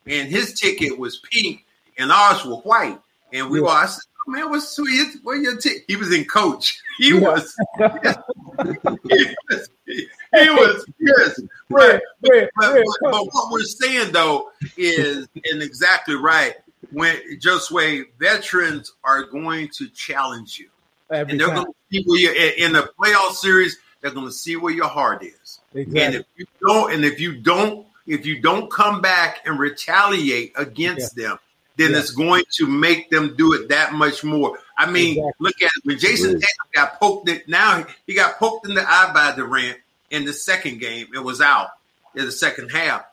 and 0.08 0.28
his 0.30 0.60
ticket 0.60 0.98
was 0.98 1.22
pink 1.32 1.66
and 1.98 2.12
ours 2.12 2.46
were 2.46 2.58
white. 2.58 3.00
And 3.34 3.50
we 3.50 3.60
Yeah. 3.60 3.66
were, 3.66 3.72
I 3.72 3.86
said, 3.86 4.02
oh, 4.28 4.32
man, 4.32 4.50
what's 4.50 4.70
sweet? 4.70 5.18
Where 5.24 5.38
your 5.38 5.58
ticket? 5.58 5.84
He 5.88 5.96
was 5.96 6.14
in 6.14 6.26
coach. 6.26 6.80
He 6.98 7.14
was, 7.14 7.56
he 7.78 9.36
was, 9.50 9.70
he 9.88 10.50
was, 10.50 10.86
yes. 11.00 11.40
Red, 11.70 12.02
But, 12.22 12.52
but, 12.56 12.74
but, 12.74 12.86
but 13.02 13.26
what 13.32 13.52
we're 13.52 13.64
saying 13.64 14.12
though 14.12 14.50
is, 14.78 15.28
and 15.52 15.62
exactly 15.62 16.16
right, 16.16 16.56
when 16.92 17.16
Josue 17.40 18.06
veterans 18.20 18.94
are 19.04 19.24
going 19.24 19.70
to 19.78 19.88
challenge 19.90 20.60
you 20.60 20.68
every 21.10 21.32
and 21.32 21.40
they're 21.40 21.48
going 21.54 21.66
to 21.66 21.74
see 21.92 22.04
where 22.06 22.20
you 22.20 22.32
in 22.32 22.66
in 22.66 22.74
the 22.74 22.92
playoff 23.00 23.34
series. 23.34 23.78
They're 24.02 24.12
going 24.12 24.26
to 24.26 24.32
see 24.32 24.56
where 24.56 24.74
your 24.74 24.88
heart 24.88 25.24
is. 25.24 25.61
Exactly. 25.74 26.02
And 26.04 26.16
if 26.16 26.26
you 26.38 26.46
don't, 26.62 26.94
and 26.94 27.06
if 27.06 27.20
you 27.20 27.36
don't, 27.36 27.86
if 28.08 28.26
you 28.26 28.42
don't 28.42 28.70
come 28.72 29.02
back 29.02 29.40
and 29.46 29.58
retaliate 29.60 30.54
against 30.58 31.16
them, 31.16 31.38
then 31.78 31.92
Yeah. 31.92 32.00
it's 32.00 32.12
going 32.12 32.44
to 32.58 32.68
make 32.68 33.10
them 33.10 33.36
do 33.38 33.54
it 33.54 33.70
that 33.70 33.94
much 33.94 34.24
more. 34.24 34.60
I 34.78 34.90
mean, 34.90 35.18
Exactly. 35.18 35.32
look 35.40 35.62
at 35.62 35.72
it. 35.78 35.86
When 35.86 35.98
Jayson. 35.98 36.34
Tatum 36.34 36.68
got 36.74 37.00
poked 37.00 37.30
in, 37.30 37.42
now 37.48 37.86
he 38.08 38.14
got 38.14 38.38
poked 38.38 38.68
in 38.68 38.74
the 38.76 38.82
eye 38.90 39.12
by 39.14 39.34
Durant 39.36 39.78
in 40.10 40.26
the 40.26 40.34
second 40.34 40.80
game 40.80 41.08
and 41.14 41.24
was 41.24 41.40
out 41.42 41.70
in 42.16 42.26
the 42.26 42.32
second 42.32 42.70
half. 42.70 43.06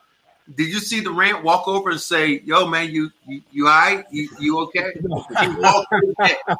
Did 0.55 0.67
you 0.69 0.79
see 0.79 0.99
Durant 1.01 1.43
walk 1.43 1.67
over 1.67 1.91
and 1.91 2.01
say, 2.01 2.41
"Yo, 2.43 2.65
man, 2.67 2.89
you 2.91 3.11
you, 3.27 3.41
you 3.51 3.67
all 3.67 3.73
right? 3.73 4.03
You 4.11 4.27
you 4.39 4.59
okay?" 4.61 4.91
He 4.99 5.07
walked 5.47 5.93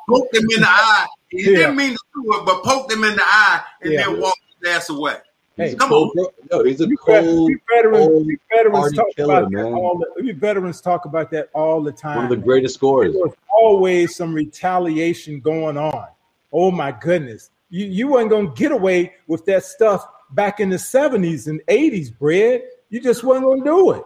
poked 0.07 0.35
him 0.35 0.43
in 0.51 0.61
the 0.61 0.69
eye. 0.69 1.07
He 1.29 1.39
Yeah. 1.41 1.57
didn't 1.57 1.75
mean 1.75 1.91
to 1.93 1.99
do 2.13 2.33
it, 2.39 2.45
but 2.45 2.63
poked 2.63 2.91
him 2.91 3.03
in 3.03 3.15
the 3.15 3.23
eye 3.25 3.61
and 3.81 3.93
Yeah. 3.93 4.05
then 4.05 4.19
walked 4.21 4.39
his 4.61 4.69
ass 4.69 4.89
away. 4.89 5.17
Hey, 5.59 5.75
Come 5.75 5.89
Cold- 5.89 6.17
No, 6.51 6.63
he's 6.63 6.79
a 6.79 6.87
We, 6.87 6.95
cold, 6.95 7.47
we 7.49 7.59
veterans, 7.75 7.97
cold 8.07 8.25
we 8.25 8.37
veterans 8.49 8.93
talk 8.93 9.07
killer, 9.15 9.39
about 9.39 9.51
that 9.51 9.57
man. 9.63 9.73
all 9.73 9.97
the, 9.97 10.23
we 10.23 10.31
veterans 10.31 10.79
talk 10.79 11.03
about 11.03 11.29
that 11.31 11.49
all 11.53 11.83
the 11.83 11.91
time. 11.91 12.15
one 12.15 12.23
of 12.25 12.29
the 12.29 12.37
greatest 12.37 12.81
was 12.81 13.33
always 13.53 14.15
some 14.15 14.33
retaliation 14.33 15.41
going 15.41 15.77
on. 15.77 16.07
Oh 16.53 16.71
my 16.71 16.93
goodness. 16.93 17.51
You 17.69 17.85
you 17.87 18.07
weren't 18.07 18.29
gonna 18.29 18.51
get 18.55 18.71
away 18.71 19.13
with 19.27 19.43
that 19.45 19.65
stuff 19.65 20.07
back 20.31 20.61
in 20.61 20.69
the 20.69 20.77
70s 20.77 21.47
and 21.47 21.59
80s, 21.67 22.09
Brad. 22.17 22.61
You 22.89 23.01
just 23.01 23.25
wasn't 23.25 23.45
gonna 23.47 23.63
do 23.65 23.91
it. 23.91 24.03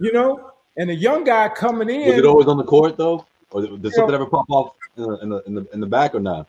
You 0.00 0.12
know? 0.12 0.50
And 0.78 0.90
a 0.90 0.94
young 0.94 1.24
guy 1.24 1.50
coming 1.50 1.90
in. 1.90 2.08
Was 2.08 2.18
it 2.18 2.24
always 2.24 2.46
on 2.46 2.56
the 2.56 2.64
court 2.64 2.96
though, 2.96 3.26
or 3.50 3.60
did 3.62 3.82
something 3.92 4.08
know- 4.08 4.14
ever 4.14 4.26
pop 4.26 4.46
off 4.48 4.72
in 4.96 5.02
the 5.02 5.18
in 5.20 5.28
the 5.28 5.42
in 5.46 5.54
the, 5.54 5.66
in 5.74 5.80
the 5.80 5.86
back 5.86 6.14
or 6.14 6.20
not? 6.20 6.48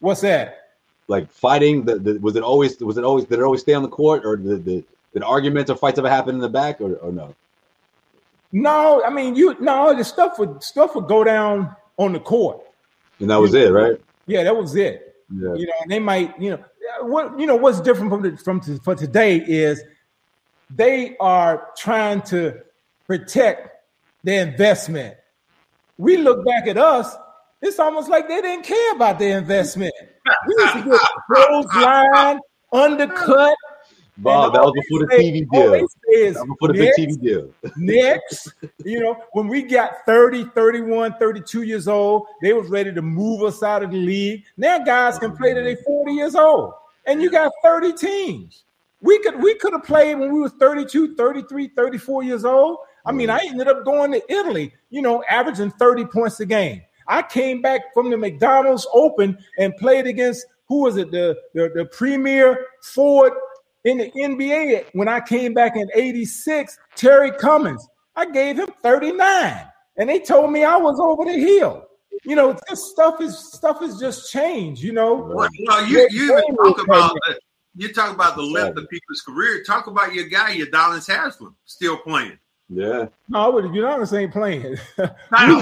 what's 0.00 0.22
that? 0.22 0.61
Like 1.12 1.30
fighting, 1.30 1.84
the, 1.84 1.98
the, 1.98 2.18
was 2.20 2.36
it 2.36 2.42
always 2.42 2.80
was 2.80 2.96
it 2.96 3.04
always 3.04 3.26
did 3.26 3.38
it 3.38 3.42
always 3.42 3.60
stay 3.60 3.74
on 3.74 3.82
the 3.82 3.88
court, 4.00 4.24
or 4.24 4.36
did, 4.36 4.64
did, 4.64 4.84
did 5.12 5.22
arguments 5.22 5.70
or 5.70 5.76
fights 5.76 5.98
ever 5.98 6.08
happen 6.08 6.34
in 6.34 6.40
the 6.40 6.48
back, 6.48 6.80
or, 6.80 6.96
or 6.96 7.12
no? 7.12 7.34
No, 8.50 9.02
I 9.04 9.10
mean 9.10 9.34
you 9.34 9.54
no, 9.60 9.94
the 9.94 10.04
stuff 10.04 10.38
would 10.38 10.62
stuff 10.62 10.94
would 10.94 11.08
go 11.08 11.22
down 11.22 11.76
on 11.98 12.14
the 12.14 12.20
court. 12.20 12.62
And 13.20 13.28
that 13.30 13.36
was 13.36 13.52
it, 13.52 13.70
right? 13.70 14.00
Yeah, 14.26 14.42
that 14.44 14.56
was 14.56 14.74
it. 14.74 15.14
Yeah. 15.30 15.54
you 15.54 15.66
know, 15.66 15.72
and 15.82 15.90
they 15.90 15.98
might, 15.98 16.38
you 16.40 16.50
know, 16.50 16.64
what 17.02 17.38
you 17.38 17.46
know 17.46 17.56
what's 17.56 17.80
different 17.80 18.10
from 18.10 18.22
the 18.22 18.36
from 18.38 18.60
to, 18.60 18.78
for 18.78 18.94
today 18.94 19.36
is 19.36 19.82
they 20.70 21.16
are 21.18 21.68
trying 21.76 22.22
to 22.22 22.58
protect 23.06 23.68
their 24.24 24.46
investment. 24.46 25.16
We 25.98 26.16
look 26.16 26.44
back 26.44 26.66
at 26.66 26.78
us, 26.78 27.14
it's 27.60 27.78
almost 27.78 28.08
like 28.08 28.28
they 28.28 28.40
didn't 28.40 28.64
care 28.64 28.92
about 28.92 29.18
their 29.18 29.38
investment. 29.38 29.94
We 30.46 30.54
used 30.58 30.72
to 30.74 30.82
get 30.84 31.00
clothesline, 31.26 32.40
undercut. 32.72 33.56
Bob, 34.18 34.52
that 34.52 34.62
was 34.62 34.72
before 34.74 35.06
the 35.06 35.14
TV 35.14 35.48
deal. 35.50 35.70
they 35.72 35.80
say 35.80 36.26
is, 36.26 36.34
That 36.34 36.46
was 36.46 36.56
before 36.58 36.68
the 36.68 36.74
big 36.74 36.92
TV 36.94 37.20
deal. 37.20 37.50
next 37.76 38.52
you 38.84 39.00
know 39.00 39.16
when 39.32 39.48
we 39.48 39.62
got 39.62 40.04
30 40.04 40.44
31 40.54 41.14
32 41.18 41.62
years 41.62 41.88
old 41.88 42.26
they 42.42 42.52
was 42.52 42.68
ready 42.68 42.92
to 42.92 43.00
move 43.00 43.42
us 43.42 43.62
out 43.62 43.82
of 43.82 43.90
the 43.90 43.96
league 43.96 44.44
now 44.58 44.78
guys 44.78 45.18
can 45.18 45.34
play 45.34 45.54
till 45.54 45.64
they 45.64 45.76
40 45.76 46.12
years 46.12 46.34
old 46.34 46.74
and 47.06 47.22
you 47.22 47.30
got 47.30 47.50
30 47.64 47.94
teams 47.94 48.64
we 49.00 49.18
could 49.20 49.42
we 49.42 49.54
could 49.54 49.72
have 49.72 49.82
played 49.84 50.16
when 50.16 50.30
we 50.32 50.40
was 50.40 50.52
32 50.60 51.16
33 51.16 51.68
34 51.68 52.22
years 52.22 52.44
old 52.44 52.78
i 53.06 53.12
mean 53.12 53.30
i 53.30 53.38
ended 53.46 53.66
up 53.66 53.82
going 53.82 54.12
to 54.12 54.22
italy 54.32 54.72
you 54.90 55.00
know 55.00 55.24
averaging 55.28 55.70
30 55.70 56.04
points 56.04 56.38
a 56.40 56.46
game 56.46 56.82
i 57.12 57.22
came 57.22 57.62
back 57.62 57.92
from 57.94 58.10
the 58.10 58.16
mcdonald's 58.16 58.86
open 58.92 59.38
and 59.58 59.76
played 59.76 60.06
against 60.06 60.46
who 60.68 60.82
was 60.82 60.96
it 60.96 61.10
the 61.10 61.36
the, 61.54 61.70
the 61.74 61.84
premier 61.86 62.66
forward 62.82 63.32
in 63.84 63.98
the 63.98 64.10
NBA 64.12 64.86
when 64.92 65.08
I 65.08 65.20
came 65.20 65.54
back 65.54 65.76
in 65.76 65.90
86, 65.94 66.78
Terry 66.94 67.32
Cummings, 67.32 67.86
I 68.14 68.30
gave 68.30 68.58
him 68.58 68.68
39. 68.82 69.68
And 69.96 70.08
they 70.08 70.20
told 70.20 70.52
me 70.52 70.64
I 70.64 70.76
was 70.76 70.98
over 71.00 71.24
the 71.24 71.38
hill. 71.38 71.86
You 72.24 72.36
know, 72.36 72.56
this 72.68 72.90
stuff 72.90 73.20
is 73.20 73.36
stuff 73.36 73.80
has 73.80 73.98
just 73.98 74.30
changed, 74.30 74.82
you 74.82 74.92
know. 74.92 75.14
Well, 75.14 75.48
you, 75.86 76.08
you 76.10 76.38
even 76.38 76.56
talk 76.56 76.82
about 76.82 77.14
the, 77.14 77.38
you 77.74 77.92
talk 77.92 78.14
about 78.14 78.36
the 78.36 78.42
length 78.42 78.76
of 78.78 78.88
people's 78.88 79.22
career. 79.22 79.62
Talk 79.64 79.86
about 79.86 80.14
your 80.14 80.28
guy, 80.28 80.50
your 80.52 80.68
Donis 80.68 81.08
Haslem, 81.08 81.56
still 81.64 81.96
playing. 81.96 82.38
Yeah. 82.74 83.06
No, 83.28 83.52
but 83.52 83.64
Udonis 83.64 84.18
ain't 84.18 84.32
playing. 84.32 84.78
Now, 85.30 85.60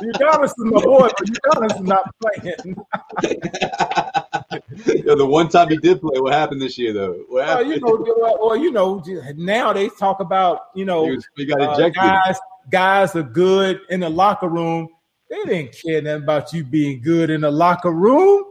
Udonis 0.00 0.44
is 0.44 0.54
my 0.58 0.80
boy, 0.82 1.08
but 1.18 1.28
Udonis 1.28 1.74
is 1.74 1.80
not 1.82 2.14
playing. 2.22 2.76
yeah. 5.04 5.14
The 5.14 5.26
one 5.26 5.48
time 5.48 5.68
he 5.68 5.76
did 5.78 6.00
play, 6.00 6.20
what 6.20 6.32
happened 6.32 6.62
this 6.62 6.78
year 6.78 6.92
though? 6.92 7.12
What 7.28 7.30
Well, 7.30 7.46
happened? 7.46 7.70
you 7.70 7.80
know, 7.80 8.38
well, 8.40 8.56
you 8.56 8.70
know, 8.70 9.02
now 9.36 9.72
they 9.72 9.88
talk 9.88 10.20
about, 10.20 10.68
you 10.74 10.84
know, 10.84 11.04
he, 11.06 11.16
was, 11.16 11.28
he 11.36 11.44
got 11.46 11.60
uh, 11.60 11.88
guys, 11.90 12.38
guys 12.70 13.16
are 13.16 13.22
good 13.24 13.80
in 13.90 14.00
the 14.00 14.08
locker 14.08 14.48
room. 14.48 14.88
They 15.28 15.42
didn't 15.44 15.72
care 15.72 16.00
nothing 16.00 16.22
about 16.22 16.52
you 16.52 16.64
being 16.64 17.02
good 17.02 17.28
in 17.28 17.40
the 17.40 17.50
locker 17.50 17.92
room. 17.92 18.44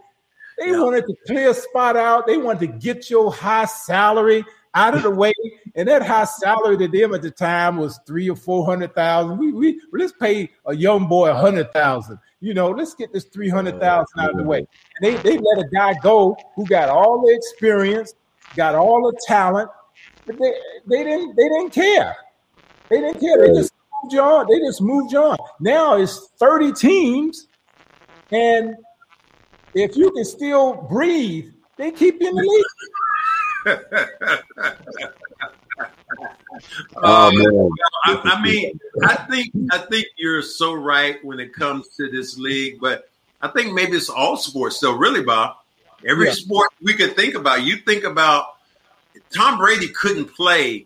They 0.60 0.72
Yeah. 0.72 0.82
wanted 0.84 1.05
to 1.07 1.16
clear 1.28 1.49
a 1.49 1.53
spot 1.53 1.95
out. 1.95 2.28
They 2.28 2.38
wanted 2.38 2.60
to 2.60 2.78
get 2.80 3.10
your 3.10 3.32
high 3.32 3.66
salary 3.66 4.43
out 4.76 4.95
of 4.95 5.03
the 5.03 5.10
way. 5.10 5.34
And 5.76 5.88
that 5.88 6.01
high 6.05 6.26
salary 6.26 6.78
to 6.78 6.88
them 6.88 7.14
at 7.14 7.22
the 7.22 7.32
time 7.32 7.78
was 7.78 7.99
three 8.05 8.30
or 8.30 8.36
four 8.36 8.66
hundred 8.66 8.93
thousand. 8.93 9.38
We 9.38 9.51
we 9.51 9.82
let's 9.93 10.14
pay 10.14 10.49
a 10.66 10.76
young 10.76 11.07
boy 11.07 11.30
a 11.30 11.36
hundred 11.36 11.72
thousand. 11.74 12.20
You 12.39 12.53
know, 12.53 12.70
let's 12.70 12.93
get 12.93 13.12
this 13.14 13.26
three 13.26 13.49
hundred 13.49 13.80
thousand 13.80 14.20
out 14.20 14.32
of 14.32 14.38
the 14.38 14.43
way. 14.43 14.60
And 14.60 14.68
they 15.01 15.18
they 15.18 15.38
let 15.38 15.66
a 15.66 15.70
guy 15.74 15.95
go 16.03 16.36
who 16.55 16.68
got 16.68 16.89
all 16.89 17.22
the 17.22 17.34
experience, 17.34 18.14
got 18.55 18.76
all 18.76 19.01
the 19.12 19.18
talent, 19.28 19.70
but 20.26 20.36
they 20.39 20.53
they 20.88 21.03
didn't 21.03 21.36
they 21.36 21.47
didn't 21.47 21.72
care. 21.72 22.16
They 22.89 22.99
didn't 23.01 23.20
care. 23.20 23.47
They 23.47 23.53
just 23.53 23.72
moved 24.03 24.18
on. 24.18 24.47
They 24.49 24.60
just 24.60 24.82
moved 24.82 25.16
on. 25.16 25.38
Now 25.60 25.97
it's 25.97 26.30
30 26.39 26.74
teams, 26.74 27.47
and 28.32 28.76
if 29.80 29.95
you 29.95 30.11
can 30.11 30.25
still 30.25 30.73
breathe, 30.89 31.51
they 31.77 31.91
keep 31.91 32.21
you 32.21 32.30
in 32.30 32.36
the 32.36 32.41
league. 32.41 32.65
oh 36.97 37.32
man. 37.34 37.69
Uh, 38.07 38.21
I, 38.25 38.36
I 38.36 38.41
mean, 38.41 38.80
I 39.03 39.15
think 39.15 39.51
I 39.71 39.77
think 39.80 40.07
you're 40.17 40.41
so 40.41 40.73
right 40.73 41.23
when 41.23 41.39
it 41.39 41.53
comes 41.53 41.88
to 41.97 42.09
this 42.09 42.38
league, 42.38 42.80
but 42.80 43.09
I 43.41 43.47
think 43.49 43.73
maybe 43.73 43.95
it's 43.97 44.09
all 44.09 44.38
sports. 44.38 44.80
So 44.80 44.93
really, 44.95 45.23
Bob, 45.23 45.57
every 46.05 46.27
Yeah. 46.27 46.34
sport 46.34 46.69
we 46.82 46.93
could 46.93 47.15
think 47.15 47.36
about. 47.36 47.63
You 47.63 47.77
think 47.77 48.03
about 48.03 48.55
Tom 49.34 49.57
Brady 49.57 49.88
couldn't 49.89 50.25
play 50.36 50.86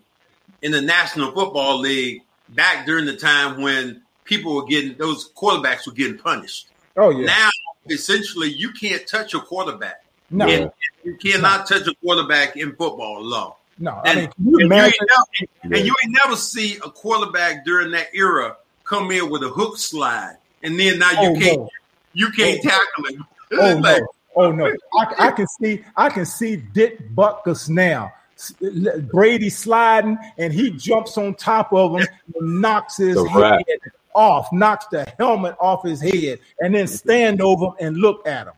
in 0.62 0.72
the 0.72 0.82
National 0.82 1.32
Football 1.32 1.80
League 1.80 2.22
back 2.50 2.86
during 2.86 3.06
the 3.06 3.16
time 3.16 3.62
when 3.62 4.02
people 4.26 4.56
were 4.56 4.66
getting 4.66 4.98
those 4.98 5.32
quarterbacks 5.34 5.86
were 5.88 5.94
getting 5.94 6.18
punished. 6.18 6.68
Oh 6.96 7.10
yeah. 7.10 7.26
Now, 7.26 7.50
essentially, 7.90 8.50
you 8.50 8.72
can't 8.72 9.06
touch 9.08 9.34
a 9.34 9.40
quarterback, 9.40 10.04
no, 10.30 10.48
and 10.48 10.72
you 11.04 11.16
cannot 11.18 11.68
touch 11.68 11.88
a 11.88 11.94
quarterback 12.04 12.56
in 12.58 12.70
football 12.76 13.24
law. 13.24 13.58
no. 13.80 14.02
I 14.04 14.10
And, 14.12 14.20
mean, 14.20 14.30
you 14.38 14.52
and 14.52 14.60
you 14.60 14.66
imagine? 14.66 14.94
ain't 15.02 15.50
never, 15.64 15.78
and 15.78 15.86
you 15.86 15.96
ain't 16.04 16.18
never 16.24 16.36
see 16.36 16.78
a 16.78 16.90
quarterback 16.90 17.66
during 17.66 17.92
that 17.92 18.08
era 18.14 18.58
come 18.84 19.12
in 19.12 19.30
with 19.30 19.44
a 19.44 19.50
hook 19.50 19.78
slide, 19.78 20.38
and 20.64 20.80
then 20.80 21.00
now 21.00 21.12
you 21.22 21.30
Oh 21.30 21.36
can't 21.40 21.60
no. 21.60 21.70
you 22.14 22.30
can't 22.32 22.60
Oh. 22.66 22.70
tackle 22.70 23.06
him. 23.16 23.26
Oh 23.54 23.76
Like, 23.82 24.02
no. 24.02 24.08
Oh 24.36 24.52
no. 24.52 24.66
I, 24.98 25.28
I 25.28 25.32
can 25.32 25.46
see. 25.48 25.84
I 25.96 26.10
can 26.10 26.26
see 26.26 26.56
Dick 26.56 27.14
Butkus 27.16 27.70
now. 27.70 28.12
Brady 29.12 29.50
sliding, 29.50 30.18
and 30.40 30.52
he 30.52 30.72
jumps 30.72 31.18
on 31.20 31.36
top 31.36 31.72
of 31.72 32.00
him 32.00 32.08
and 32.36 32.62
knocks 32.62 32.98
his 32.98 33.16
head 33.30 33.36
rat. 33.40 33.66
Off, 34.16 34.48
knocks 34.52 34.86
the 34.88 35.06
helmet 35.18 35.56
off 35.60 35.84
his 35.84 36.02
head, 36.02 36.40
and 36.60 36.74
then 36.76 36.88
stand 36.88 37.42
over 37.42 37.66
him 37.68 37.74
and 37.80 37.98
look 37.98 38.26
at 38.28 38.48
him. 38.48 38.54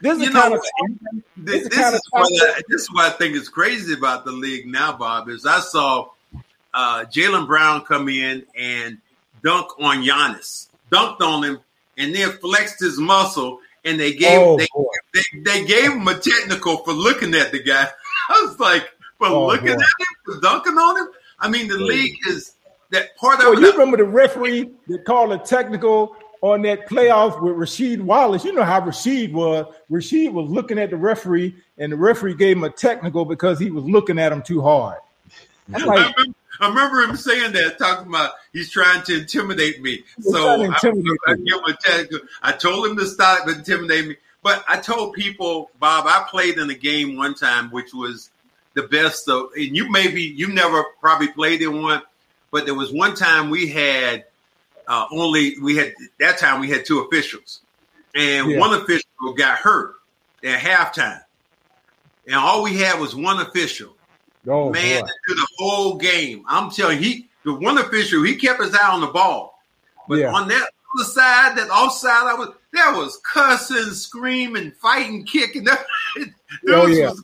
This 0.00 0.20
is 0.20 0.28
kind 0.30 0.52
of 0.54 0.60
This, 1.36 1.62
It's 1.66 1.68
this 1.74 1.78
kinda 1.78 1.96
is 1.96 2.02
what. 2.10 2.32
I, 2.32 2.60
this 2.68 2.82
is 2.82 2.92
what 2.92 3.06
I 3.12 3.16
think 3.16 3.34
is 3.34 3.48
crazy 3.48 3.94
about 3.94 4.24
the 4.24 4.32
league 4.32 4.66
now, 4.66 4.96
Bob. 4.96 5.28
Is 5.28 5.46
I 5.46 5.60
saw 5.60 6.08
uh, 6.74 7.04
Jaylen 7.10 7.46
Brown 7.46 7.82
come 7.82 8.08
in 8.08 8.44
and 8.54 8.98
dunk 9.42 9.68
on 9.80 10.02
Giannis, 10.04 10.68
dunked 10.90 11.20
on 11.22 11.42
him, 11.44 11.60
and 11.96 12.14
then 12.14 12.30
flexed 12.32 12.80
his 12.80 12.98
muscle, 12.98 13.60
and 13.86 13.98
they 13.98 14.12
gave 14.12 14.38
Oh, 14.38 14.58
they, 14.58 14.66
they 15.14 15.40
they 15.40 15.64
gave 15.64 15.92
him 15.92 16.06
a 16.08 16.18
technical 16.18 16.78
for 16.78 16.92
looking 16.92 17.34
at 17.34 17.52
the 17.52 17.62
guy. 17.62 17.86
I 18.28 18.46
was 18.46 18.58
like, 18.60 18.90
for 19.18 19.28
Oh, 19.28 19.46
looking 19.46 19.66
boy. 19.68 19.72
at 19.72 19.78
him, 19.78 20.16
for 20.26 20.40
dunking 20.40 20.76
on 20.76 20.98
him. 20.98 21.08
I 21.38 21.48
mean, 21.48 21.68
the 21.68 21.76
league 21.78 22.16
is 22.28 22.52
that 22.90 23.16
part 23.16 23.40
of 23.40 23.46
Well, 23.46 23.60
you 23.60 23.72
remember 23.72 23.96
the 23.96 24.04
referee 24.04 24.70
that 24.88 25.04
called 25.04 25.32
a 25.32 25.38
technical 25.38 26.16
on 26.42 26.62
that 26.62 26.88
playoff 26.88 27.42
with 27.42 27.54
Rasheed 27.54 28.00
Wallace. 28.00 28.44
You 28.44 28.52
know 28.52 28.64
how 28.64 28.80
Rasheed 28.80 29.32
was. 29.32 29.72
Rasheed 29.90 30.32
was 30.32 30.50
looking 30.50 30.78
at 30.78 30.90
the 30.90 30.96
referee, 30.96 31.54
and 31.78 31.92
the 31.92 31.96
referee 31.96 32.34
gave 32.34 32.56
him 32.56 32.64
a 32.64 32.70
technical 32.70 33.24
because 33.24 33.58
he 33.58 33.70
was 33.70 33.84
looking 33.84 34.18
at 34.18 34.32
him 34.32 34.42
too 34.42 34.60
hard. 34.60 34.98
I'm 35.74 35.88
I 35.88 35.94
remember, 35.94 36.22
I 36.60 36.68
remember 36.68 37.00
him 37.02 37.16
saying 37.16 37.52
that, 37.52 37.78
talking 37.78 38.08
about 38.08 38.32
he's 38.52 38.70
trying 38.70 39.02
to 39.04 39.20
intimidate 39.20 39.82
me. 39.82 40.04
So 40.20 40.62
to 40.62 40.70
I, 40.70 41.32
I, 41.32 41.34
give 41.34 41.54
him 41.54 41.64
a 41.66 41.74
technical. 41.74 42.20
I 42.42 42.52
told 42.52 42.86
him 42.86 42.96
to 42.96 43.06
stop 43.06 43.48
intimidating 43.48 44.10
me. 44.10 44.16
But 44.42 44.64
I 44.68 44.78
told 44.78 45.14
people, 45.14 45.70
Bob, 45.80 46.04
I 46.06 46.24
played 46.30 46.58
in 46.58 46.70
a 46.70 46.74
game 46.74 47.16
one 47.16 47.34
time, 47.34 47.70
which 47.70 47.92
was 47.92 48.30
the 48.74 48.84
best 48.84 49.28
of, 49.28 49.48
and 49.56 49.76
you 49.76 49.90
maybe 49.90 50.22
you 50.22 50.48
never 50.48 50.84
probably 51.00 51.28
played 51.28 51.62
in 51.62 51.82
one, 51.82 52.02
but 52.56 52.64
there 52.64 52.74
was 52.74 52.90
one 52.90 53.14
time 53.14 53.50
we 53.50 53.66
had 53.68 54.24
uh, 54.88 55.04
only 55.12 55.58
we 55.60 55.76
had 55.76 55.92
that 56.20 56.38
time 56.38 56.58
we 56.58 56.70
had 56.70 56.86
two 56.86 57.00
officials, 57.00 57.60
and 58.14 58.50
Yeah. 58.50 58.58
one 58.58 58.72
official 58.72 59.34
got 59.36 59.58
hurt 59.58 59.96
at 60.42 60.58
halftime, 60.58 61.20
and 62.24 62.34
all 62.34 62.62
we 62.62 62.78
had 62.78 62.98
was 62.98 63.14
one 63.14 63.40
official. 63.40 63.94
Oh, 64.48 64.70
man 64.70 65.04
through 65.04 65.34
the 65.34 65.46
whole 65.58 65.96
game. 65.98 66.44
I'm 66.48 66.70
telling 66.70 66.96
you, 67.02 67.04
he 67.04 67.28
the 67.44 67.52
one 67.52 67.76
official, 67.76 68.22
he 68.22 68.36
kept 68.36 68.62
his 68.62 68.74
eye 68.74 68.88
on 68.90 69.02
the 69.02 69.08
ball. 69.08 69.62
But 70.08 70.20
Yeah. 70.20 70.32
on 70.32 70.48
that 70.48 70.70
other 70.94 71.04
side, 71.10 71.58
that 71.58 71.68
offside, 71.68 72.26
I 72.26 72.32
was 72.32 72.54
there 72.72 72.92
was 72.94 73.18
cussing, 73.18 73.92
screaming, 73.92 74.72
fighting, 74.80 75.26
kicking. 75.26 75.64
That 75.66 75.84
Oh, 76.70 76.86
yeah. 76.86 77.10
was 77.10 77.22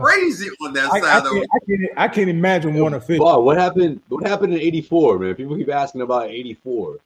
crazy 0.00 0.48
on 0.62 0.72
that 0.74 0.92
I, 0.92 0.96
I, 0.96 1.00
side 1.00 1.26
of 1.26 1.32
can't, 1.32 1.44
it. 1.44 1.50
I, 1.52 1.58
can't, 1.66 1.90
I 1.98 2.08
can't 2.08 2.30
imagine 2.30 2.74
one 2.74 2.94
official. 2.94 3.24
Bob, 3.24 3.44
what 3.44 3.56
happened? 3.56 4.00
What 4.08 4.26
happened 4.26 4.54
in 4.54 4.60
'84, 4.60 5.18
man? 5.18 5.34
People 5.34 5.56
keep 5.56 5.70
asking 5.70 6.00
about 6.00 6.30
'84. 6.30 6.96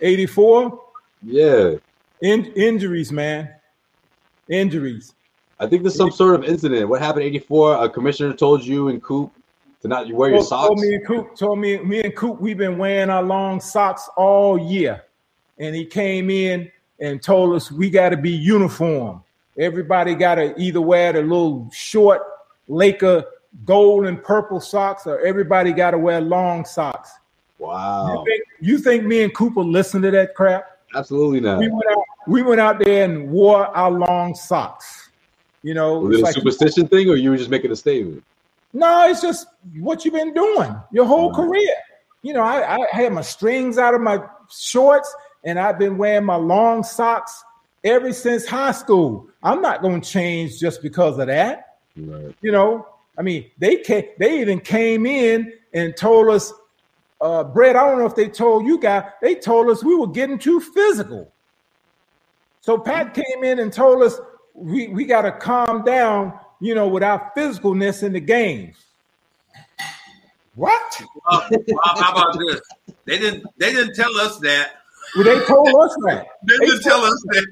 84 0.00 0.80
Yeah, 1.22 1.74
in, 2.20 2.46
injuries, 2.54 3.12
man. 3.12 3.50
Injuries. 4.48 5.14
I 5.60 5.66
think 5.66 5.82
there's 5.82 5.94
some 5.96 6.10
sort 6.10 6.34
of 6.34 6.44
incident. 6.44 6.88
What 6.88 7.00
happened 7.00 7.24
'84? 7.24 7.84
A 7.84 7.88
commissioner 7.88 8.34
told 8.34 8.64
you 8.64 8.88
and 8.88 9.02
Coop 9.02 9.32
to 9.82 9.88
not 9.88 10.10
wear 10.12 10.30
your 10.30 10.38
Told, 10.38 10.48
told 10.48 10.78
socks. 10.78 10.80
me 10.80 10.94
and 10.94 11.06
Coop, 11.06 11.36
told 11.36 11.58
me, 11.58 11.78
me 11.78 12.00
and 12.00 12.16
Coop, 12.16 12.40
we've 12.40 12.56
been 12.56 12.78
wearing 12.78 13.10
our 13.10 13.22
long 13.22 13.60
socks 13.60 14.08
all 14.16 14.58
year. 14.58 15.04
And 15.58 15.74
he 15.74 15.84
came 15.84 16.30
in 16.30 16.70
and 17.00 17.22
told 17.22 17.54
us 17.54 17.70
we 17.70 17.90
got 17.90 18.08
to 18.08 18.16
be 18.16 18.30
uniform. 18.30 19.22
Everybody 19.58 20.14
got 20.14 20.36
to 20.36 20.54
either 20.60 20.80
wear 20.80 21.12
the 21.12 21.22
little 21.22 21.70
short 21.72 22.22
Laker 22.68 23.24
gold 23.64 24.06
and 24.06 24.22
purple 24.22 24.58
socks, 24.60 25.06
or 25.06 25.20
everybody 25.20 25.72
got 25.72 25.92
to 25.92 25.98
wear 25.98 26.20
long 26.20 26.64
socks. 26.64 27.10
You, 27.60 27.66
Wow, 27.66 28.24
think, 28.26 28.42
you 28.60 28.78
think 28.78 29.04
me 29.04 29.22
and 29.22 29.34
Cooper 29.34 29.60
listen 29.60 30.02
to 30.02 30.10
that 30.10 30.34
crap? 30.34 30.70
absolutely 30.96 31.40
not. 31.40 31.58
We 31.60 31.68
went 31.68 31.84
out, 31.90 32.04
we 32.26 32.42
went 32.42 32.60
out 32.60 32.78
there 32.84 33.04
and 33.04 33.30
wore 33.30 33.66
our 33.76 33.90
long 33.90 34.34
socks. 34.34 35.10
You 35.62 35.74
know, 35.74 35.98
Was 36.00 36.18
it 36.18 36.20
a 36.20 36.24
like- 36.24 36.34
superstition 36.34 36.88
thing, 36.88 37.08
or 37.08 37.16
you 37.16 37.30
were 37.30 37.36
just 37.36 37.50
making 37.50 37.70
a 37.70 37.76
statement? 37.76 38.22
no, 38.72 39.08
it's 39.08 39.20
just 39.22 39.46
what 39.78 40.04
you've 40.04 40.14
been 40.14 40.34
doing 40.34 40.74
your 40.90 41.04
whole 41.06 41.32
career. 41.32 41.74
You 42.22 42.32
know, 42.32 42.42
I, 42.42 42.76
I 42.76 42.86
had 42.90 43.12
my 43.12 43.22
strings 43.22 43.78
out 43.78 43.94
of 43.94 44.00
my 44.00 44.18
shorts 44.50 45.14
and 45.44 45.58
I've 45.60 45.78
been 45.78 45.96
wearing 45.96 46.24
my 46.24 46.34
long 46.36 46.82
socks 46.82 47.44
ever 47.84 48.12
since 48.12 48.46
high 48.46 48.72
school. 48.72 49.28
I'm 49.42 49.60
not 49.60 49.82
going 49.82 50.00
to 50.00 50.08
change 50.08 50.58
just 50.58 50.82
because 50.82 51.18
of 51.18 51.26
that. 51.28 51.76
Right. 51.96 52.34
You 52.40 52.50
know, 52.50 52.88
I 53.16 53.22
mean, 53.22 53.50
they 53.58 53.76
came, 53.76 54.06
they 54.18 54.40
even 54.40 54.60
came 54.60 55.06
in 55.06 55.52
and 55.72 55.96
told 55.96 56.28
us, 56.28 56.52
uh, 57.20 57.44
Brett, 57.44 57.76
I 57.76 57.88
don't 57.88 57.98
know 57.98 58.06
if 58.06 58.16
they 58.16 58.28
told 58.28 58.66
you 58.66 58.78
guys, 58.78 59.04
they 59.22 59.34
told 59.34 59.68
us 59.68 59.84
we 59.84 59.94
were 59.94 60.08
getting 60.08 60.38
too 60.38 60.60
physical. 60.60 61.30
So 62.60 62.78
Pat 62.78 63.14
came 63.14 63.44
in 63.44 63.58
and 63.58 63.72
told 63.72 64.02
us 64.02 64.18
we, 64.54 64.88
we 64.88 65.04
got 65.04 65.22
to 65.22 65.32
calm 65.32 65.84
down, 65.84 66.38
you 66.60 66.74
know, 66.74 66.88
with 66.88 67.02
our 67.02 67.30
physicalness 67.36 68.02
in 68.02 68.12
the 68.14 68.20
game. 68.20 68.72
What? 70.54 71.02
Uh, 71.26 71.48
how 71.84 72.12
about 72.12 72.38
this? 72.38 72.60
They 73.06 73.18
didn't. 73.18 73.44
They 73.58 73.72
didn't 73.72 73.94
tell 73.94 74.16
us 74.18 74.38
that. 74.38 74.74
Well, 75.16 75.24
they 75.24 75.44
told 75.46 75.68
us 75.68 75.96
that. 76.06 76.26
They 76.44 76.56
didn't 76.58 76.82
tell 76.82 77.02
us 77.02 77.24
that. 77.30 77.46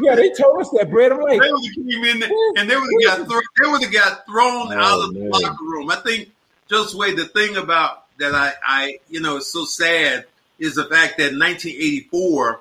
Yeah, 0.00 0.14
they 0.14 0.30
told 0.32 0.60
us 0.60 0.70
that, 0.70 0.90
Brett. 0.90 1.12
I'm 1.12 1.20
like, 1.20 1.40
They 1.40 1.50
would 1.50 1.64
have 1.64 1.74
came 1.74 2.04
in 2.04 2.18
there 2.20 2.30
and 2.56 2.68
they 2.70 2.76
would 2.76 2.90
have 3.08 3.18
got 3.18 3.28
thrown. 3.28 3.42
They 3.62 3.68
would 3.70 3.82
have 3.82 3.92
got 3.92 4.26
thrown 4.26 4.72
Oh, 4.72 4.78
out 4.78 5.00
of 5.08 5.14
the 5.14 5.20
man. 5.20 5.30
locker 5.30 5.64
room. 5.64 5.90
I 5.90 5.96
think 5.96 6.30
just 6.68 6.94
wait. 6.94 7.16
The 7.16 7.24
thing 7.26 7.56
about 7.56 8.04
that, 8.18 8.34
I, 8.34 8.52
I, 8.64 8.98
you 9.08 9.20
know, 9.20 9.36
is 9.38 9.50
so 9.52 9.64
sad 9.64 10.24
is 10.58 10.74
the 10.74 10.84
fact 10.84 11.18
that 11.18 11.32
in 11.32 11.38
1984, 11.38 12.60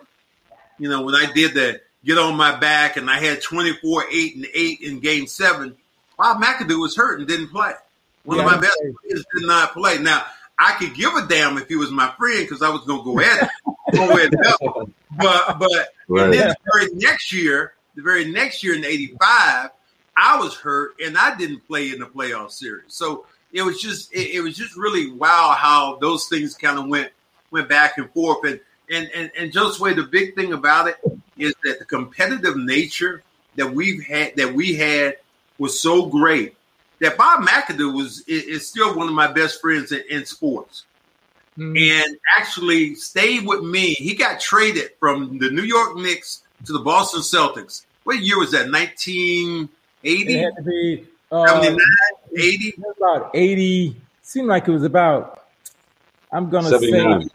you 0.80 0.90
know, 0.90 1.02
when 1.04 1.16
I 1.16 1.32
did 1.34 1.54
the 1.54 1.82
get 2.04 2.18
on 2.18 2.36
my 2.36 2.56
back 2.56 2.98
and 2.98 3.10
I 3.10 3.20
had 3.20 3.42
24, 3.42 4.06
eight, 4.12 4.36
and 4.36 4.48
eight 4.54 4.82
in 4.82 5.00
Game 5.00 5.28
Seven, 5.28 5.76
Bob 6.18 6.42
McAdoo 6.42 6.80
was 6.80 6.96
hurt 6.96 7.20
and 7.20 7.28
didn't 7.28 7.50
play. 7.50 7.72
One 8.24 8.40
of 8.40 8.46
my 8.46 8.58
best 8.60 8.78
players 8.80 9.26
did 9.36 9.48
not 9.48 9.74
play. 9.74 9.98
Now 9.98 10.24
I 10.58 10.74
could 10.74 10.94
give 10.96 11.14
a 11.16 11.26
damn 11.28 11.58
if 11.58 11.68
he 11.68 11.76
was 11.76 11.92
my 11.92 12.12
friend 12.18 12.40
because 12.48 12.62
I 12.62 12.70
was 12.70 12.82
going 12.86 13.00
to 13.00 13.06
go 13.06 13.20
at 13.20 13.40
him, 13.42 13.75
go 13.96 14.18
at 14.18 14.34
him. 14.34 14.94
But 15.18 15.60
but 15.60 15.90
Right. 16.08 16.26
and 16.26 16.34
then 16.34 16.48
the 16.50 16.56
very 16.72 16.88
next 16.94 17.32
year, 17.32 17.74
the 17.96 18.02
very 18.02 18.26
next 18.32 18.64
year 18.64 18.76
in 18.76 18.86
'85, 18.86 19.72
I 20.16 20.40
was 20.40 20.56
hurt 20.56 20.96
and 21.04 21.18
I 21.18 21.36
didn't 21.36 21.66
play 21.68 21.92
in 21.92 22.00
the 22.00 22.06
playoff 22.06 22.52
series. 22.52 22.94
So 22.94 23.26
it 23.52 23.64
was 23.64 23.82
just 23.82 24.14
it, 24.14 24.36
it 24.36 24.42
was 24.42 24.56
just 24.56 24.76
really 24.76 25.12
wow 25.12 25.56
how 25.58 25.98
those 25.98 26.28
things 26.28 26.56
kind 26.56 26.78
of 26.78 26.88
went 26.88 27.12
went 27.52 27.70
back 27.70 27.98
and 27.98 28.12
forth. 28.12 28.46
And 28.46 28.60
and 28.92 29.10
and 29.16 29.32
and 29.38 29.52
just 29.52 29.80
way 29.80 29.94
the 29.94 30.04
big 30.04 30.36
thing 30.36 30.54
about 30.54 30.88
it 30.88 30.98
is 31.38 31.56
that 31.64 31.80
the 31.80 31.86
competitive 31.86 32.56
nature 32.56 33.24
that 33.56 33.74
we've 33.74 34.04
had 34.04 34.36
that 34.36 34.54
we 34.54 34.76
had 34.76 35.18
was 35.58 35.80
so 35.80 36.06
great 36.06 36.56
that 37.00 37.18
Bob 37.18 37.42
McAdoo 37.42 37.96
was 37.96 38.20
is, 38.28 38.44
is 38.44 38.70
still 38.70 38.96
one 38.96 39.08
of 39.08 39.14
my 39.14 39.32
best 39.32 39.60
friends 39.60 39.92
in, 39.92 40.04
in 40.10 40.26
sports 40.26 40.84
mm, 41.58 41.78
and 41.80 42.18
actually 42.38 42.96
stayed 42.96 43.46
with 43.46 43.64
me. 43.64 43.94
He 43.94 44.14
got 44.16 44.40
traded 44.40 44.92
from 45.00 45.38
the 45.38 45.50
New 45.50 45.64
York 45.64 45.96
Knicks 45.98 46.44
to 46.66 46.74
the 46.74 46.80
Boston 46.80 47.22
Celtics. 47.22 47.86
What 48.04 48.20
year 48.20 48.40
was 48.40 48.52
that? 48.52 48.68
it 48.68 48.72
1980, 48.72 50.38
had 50.38 50.56
to 50.56 50.62
be 50.62 51.08
uh, 51.32 51.48
79, 51.48 51.80
80? 52.38 52.76
about 52.98 53.32
80. 53.34 53.96
Seemed 54.22 54.48
like 54.48 54.68
it 54.68 54.72
was 54.72 54.84
about, 54.84 55.46
I'm 56.32 56.50
going 56.50 56.66
to 56.66 56.80
say 56.80 56.92
79. 56.92 57.30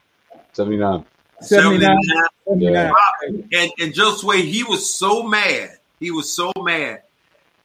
79. 0.53 1.05
79. 1.41 2.03
79. 2.03 2.27
79. 2.47 2.93
And 3.53 3.73
and 3.79 3.95
Josue, 3.95 4.43
he 4.43 4.65
was 4.65 4.93
so 4.93 5.23
mad. 5.23 5.79
He 5.99 6.11
was 6.11 6.33
so 6.33 6.53
mad. 6.59 7.03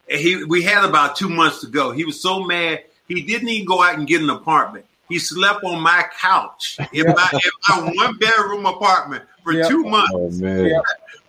He 0.08 0.44
we 0.44 0.62
had 0.62 0.84
about 0.84 1.16
two 1.16 1.28
months 1.28 1.60
to 1.60 1.66
go. 1.66 1.90
He 1.90 2.04
was 2.04 2.20
so 2.20 2.44
mad 2.44 2.84
he 3.08 3.22
didn't 3.22 3.48
even 3.48 3.66
go 3.66 3.82
out 3.82 3.98
and 3.98 4.06
get 4.06 4.20
an 4.20 4.30
apartment. 4.30 4.84
He 5.08 5.18
slept 5.18 5.62
on 5.64 5.80
my 5.80 6.04
couch 6.18 6.78
in 6.92 7.06
my, 7.06 7.30
in 7.32 7.50
my 7.68 7.92
one 7.94 8.16
bedroom 8.18 8.66
apartment 8.66 9.24
for 9.44 9.52
Yeah. 9.52 9.68
two 9.68 9.84
months. 9.84 10.10
Oh 10.14 10.30
man. 10.30 10.80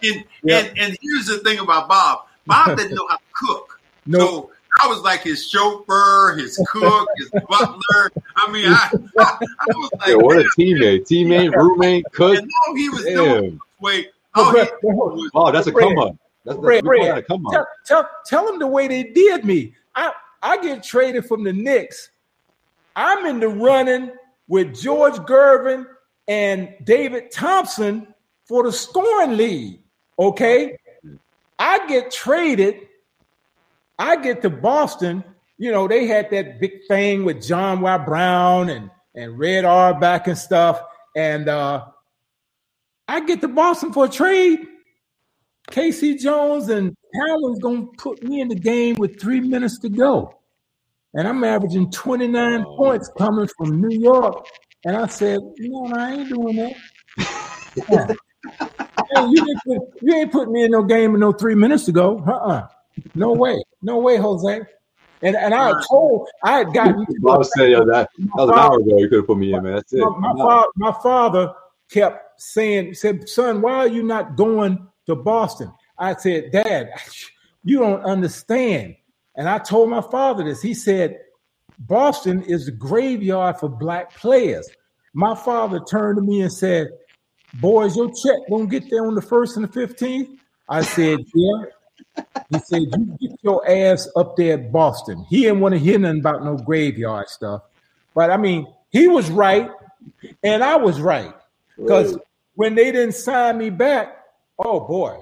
And, 0.03 0.23
Yeah. 0.43 0.57
and 0.59 0.77
and 0.79 0.97
here's 1.01 1.27
the 1.27 1.39
thing 1.39 1.59
about 1.59 1.87
Bob. 1.87 2.25
Bob 2.45 2.77
didn't 2.77 2.95
know 2.95 3.07
how 3.09 3.17
to 3.17 3.23
cook. 3.33 3.73
No. 4.09 4.19
So 4.19 4.51
I 4.81 4.87
was 4.87 5.01
like 5.01 5.21
his 5.21 5.49
chauffeur, 5.49 6.35
his 6.37 6.57
cook, 6.71 7.09
his 7.17 7.29
butler. 7.49 8.09
I 8.37 8.49
mean, 8.49 8.67
I, 8.67 8.89
I, 9.19 9.37
I 9.59 9.65
was 9.67 9.89
like, 9.99 10.07
Yeah, 10.07 10.15
what 10.15 10.37
a 10.37 10.43
teammate, 10.57 11.01
teammate, 11.01 11.53
roommate, 11.53 12.05
cook. 12.13 12.37
and 12.37 12.49
all 12.67 12.75
he 12.75 12.87
was 12.87 13.03
doing 13.03 13.59
wait, 13.81 14.11
But 14.33 14.41
all 14.45 14.51
Brett, 14.53 14.69
he 14.81 14.87
was 14.87 15.29
Oh, 15.35 15.51
that's 15.51 15.67
a 15.67 15.71
Brett. 15.73 15.89
come 15.89 15.99
up. 15.99 16.15
That's, 16.45 16.57
Brett, 16.57 16.83
that's 16.83 16.89
we 16.89 16.97
call 16.99 17.05
Brett, 17.05 17.15
that 17.15 17.17
a 17.17 17.27
come 17.27 17.45
tell, 17.51 17.61
up. 17.61 17.67
tell, 17.85 18.09
tell 18.25 18.45
them 18.45 18.59
the 18.59 18.67
way 18.67 18.87
they 18.87 19.03
did 19.03 19.43
me. 19.43 19.75
I, 19.93 20.13
I 20.41 20.57
get 20.61 20.83
traded 20.83 21.25
from 21.25 21.43
the 21.43 21.51
Knicks. 21.51 22.11
I'm 22.97 23.27
in 23.27 23.39
the 23.39 23.47
running 23.47 24.11
with 24.47 24.75
George 24.75 25.13
Gervin 25.13 25.85
and 26.27 26.73
David 26.83 27.31
Thompson 27.31 28.13
for 28.47 28.63
the 28.63 28.71
scoring 28.71 29.37
lead. 29.37 29.79
Okay. 30.17 30.77
I 31.59 31.87
get 31.87 32.11
traded. 32.11 32.87
I 33.99 34.15
get 34.15 34.41
to 34.41 34.49
Boston. 34.49 35.23
You 35.59 35.71
know, 35.71 35.87
they 35.87 36.07
had 36.07 36.31
that 36.31 36.59
big 36.59 36.85
thing 36.87 37.23
with 37.23 37.41
John 37.41 37.81
Y. 37.81 37.97
Brown 37.99 38.69
and, 38.69 38.89
and 39.13 39.37
Red 39.37 39.63
Auerbach 39.63 40.27
and 40.27 40.37
stuff. 40.37 40.81
And 41.15 41.47
uh, 41.47 41.85
I 43.07 43.19
get 43.21 43.41
to 43.41 43.47
Boston 43.47 43.93
for 43.93 44.05
a 44.05 44.09
trade. 44.09 44.59
K.C. 45.69 46.17
Jones 46.17 46.69
and 46.69 46.95
Allen's 47.29 47.59
gonna 47.59 47.87
put 47.97 48.23
me 48.23 48.41
in 48.41 48.47
the 48.47 48.55
game 48.55 48.95
with 48.95 49.19
three 49.19 49.41
minutes 49.41 49.77
to 49.79 49.89
go. 49.89 50.36
And 51.13 51.27
I'm 51.27 51.43
averaging 51.43 51.91
29 51.91 52.61
Oh. 52.61 52.77
points 52.77 53.09
coming 53.17 53.47
from 53.57 53.81
New 53.81 53.97
York. 53.97 54.45
And 54.85 54.95
I 54.95 55.07
said, 55.07 55.39
no, 55.59 55.93
I 55.95 56.13
ain't 56.13 56.29
doing 56.29 56.55
that. 57.17 58.17
Hey, 59.09 59.21
you, 59.21 59.39
ain't 59.39 59.59
put, 59.65 60.01
you 60.01 60.15
ain't 60.15 60.31
put 60.31 60.51
me 60.51 60.63
in 60.65 60.71
no 60.71 60.83
game 60.83 61.13
in 61.13 61.21
no 61.21 61.31
three 61.31 61.55
minutes 61.55 61.87
ago. 61.87 62.21
Uh-uh. 62.27 62.67
No 63.15 63.31
way. 63.31 63.55
No 63.81 63.99
way, 63.99 64.17
Jose. 64.17 64.61
And 65.21 65.35
and 65.35 65.53
I 65.53 65.67
had 65.67 65.77
told 65.89 66.27
I 66.43 66.57
had 66.59 66.73
gotten 66.73 67.05
Bob 67.19 67.45
said, 67.45 67.71
yo, 67.71 67.85
that, 67.85 68.09
that 68.17 68.29
was 68.35 68.49
an 68.49 68.57
hour 68.57 68.79
ago. 68.79 68.99
You 68.99 69.09
could 69.09 69.17
have 69.19 69.27
put 69.27 69.37
me 69.37 69.53
in, 69.53 69.63
man. 69.63 69.75
That's 69.75 69.93
it. 69.93 69.99
my, 69.99 70.33
my, 70.33 70.43
father, 70.43 70.67
my 70.75 70.91
father 71.01 71.53
kept 71.89 72.41
saying, 72.41 72.93
said, 72.93 73.27
son, 73.27 73.61
why 73.61 73.73
are 73.73 73.87
you 73.87 74.03
not 74.03 74.35
going 74.35 74.87
to 75.07 75.15
Boston? 75.15 75.71
I 75.97 76.15
said, 76.15 76.51
Dad, 76.51 76.89
you 77.63 77.79
don't 77.79 78.03
understand. 78.03 78.95
And 79.37 79.47
I 79.47 79.59
told 79.59 79.89
my 79.89 80.01
father 80.01 80.43
this. 80.43 80.61
He 80.61 80.73
said, 80.73 81.19
Boston 81.79 82.43
is 82.43 82.65
the 82.65 82.71
graveyard 82.71 83.59
for 83.59 83.69
black 83.69 84.13
players. 84.15 84.67
My 85.13 85.35
father 85.35 85.79
turned 85.89 86.17
to 86.17 86.23
me 86.23 86.41
and 86.41 86.51
said, 86.51 86.89
Boys, 87.55 87.95
your 87.95 88.07
check 88.09 88.49
won't 88.49 88.69
get 88.69 88.89
there 88.89 89.05
on 89.05 89.15
the 89.15 89.21
first 89.21 89.57
and 89.57 89.67
the 89.67 89.69
15th. 89.69 90.37
I 90.69 90.81
said, 90.81 91.19
yeah. 91.33 92.25
He 92.49 92.59
said, 92.59 92.81
you 92.81 93.17
get 93.19 93.39
your 93.41 93.67
ass 93.69 94.09
up 94.15 94.35
there 94.35 94.55
at 94.55 94.71
Boston. 94.71 95.25
He 95.29 95.41
didn't 95.41 95.61
want 95.61 95.73
to 95.73 95.79
hear 95.79 95.97
nothing 95.97 96.19
about 96.19 96.43
no 96.43 96.57
graveyard 96.57 97.29
stuff. 97.29 97.61
But 98.13 98.31
I 98.31 98.37
mean, 98.37 98.67
he 98.89 99.07
was 99.07 99.29
right, 99.29 99.69
and 100.43 100.63
I 100.63 100.75
was 100.75 100.99
right. 100.99 101.33
Because 101.77 102.17
when 102.55 102.75
they 102.75 102.91
didn't 102.91 103.13
sign 103.13 103.57
me 103.57 103.69
back, 103.69 104.17
oh 104.59 104.81
boy, 104.81 105.19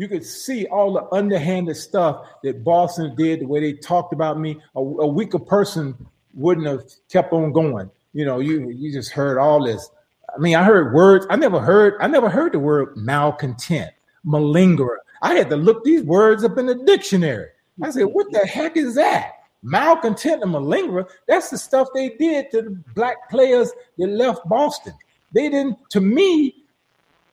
you 0.00 0.08
could 0.08 0.24
see 0.24 0.64
all 0.68 0.94
the 0.94 1.06
underhanded 1.14 1.76
stuff 1.76 2.26
that 2.42 2.64
Boston 2.64 3.14
did, 3.16 3.40
the 3.40 3.46
way 3.46 3.60
they 3.60 3.74
talked 3.74 4.14
about 4.14 4.40
me. 4.40 4.58
A, 4.74 4.80
a 4.80 5.06
weaker 5.06 5.38
person 5.38 5.94
wouldn't 6.32 6.66
have 6.66 6.84
kept 7.10 7.34
on 7.34 7.52
going. 7.52 7.90
You 8.14 8.24
know, 8.24 8.38
you 8.40 8.70
you 8.70 8.94
just 8.94 9.12
heard 9.12 9.36
all 9.36 9.62
this. 9.62 9.90
I 10.34 10.38
mean, 10.38 10.56
I 10.56 10.64
heard 10.64 10.94
words. 10.94 11.26
I 11.28 11.36
never 11.36 11.60
heard. 11.60 12.00
I 12.00 12.06
never 12.06 12.30
heard 12.30 12.52
the 12.52 12.58
word 12.58 12.96
malcontent, 12.96 13.90
malingerer. 14.26 14.96
I 15.20 15.34
had 15.34 15.50
to 15.50 15.56
look 15.56 15.84
these 15.84 16.02
words 16.02 16.44
up 16.44 16.56
in 16.56 16.64
the 16.64 16.76
dictionary. 16.76 17.48
I 17.82 17.90
said, 17.90 18.04
"What 18.04 18.32
the 18.32 18.38
heck 18.38 18.78
is 18.78 18.94
that?" 18.94 19.32
Malcontent 19.62 20.42
and 20.42 20.54
malingerer. 20.54 21.10
That's 21.28 21.50
the 21.50 21.58
stuff 21.58 21.88
they 21.94 22.08
did 22.08 22.50
to 22.52 22.62
the 22.62 22.70
black 22.94 23.28
players 23.28 23.70
that 23.98 24.06
left 24.06 24.48
Boston. 24.48 24.94
They 25.34 25.50
didn't. 25.50 25.76
To 25.90 26.00
me, 26.00 26.64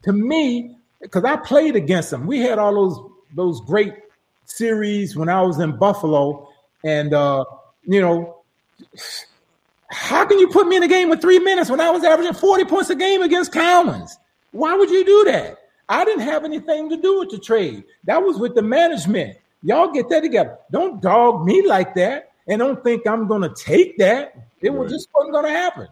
to 0.03 0.11
me, 0.11 0.75
because 1.07 1.23
I 1.23 1.37
played 1.37 1.75
against 1.75 2.11
them. 2.11 2.27
We 2.27 2.39
had 2.39 2.59
all 2.59 2.73
those 2.73 2.99
those 3.33 3.61
great 3.61 3.93
series 4.45 5.15
when 5.15 5.29
I 5.29 5.41
was 5.41 5.59
in 5.59 5.77
Buffalo, 5.77 6.49
and 6.83 7.13
uh, 7.13 7.45
you 7.83 8.01
know, 8.01 8.37
how 9.89 10.25
can 10.25 10.39
you 10.39 10.49
put 10.49 10.67
me 10.67 10.75
in 10.75 10.83
a 10.83 10.87
game 10.87 11.09
with 11.09 11.21
three 11.21 11.39
minutes 11.39 11.69
when 11.69 11.81
I 11.81 11.89
was 11.89 12.03
averaging 12.03 12.33
40 12.33 12.65
points 12.65 12.89
a 12.89 12.95
game 12.95 13.21
against 13.21 13.53
Cowens? 13.53 14.11
Why 14.51 14.75
would 14.75 14.89
you 14.89 15.05
do 15.05 15.31
that? 15.31 15.57
I 15.89 16.03
didn't 16.03 16.23
have 16.23 16.43
anything 16.43 16.89
to 16.89 16.97
do 16.97 17.19
with 17.19 17.29
the 17.29 17.39
trade. 17.39 17.85
That 18.03 18.21
was 18.21 18.37
with 18.37 18.55
the 18.55 18.61
management. 18.61 19.37
Y'all 19.63 19.91
get 19.91 20.09
that 20.09 20.21
together. 20.21 20.57
Don't 20.71 21.01
dog 21.01 21.45
me 21.45 21.65
like 21.65 21.95
that 21.95 22.31
and 22.47 22.59
don't 22.59 22.83
think 22.83 23.07
I'm 23.07 23.27
gonna 23.27 23.53
take 23.55 23.97
that. 23.97 24.35
It 24.61 24.71
was 24.71 24.91
just 24.91 25.07
wasn't 25.13 25.33
gonna 25.33 25.49
happen. 25.49 25.87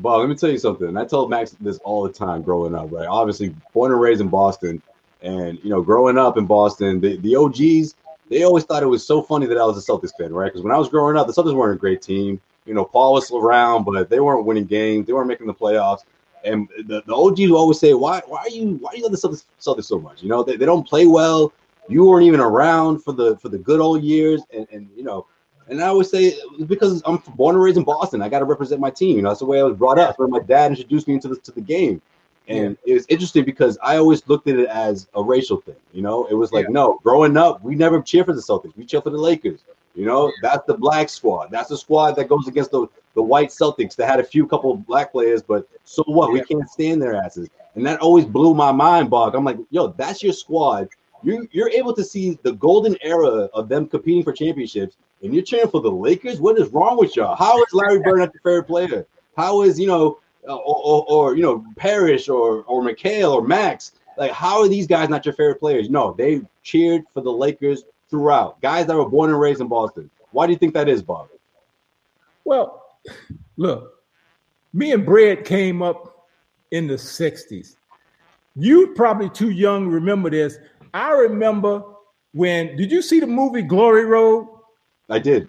Bob, 0.00 0.20
let 0.20 0.28
me 0.28 0.34
tell 0.34 0.50
you 0.50 0.58
something. 0.58 0.96
I 0.96 1.04
told 1.04 1.30
Max 1.30 1.52
this 1.60 1.78
all 1.78 2.02
the 2.02 2.12
time 2.12 2.42
growing 2.42 2.74
up, 2.74 2.90
right? 2.92 3.06
Obviously, 3.06 3.54
born 3.72 3.92
and 3.92 4.00
raised 4.00 4.20
in 4.20 4.28
Boston, 4.28 4.82
and 5.22 5.58
you 5.62 5.70
know, 5.70 5.82
growing 5.82 6.18
up 6.18 6.38
in 6.38 6.46
Boston, 6.46 7.00
the, 7.00 7.16
the 7.18 7.36
OGs 7.36 7.94
they 8.30 8.44
always 8.44 8.64
thought 8.64 8.82
it 8.82 8.86
was 8.86 9.04
so 9.04 9.20
funny 9.20 9.46
that 9.46 9.58
I 9.58 9.64
was 9.64 9.76
a 9.76 9.92
Celtics 9.92 10.16
fan, 10.16 10.32
right? 10.32 10.46
Because 10.46 10.62
when 10.62 10.72
I 10.72 10.78
was 10.78 10.88
growing 10.88 11.16
up, 11.16 11.26
the 11.26 11.32
Celtics 11.32 11.54
weren't 11.54 11.74
a 11.74 11.78
great 11.78 12.00
team. 12.00 12.40
You 12.64 12.74
know, 12.74 12.84
Paul 12.84 13.14
was 13.14 13.26
still 13.26 13.38
around, 13.38 13.84
but 13.84 14.08
they 14.08 14.20
weren't 14.20 14.46
winning 14.46 14.66
games. 14.66 15.06
They 15.06 15.12
weren't 15.12 15.26
making 15.26 15.48
the 15.48 15.54
playoffs. 15.54 16.04
And 16.44 16.68
the, 16.86 17.02
the 17.04 17.14
OGs 17.14 17.50
always 17.50 17.80
say, 17.80 17.92
"Why? 17.92 18.22
Why 18.26 18.42
are 18.42 18.48
you? 18.48 18.78
Why 18.80 18.92
do 18.92 18.98
you 18.98 19.02
love 19.02 19.12
the 19.12 19.18
Celtics, 19.18 19.44
Celtics 19.60 19.84
so 19.84 19.98
much? 19.98 20.22
You 20.22 20.28
know, 20.28 20.42
they, 20.42 20.56
they 20.56 20.64
don't 20.64 20.86
play 20.86 21.06
well. 21.06 21.52
You 21.88 22.04
weren't 22.04 22.24
even 22.24 22.40
around 22.40 23.00
for 23.00 23.12
the 23.12 23.36
for 23.38 23.48
the 23.48 23.58
good 23.58 23.80
old 23.80 24.02
years, 24.02 24.42
and 24.54 24.66
and 24.72 24.88
you 24.96 25.02
know." 25.02 25.26
And 25.70 25.82
I 25.82 25.86
always 25.86 26.10
say 26.10 26.36
because 26.66 27.00
I'm 27.06 27.18
born 27.36 27.54
and 27.54 27.64
raised 27.64 27.78
in 27.78 27.84
Boston. 27.84 28.20
I 28.20 28.28
got 28.28 28.40
to 28.40 28.44
represent 28.44 28.80
my 28.80 28.90
team. 28.90 29.16
You 29.16 29.22
know, 29.22 29.30
that's 29.30 29.40
the 29.40 29.46
way 29.46 29.60
I 29.60 29.62
was 29.62 29.76
brought 29.76 29.98
up. 29.98 30.18
Where 30.18 30.28
my 30.28 30.40
dad 30.40 30.72
introduced 30.72 31.08
me 31.08 31.14
into 31.14 31.28
the 31.28 31.36
to 31.36 31.52
the 31.52 31.60
game. 31.60 32.02
And 32.48 32.76
it 32.84 32.94
was 32.94 33.06
interesting 33.08 33.44
because 33.44 33.78
I 33.80 33.96
always 33.96 34.26
looked 34.28 34.48
at 34.48 34.56
it 34.56 34.68
as 34.68 35.06
a 35.14 35.22
racial 35.22 35.60
thing. 35.60 35.76
You 35.92 36.02
know, 36.02 36.26
it 36.26 36.34
was 36.34 36.50
like, 36.50 36.68
no, 36.68 36.98
growing 37.04 37.36
up, 37.36 37.62
we 37.62 37.76
never 37.76 38.02
cheer 38.02 38.24
for 38.24 38.32
the 38.32 38.40
Celtics. 38.40 38.76
We 38.76 38.84
cheer 38.84 39.00
for 39.00 39.10
the 39.10 39.18
Lakers. 39.18 39.60
You 39.94 40.04
know, 40.04 40.32
that's 40.42 40.66
the 40.66 40.74
black 40.74 41.08
squad. 41.08 41.50
That's 41.50 41.68
the 41.68 41.76
squad 41.76 42.12
that 42.16 42.28
goes 42.28 42.48
against 42.48 42.70
the, 42.70 42.88
the 43.14 43.22
white 43.22 43.50
Celtics 43.50 43.94
that 43.96 44.08
had 44.08 44.20
a 44.20 44.24
few 44.24 44.46
couple 44.46 44.72
of 44.72 44.86
black 44.86 45.12
players, 45.12 45.42
but 45.42 45.68
so 45.84 46.02
what? 46.06 46.32
We 46.32 46.42
can't 46.42 46.68
stand 46.68 47.02
their 47.02 47.14
asses. 47.14 47.48
And 47.74 47.84
that 47.86 48.00
always 48.00 48.24
blew 48.24 48.54
my 48.54 48.72
mind, 48.72 49.10
Bog. 49.10 49.34
I'm 49.34 49.44
like, 49.44 49.58
yo, 49.70 49.88
that's 49.88 50.22
your 50.22 50.32
squad. 50.32 50.88
You 51.22 51.48
you're 51.52 51.70
able 51.70 51.92
to 51.94 52.04
see 52.04 52.38
the 52.42 52.52
golden 52.52 52.96
era 53.02 53.48
of 53.52 53.68
them 53.68 53.86
competing 53.86 54.22
for 54.22 54.32
championships, 54.32 54.96
and 55.22 55.34
you're 55.34 55.42
cheering 55.42 55.70
for 55.70 55.80
the 55.80 55.90
Lakers. 55.90 56.40
What 56.40 56.58
is 56.58 56.68
wrong 56.68 56.98
with 56.98 57.16
y'all? 57.16 57.36
How 57.36 57.60
is 57.62 57.68
Larry 57.72 57.98
Bird 58.04 58.18
not 58.18 58.34
your 58.34 58.42
favorite 58.42 58.64
player? 58.64 59.06
How 59.36 59.62
is 59.62 59.78
you 59.78 59.86
know, 59.86 60.18
uh, 60.48 60.56
or, 60.56 60.76
or, 60.76 61.04
or 61.08 61.36
you 61.36 61.42
know, 61.42 61.64
Parrish 61.76 62.28
or 62.28 62.62
or 62.64 62.82
McHale 62.82 63.34
or 63.34 63.46
Max? 63.46 63.92
Like, 64.16 64.32
how 64.32 64.60
are 64.60 64.68
these 64.68 64.86
guys 64.86 65.08
not 65.08 65.24
your 65.24 65.34
favorite 65.34 65.60
players? 65.60 65.88
No, 65.88 66.14
they 66.16 66.42
cheered 66.62 67.04
for 67.14 67.20
the 67.22 67.32
Lakers 67.32 67.84
throughout. 68.08 68.60
Guys 68.60 68.86
that 68.86 68.96
were 68.96 69.08
born 69.08 69.30
and 69.30 69.40
raised 69.40 69.60
in 69.60 69.68
Boston. 69.68 70.10
Why 70.32 70.46
do 70.46 70.52
you 70.52 70.58
think 70.58 70.74
that 70.74 70.88
is, 70.88 71.02
Bob? 71.02 71.28
Well, 72.44 72.84
look, 73.56 74.02
me 74.72 74.92
and 74.92 75.06
Brad 75.06 75.44
came 75.44 75.82
up 75.82 76.28
in 76.70 76.86
the 76.86 76.94
60s. 76.94 77.76
You 78.56 78.88
probably 78.94 79.30
too 79.30 79.50
young 79.50 79.84
to 79.84 79.90
remember 79.90 80.30
this. 80.30 80.58
I 80.92 81.12
remember 81.12 81.82
when 82.32 82.76
did 82.76 82.90
you 82.90 83.02
see 83.02 83.20
the 83.20 83.26
movie 83.26 83.62
Glory 83.62 84.04
Road? 84.04 84.48
I 85.10 85.18
did. 85.18 85.48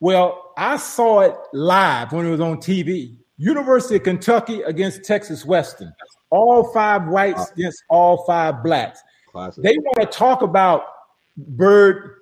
Well, 0.00 0.52
I 0.56 0.76
saw 0.76 1.20
it 1.20 1.36
live 1.52 2.12
when 2.12 2.26
it 2.26 2.30
was 2.30 2.40
on 2.40 2.58
TV. 2.58 3.16
University 3.36 3.96
of 3.96 4.02
Kentucky 4.02 4.62
against 4.62 5.04
Texas 5.04 5.44
Western. 5.44 5.92
All 6.30 6.72
five 6.72 7.08
whites 7.08 7.50
against 7.52 7.82
all 7.88 8.24
five 8.24 8.62
blacks. 8.62 9.00
Classic. 9.30 9.62
They 9.62 9.76
want 9.78 10.00
to 10.00 10.06
talk 10.06 10.42
about 10.42 10.84
Bird 11.36 12.16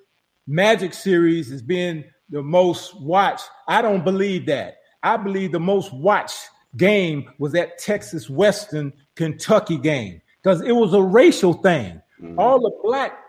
Magic 0.47 0.93
series 0.93 1.51
as 1.51 1.61
being 1.61 2.03
the 2.29 2.41
most 2.41 2.99
watched. 2.99 3.49
I 3.67 3.81
don't 3.81 4.03
believe 4.03 4.45
that. 4.47 4.77
I 5.03 5.17
believe 5.17 5.51
the 5.51 5.59
most 5.59 5.93
watched 5.93 6.49
game 6.77 7.29
was 7.37 7.51
that 7.53 7.77
Texas 7.77 8.29
Western 8.29 8.93
Kentucky 9.15 9.77
game 9.77 10.21
because 10.41 10.61
it 10.61 10.71
was 10.71 10.93
a 10.93 11.01
racial 11.01 11.53
thing. 11.53 12.01
Mm-hmm. 12.21 12.39
All 12.39 12.59
the 12.59 12.71
black 12.83 13.19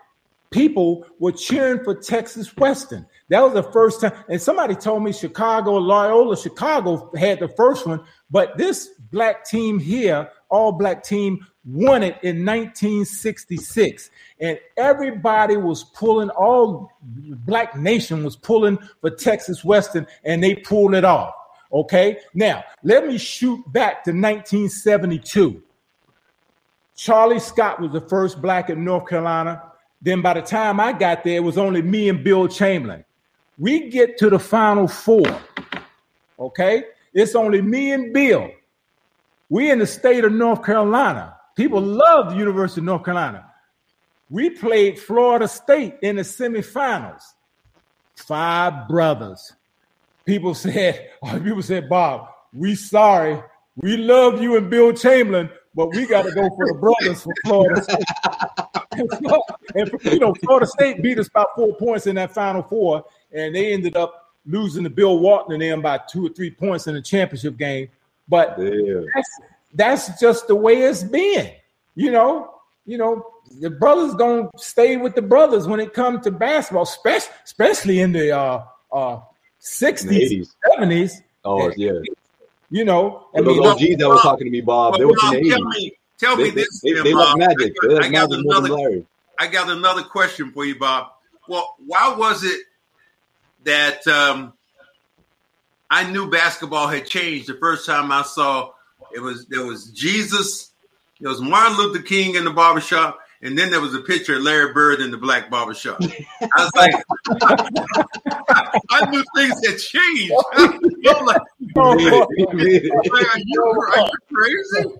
people 0.51 1.05
were 1.19 1.31
cheering 1.31 1.83
for 1.83 1.95
Texas 1.95 2.55
Western. 2.57 3.05
That 3.31 3.43
was 3.43 3.53
the 3.53 3.63
first 3.63 4.01
time. 4.01 4.11
And 4.27 4.41
somebody 4.41 4.75
told 4.75 5.03
me 5.03 5.13
Chicago, 5.13 5.77
Loyola, 5.77 6.35
Chicago 6.35 7.09
had 7.15 7.39
the 7.39 7.47
first 7.47 7.87
one, 7.87 8.03
but 8.29 8.57
this 8.57 8.89
black 9.09 9.45
team 9.45 9.79
here, 9.79 10.29
all 10.49 10.73
black 10.73 11.01
team, 11.01 11.47
won 11.63 12.03
it 12.03 12.17
in 12.23 12.45
1966. 12.45 14.09
And 14.41 14.59
everybody 14.75 15.55
was 15.55 15.85
pulling, 15.85 16.29
all 16.31 16.91
black 17.01 17.77
nation 17.77 18.25
was 18.25 18.35
pulling 18.35 18.77
for 18.99 19.09
Texas 19.09 19.63
Western, 19.63 20.05
and 20.25 20.43
they 20.43 20.55
pulled 20.55 20.93
it 20.93 21.05
off. 21.05 21.33
Okay. 21.71 22.17
Now, 22.33 22.65
let 22.83 23.07
me 23.07 23.17
shoot 23.17 23.63
back 23.71 24.03
to 24.03 24.11
1972. 24.11 25.63
Charlie 26.97 27.39
Scott 27.39 27.79
was 27.79 27.93
the 27.93 28.01
first 28.01 28.41
black 28.41 28.69
in 28.69 28.83
North 28.83 29.07
Carolina. 29.07 29.71
Then 30.01 30.21
by 30.21 30.33
the 30.33 30.41
time 30.41 30.81
I 30.81 30.91
got 30.91 31.23
there, 31.23 31.37
it 31.37 31.43
was 31.43 31.57
only 31.57 31.81
me 31.81 32.09
and 32.09 32.25
Bill 32.25 32.49
Chamberlain. 32.49 33.05
We 33.61 33.91
get 33.91 34.17
to 34.17 34.31
the 34.31 34.39
final 34.39 34.87
four. 34.87 35.39
Okay. 36.39 36.85
It's 37.13 37.35
only 37.35 37.61
me 37.61 37.91
and 37.91 38.11
Bill. 38.11 38.49
We 39.49 39.69
in 39.69 39.77
the 39.77 39.85
state 39.85 40.25
of 40.25 40.31
North 40.31 40.65
Carolina. 40.65 41.35
People 41.55 41.79
love 41.79 42.31
the 42.31 42.37
University 42.37 42.81
of 42.81 42.85
North 42.85 43.05
Carolina. 43.05 43.45
We 44.31 44.49
played 44.49 44.97
Florida 44.97 45.47
State 45.47 45.97
in 46.01 46.15
the 46.15 46.23
semifinals. 46.23 47.21
Five 48.15 48.87
brothers. 48.87 49.53
People 50.25 50.55
said, 50.55 51.11
people 51.43 51.61
said, 51.61 51.87
Bob, 51.87 52.29
we 52.51 52.73
sorry. 52.73 53.43
We 53.75 53.95
love 53.95 54.41
you 54.41 54.57
and 54.57 54.71
Bill 54.71 54.91
Chamberlain, 54.91 55.51
but 55.75 55.93
we 55.93 56.07
got 56.07 56.23
to 56.23 56.31
go 56.31 56.49
for 56.55 56.65
the 56.65 56.79
brothers 56.79 57.21
for 57.21 57.33
Florida 57.45 57.83
State. 57.83 58.05
and 59.75 59.91
you 60.03 60.19
know, 60.19 60.33
Florida 60.33 60.65
State 60.65 61.03
beat 61.03 61.19
us 61.19 61.29
by 61.29 61.45
four 61.55 61.75
points 61.75 62.07
in 62.07 62.15
that 62.15 62.33
final 62.33 62.63
four, 62.63 63.05
and 63.33 63.55
they 63.55 63.73
ended 63.73 63.95
up 63.95 64.33
losing 64.45 64.83
to 64.83 64.89
Bill 64.89 65.19
Walton 65.19 65.53
and 65.53 65.61
them 65.61 65.81
by 65.81 65.99
two 66.09 66.25
or 66.25 66.29
three 66.29 66.51
points 66.51 66.87
in 66.87 66.95
the 66.95 67.01
championship 67.01 67.57
game. 67.57 67.89
But 68.27 68.55
Yeah. 68.59 69.01
that's 69.15 69.39
that's 69.73 70.19
just 70.19 70.47
the 70.47 70.55
way 70.55 70.81
it's 70.81 71.03
been. 71.03 71.51
You 71.95 72.11
know, 72.11 72.55
you 72.85 72.97
know, 72.97 73.25
the 73.59 73.69
brothers 73.69 74.15
gonna 74.15 74.49
stay 74.57 74.97
with 74.97 75.15
the 75.15 75.21
brothers 75.21 75.67
when 75.67 75.79
it 75.79 75.93
comes 75.93 76.23
to 76.23 76.31
basketball, 76.31 76.83
especially 76.83 77.33
especially 77.45 77.99
in 78.01 78.11
the 78.11 78.31
uh 78.31 78.63
uh 78.91 79.19
In 79.19 79.19
the 79.59 79.65
60s, 79.65 80.47
70s. 80.79 81.21
Oh, 81.43 81.71
yeah. 81.75 81.91
You 82.69 82.85
know, 82.85 83.27
I 83.35 83.39
And 83.39 83.47
those 83.47 83.59
OGs 83.59 83.97
that 83.97 84.07
was 84.07 84.21
talking 84.21 84.45
to 84.45 84.51
me, 84.51 84.61
Bob, 84.61 84.97
they 84.97 85.05
Well, 85.05 85.13
was 85.21 85.33
in 85.35 85.43
the 85.43 85.49
tell 85.49 85.59
80s. 85.59 85.65
me, 85.77 85.93
tell 86.17 86.35
They, 86.37 86.43
me 86.43 86.49
they, 86.51 86.55
this. 86.61 86.81
they, 86.81 86.93
then, 86.93 87.03
they 87.03 87.13
Bob. 87.13 87.37
like 87.39 87.49
magic. 87.49 87.73
They 87.87 87.95
I 87.97 87.99
got 88.09 88.29
magic 88.29 88.45
more 88.45 88.55
than 88.55 88.65
another. 88.65 88.69
Larry. 88.81 89.05
I 89.39 89.47
got 89.47 89.69
another 89.69 90.03
question 90.03 90.51
for 90.51 90.65
you, 90.65 90.77
Bob. 90.79 91.07
Well, 91.47 91.75
why 91.85 92.13
was 92.17 92.43
it 92.43 92.61
that 93.63 94.05
um, 94.07 94.53
I 95.89 96.09
knew 96.09 96.29
basketball 96.29 96.87
had 96.87 97.05
changed 97.05 97.47
the 97.47 97.55
first 97.55 97.85
time 97.85 98.11
I 98.11 98.23
saw 98.23 98.71
it 99.13 99.19
was 99.19 99.45
there 99.47 99.65
was 99.65 99.91
Jesus, 99.91 100.71
there 101.19 101.29
was 101.29 101.41
Martin 101.41 101.77
Luther 101.77 102.01
King 102.01 102.35
in 102.35 102.45
the 102.45 102.51
barbershop, 102.51 103.19
and 103.41 103.57
then 103.57 103.71
there 103.71 103.81
was 103.81 103.93
a 103.93 104.01
picture 104.01 104.37
of 104.37 104.43
Larry 104.43 104.73
Bird 104.73 105.01
in 105.01 105.11
the 105.11 105.17
black 105.17 105.49
barbershop. 105.49 105.99
I 106.01 106.47
was 106.57 106.71
like, 106.75 106.93
I 108.89 109.09
knew 109.09 109.23
things 109.35 109.67
had 109.67 109.77
changed. 109.77 110.33
I'm 111.07 111.25
like, 111.25 111.41
Oh, 111.75 111.91
like, 111.95 112.53
are, 113.11 113.39
you, 113.39 113.63
are 113.93 113.97
you 113.97 114.11
crazy? 114.33 114.95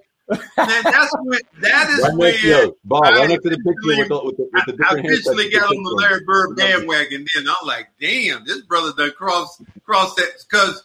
That's 0.55 1.13
when 1.21 1.39
that 1.59 1.89
is 1.89 1.99
Right 2.03 2.13
next, 2.15 2.43
when 2.43 2.51
yo, 2.51 2.77
Bob, 2.85 3.03
I 3.05 3.11
right 3.19 3.29
next 3.29 3.43
to 3.43 3.49
the 3.49 3.57
picture 3.57 3.73
with 3.83 4.07
the, 4.07 4.21
with 4.23 4.37
the, 4.37 4.49
with 4.53 4.77
the 4.77 4.85
I, 4.89 4.95
I 4.95 4.99
officially 4.99 5.49
got 5.49 5.63
on 5.69 5.83
the 5.83 5.89
Larry 6.01 6.23
Bird 6.25 6.55
bandwagon. 6.55 7.25
Then 7.35 7.47
I'm 7.47 7.67
like, 7.67 7.89
damn, 7.99 8.45
this 8.45 8.61
brother 8.61 8.93
done 8.97 9.11
cross 9.11 9.61
cross 9.83 10.15
that 10.15 10.29
because 10.49 10.83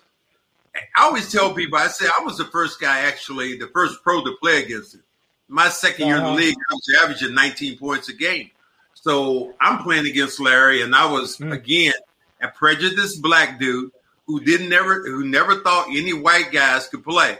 I 0.75 1.05
always 1.05 1.31
tell 1.31 1.55
people 1.55 1.79
I 1.79 1.89
say 1.89 2.07
I 2.07 2.23
was 2.25 2.39
the 2.39 2.45
first 2.47 2.81
guy 2.81 3.01
actually 3.01 3.57
the 3.57 3.69
first 3.69 4.03
pro 4.03 4.23
to 4.25 4.37
play 4.43 4.63
against 4.63 4.95
him. 4.95 5.03
My 5.49 5.69
2nd 5.69 5.99
year 6.01 6.17
in 6.17 6.23
Uh-huh. 6.23 6.31
the 6.31 6.37
league, 6.37 6.57
I 6.71 6.75
was 6.75 7.01
averaging 7.05 7.35
19 7.35 7.79
points 7.79 8.09
a 8.09 8.13
game. 8.15 8.51
So 8.95 9.55
I'm 9.61 9.79
playing 9.85 10.07
against 10.07 10.41
Larry, 10.41 10.83
and 10.83 10.95
I 10.95 11.07
was 11.07 11.37
Mm. 11.39 11.53
again 11.53 11.93
a 12.43 12.49
prejudiced 12.49 13.23
black 13.23 13.61
dude 13.61 13.93
who 14.27 14.41
didn't 14.41 14.69
never 14.69 15.03
who 15.03 15.25
never 15.25 15.61
thought 15.61 15.87
any 15.91 16.13
white 16.13 16.51
guys 16.51 16.89
could 16.89 17.05
play. 17.05 17.39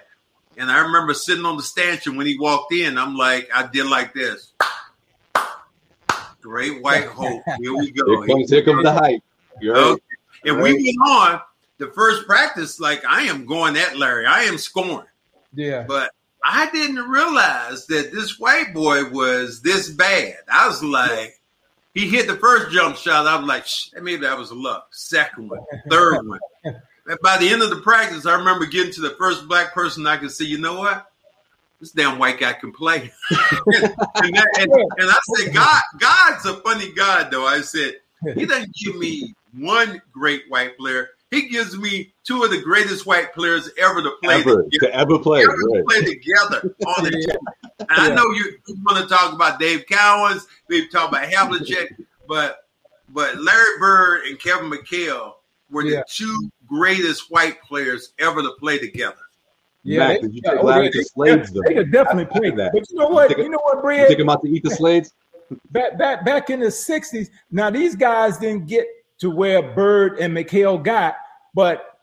And 0.57 0.71
I 0.71 0.79
remember 0.81 1.15
sitting 1.15 1.45
on 1.45 1.57
the 1.57 1.63
stanchion 1.63 2.17
when 2.17 2.27
he 2.27 2.39
walked 2.39 2.73
in. 2.73 2.97
I'm 2.97 3.17
like, 3.17 3.49
I 3.55 3.67
did 3.67 3.87
like 3.87 4.15
this. 4.15 4.53
Great 6.41 6.83
white 6.83 7.07
hope. 7.07 7.43
Here 7.61 7.77
we 7.77 7.91
go. 7.91 8.23
Here 8.23 8.27
comes, 8.27 8.51
here 8.51 8.63
comes 8.65 8.85
the 8.85 8.93
hype. 8.93 9.21
You 9.61 9.75
heard? 9.75 9.85
Okay. 9.85 10.03
And 10.45 10.63
we 10.63 10.73
went 10.73 11.11
on 11.11 11.41
the 11.79 11.89
first 11.89 12.27
practice 12.27 12.79
like 12.79 13.05
I 13.05 13.23
am 13.23 13.47
going 13.47 13.77
at 13.77 13.99
Larry. 13.99 14.27
I 14.27 14.43
am 14.43 14.57
scoring. 14.57 15.07
Yeah. 15.55 15.85
But 15.87 16.13
I 16.45 16.71
didn't 16.71 17.09
realize 17.09 17.87
that 17.87 18.13
this 18.13 18.39
white 18.39 18.73
boy 18.73 19.11
was 19.11 19.61
this 19.63 19.91
bad. 19.91 20.37
I 20.49 20.69
was 20.69 20.83
like, 20.83 21.41
he 21.95 22.09
hit 22.09 22.29
the 22.29 22.37
first 22.37 22.73
jump 22.73 22.97
shot. 22.97 23.27
I 23.27 23.37
was 23.37 23.49
like, 23.49 23.67
maybe 24.03 24.21
that 24.23 24.39
was 24.39 24.51
a 24.51 24.55
luck. 24.55 24.89
Second 24.93 25.51
one, 25.51 25.61
third 25.91 26.27
one. 26.27 26.41
And 27.09 27.19
by 27.23 27.39
the 27.39 27.49
end 27.49 27.63
of 27.63 27.71
the 27.71 27.77
practice, 27.77 28.27
I 28.27 28.35
remember 28.37 28.67
getting 28.67 28.93
to 28.95 29.01
the 29.01 29.11
first 29.11 29.47
black 29.49 29.73
person 29.75 30.07
I 30.07 30.17
could 30.17 30.31
see, 30.31 30.47
you 30.47 30.59
know 30.59 30.79
what? 30.79 31.11
This 31.81 31.91
damn 31.93 32.19
white 32.19 32.41
guy 32.41 32.55
can 32.55 32.73
play. 32.73 33.13
and, 33.31 33.83
that, 34.35 34.49
and, 34.59 34.73
and 34.73 35.11
I 35.11 35.19
said, 35.37 35.55
God, 35.55 35.83
God's 35.99 36.47
a 36.47 36.55
funny 36.63 36.91
God, 36.93 37.31
though. 37.31 37.47
I 37.47 37.61
said, 37.61 37.95
He 38.35 38.47
doesn't 38.47 38.75
give 38.75 38.97
me 38.97 39.35
one 39.53 40.01
great 40.13 40.45
white 40.49 40.77
player. 40.79 41.11
He 41.31 41.49
gives 41.49 41.77
me 41.77 42.13
two 42.25 42.45
of 42.45 42.51
the 42.51 42.61
greatest 42.63 43.05
white 43.05 43.35
players 43.35 43.69
ever 43.79 44.01
to 44.03 44.13
play 44.23 44.37
Ever 44.37 44.63
together 44.63 44.87
to 44.93 44.95
ever 44.95 45.19
play, 45.19 45.43
ever 45.43 45.53
to 45.53 45.73
right? 45.75 45.85
play 45.87 46.01
together 46.03 46.75
on 46.87 47.05
the 47.05 47.11
team. 47.29 47.79
And 47.81 47.89
I 47.91 48.15
know 48.15 48.31
you, 48.31 48.53
you 48.67 48.77
want 48.85 49.03
to 49.03 49.13
talk 49.13 49.33
about 49.35 49.59
Dave 49.59 49.85
Cowens, 49.87 50.47
we've 50.69 50.91
talked 50.91 51.13
about 51.13 51.29
Havlicek, 51.29 51.89
but 52.29 52.65
but 53.11 53.37
Larry 53.39 53.79
Bird 53.79 54.27
and 54.27 54.39
Kevin 54.39 54.71
McHale 54.71 55.35
were 55.71 55.85
Yeah. 55.85 55.99
the 55.99 56.05
two 56.09 56.51
greatest 56.67 57.31
white 57.31 57.63
players 57.63 58.13
ever 58.19 58.43
to 58.43 58.53
play 58.59 58.79
together. 58.79 59.17
Yeah, 59.83 59.99
Mac, 60.09 60.21
they- 60.23 60.29
you 60.29 60.41
take 60.43 60.59
oh, 60.59 60.63
Larry 60.65 60.87
they- 60.89 60.91
to 61.03 61.05
Slades 61.17 61.53
They 61.53 61.61
though? 61.75 61.81
could 61.83 61.93
definitely 61.93 62.27
play 62.41 62.51
that. 62.51 62.73
But 62.73 62.91
you 62.91 62.97
know 62.99 63.09
what? 63.09 63.31
You 63.31 63.37
take 63.37 63.39
a- 63.39 63.43
You 63.45 63.51
know 63.51 63.61
what, 63.63 63.77
You 63.77 63.83
Brad? 63.83 64.09
take 64.09 64.19
him 64.19 64.29
out 64.29 64.43
to 64.43 64.49
eat 64.51 64.63
the 64.65 64.71
Slades? 64.71 65.13
back 65.71 65.97
back 65.97 66.25
back 66.25 66.51
in 66.51 66.59
the 66.59 66.67
'60s. 66.73 67.29
Now 67.53 67.71
these 67.71 67.95
guys 67.95 68.37
didn't 68.37 68.67
get 68.67 68.87
to 69.21 69.31
where 69.31 69.63
Bird 69.63 70.19
and 70.19 70.37
McHale 70.37 70.83
got, 70.83 71.15
but 71.55 72.01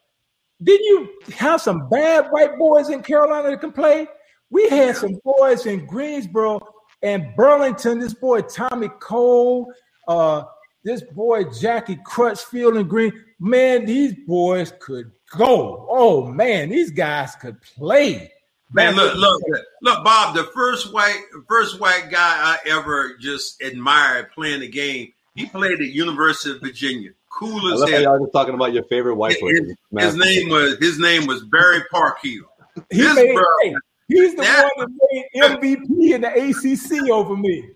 didn't 0.64 0.86
you 0.86 1.10
have 1.36 1.60
some 1.62 1.90
bad 1.90 2.28
white 2.32 2.58
boys 2.58 2.88
in 2.90 3.04
Carolina 3.04 3.50
that 3.52 3.60
can 3.60 3.74
play? 3.74 4.08
We 4.50 4.70
had 4.70 4.96
some 4.96 5.20
boys 5.26 5.66
in 5.66 5.86
Greensboro 5.86 6.62
and 7.02 7.36
Burlington. 7.36 8.00
This 8.00 8.14
boy 8.14 8.42
Tommy 8.44 8.88
Cole, 9.02 9.74
uh, 10.08 10.44
this 10.86 11.02
boy 11.02 11.44
Jackie 11.46 11.98
Crutchfield 12.06 12.78
and 12.78 12.90
Green. 12.90 13.12
Man, 13.44 13.86
these 13.86 14.14
boys 14.26 14.72
could 14.80 15.12
go. 15.38 15.86
Oh 15.90 16.26
man, 16.26 16.70
these 16.70 16.92
guys 16.92 17.36
could 17.36 17.62
play. 17.62 18.32
Man, 18.72 18.96
look, 18.96 19.16
look, 19.16 19.42
look, 19.82 20.04
Bob. 20.06 20.34
The 20.34 20.46
first 20.46 20.94
white, 20.94 21.22
first 21.50 21.78
white 21.80 22.08
guy 22.10 22.18
I 22.20 22.58
ever 22.70 23.16
just 23.20 23.62
admired 23.62 24.32
playing 24.32 24.62
the 24.62 24.70
game. 24.70 25.12
He 25.36 25.46
played 25.46 25.74
at 25.82 25.88
University 25.88 26.56
of 26.56 26.62
Virginia. 26.62 27.10
Cool 27.30 27.70
I 27.70 27.74
as 27.74 27.80
love 27.82 27.90
how 27.90 27.96
hell. 27.96 28.04
y'all 28.04 28.20
just 28.20 28.32
talking 28.34 28.54
about 28.56 28.72
your 28.74 28.84
favorite 28.84 29.16
white 29.16 29.36
His, 29.40 29.76
his 30.00 30.16
name 30.16 30.50
was 30.50 30.78
his 30.80 30.98
name 31.00 31.28
was 31.28 31.44
Barry 31.44 31.82
Parkhill. 31.92 32.46
He 32.92 33.02
This 33.02 33.14
made, 33.16 33.36
bro- 33.36 33.44
hey, 33.64 33.76
he's 34.08 34.36
the 34.36 34.42
that- 34.44 34.72
one 34.78 34.90
that 34.90 35.60
made 35.62 35.70
MVP 35.70 36.14
in 36.14 36.22
the 36.22 36.30
ACC 36.30 37.10
over 37.12 37.36
me. 37.36 37.70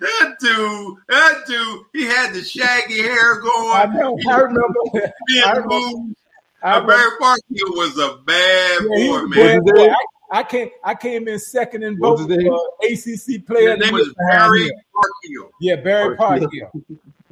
That 0.00 0.34
dude, 0.40 0.96
that 1.08 1.34
dude, 1.46 1.82
he 1.92 2.04
had 2.04 2.32
the 2.34 2.42
shaggy 2.42 3.02
hair 3.02 3.40
going. 3.40 3.70
I 3.72 3.84
know. 3.92 4.16
He 4.16 4.28
I 4.28 4.38
remember. 4.38 4.74
I 4.94 5.50
remember- 5.52 5.68
moved. 5.68 6.16
I, 6.62 6.78
remember 6.78 6.92
Barry 6.96 7.10
Parkhill 7.20 7.76
was 7.76 7.98
a 7.98 8.16
bad 8.24 8.80
yeah, 8.82 9.06
boy, 9.06 9.22
man. 9.26 9.64
bad 9.64 9.74
boy. 9.74 9.88
I, 9.88 10.38
I 10.38 10.42
came. 10.42 10.70
I 10.82 10.94
came 10.94 11.28
in 11.28 11.38
second 11.38 11.84
in 11.84 11.96
What's 11.98 12.22
vote 12.22 12.30
his 12.30 12.38
name? 12.38 12.52
uh, 12.52 13.36
ACC 13.38 13.46
player. 13.46 13.76
His 13.76 13.84
name 13.84 13.92
was 13.94 14.12
Barry. 14.28 14.70
Parkhill. 14.92 15.50
Yeah, 15.60 15.76
Barry 15.76 16.16
Parkhill. 16.16 16.48
Parkhill. 16.50 16.82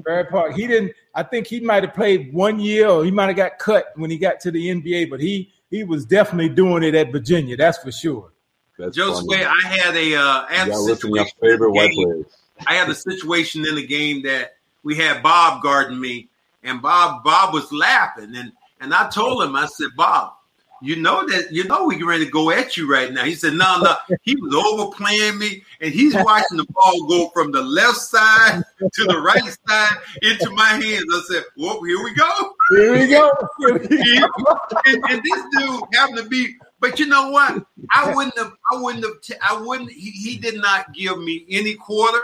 Barry 0.04 0.24
Park. 0.26 0.52
He 0.54 0.66
didn't. 0.66 0.92
I 1.14 1.22
think 1.22 1.46
he 1.46 1.58
might 1.60 1.82
have 1.82 1.94
played 1.94 2.32
one 2.32 2.60
year, 2.60 2.88
or 2.88 3.04
he 3.04 3.10
might 3.10 3.26
have 3.26 3.36
got 3.36 3.58
cut 3.58 3.86
when 3.96 4.10
he 4.10 4.18
got 4.18 4.38
to 4.40 4.50
the 4.50 4.68
NBA. 4.68 5.10
But 5.10 5.20
he 5.20 5.50
he 5.70 5.82
was 5.82 6.04
definitely 6.04 6.50
doing 6.50 6.82
it 6.84 6.94
at 6.94 7.10
Virginia. 7.10 7.56
That's 7.56 7.78
for 7.78 7.90
sure. 7.90 8.30
That's 8.78 8.96
Joseph, 8.96 9.26
funny. 9.28 9.44
I 9.44 9.60
had 9.68 9.96
a 9.96 10.14
uh, 10.16 10.46
I 10.48 10.54
had 10.54 10.68
a 10.68 10.70
Y'all 10.72 10.84
listen 10.84 11.10
to 11.10 11.16
your 11.16 11.26
favorite 11.40 11.72
white 11.72 11.92
players. 11.92 12.26
I 12.66 12.74
had 12.74 12.88
a 12.88 12.94
situation 12.94 13.66
in 13.66 13.74
the 13.74 13.86
game 13.86 14.22
that 14.22 14.56
we 14.82 14.96
had 14.96 15.22
Bob 15.22 15.62
guarding 15.62 16.00
me, 16.00 16.28
and 16.62 16.80
Bob 16.80 17.24
Bob 17.24 17.54
was 17.54 17.72
laughing, 17.72 18.34
and 18.36 18.52
and 18.80 18.92
I 18.92 19.08
told 19.08 19.42
him, 19.42 19.56
I 19.56 19.66
said, 19.66 19.88
Bob, 19.96 20.34
you 20.84 20.96
know 20.96 21.26
that 21.26 21.50
you 21.50 21.64
know 21.64 21.86
we're 21.86 22.06
ready 22.06 22.26
to 22.26 22.30
go 22.30 22.50
at 22.50 22.76
you 22.76 22.90
right 22.90 23.10
now. 23.10 23.24
He 23.24 23.34
said, 23.34 23.54
No, 23.54 23.80
no, 23.80 23.94
he 24.22 24.36
was 24.36 24.54
overplaying 24.54 25.38
me, 25.38 25.64
and 25.80 25.92
he's 25.92 26.14
watching 26.14 26.58
the 26.58 26.66
ball 26.66 27.06
go 27.06 27.28
from 27.30 27.52
the 27.52 27.62
left 27.62 27.96
side 27.96 28.62
to 28.78 29.04
the 29.04 29.18
right 29.18 29.56
side 29.66 29.96
into 30.20 30.50
my 30.50 30.68
hands. 30.68 31.04
I 31.10 31.22
said, 31.28 31.44
Well, 31.56 31.82
here 31.82 32.02
we 32.04 32.14
go. 32.14 32.54
Here 32.70 32.92
we 32.92 33.08
go. 33.08 33.32
Here 33.60 33.74
we 33.74 33.88
go. 33.88 34.58
and, 34.86 35.04
and 35.08 35.22
this 35.22 35.44
dude 35.52 35.82
happened 35.94 36.18
to 36.18 36.28
be. 36.28 36.54
But 36.80 36.98
you 36.98 37.06
know 37.06 37.30
what? 37.30 37.64
I 37.90 38.12
wouldn't 38.14 38.36
have. 38.36 38.52
I 38.70 38.76
wouldn't 38.76 39.04
have. 39.04 39.38
I 39.42 39.58
wouldn't. 39.58 39.90
He, 39.90 40.10
he 40.10 40.36
did 40.36 40.56
not 40.56 40.92
give 40.92 41.18
me 41.18 41.46
any 41.48 41.74
quarter. 41.74 42.20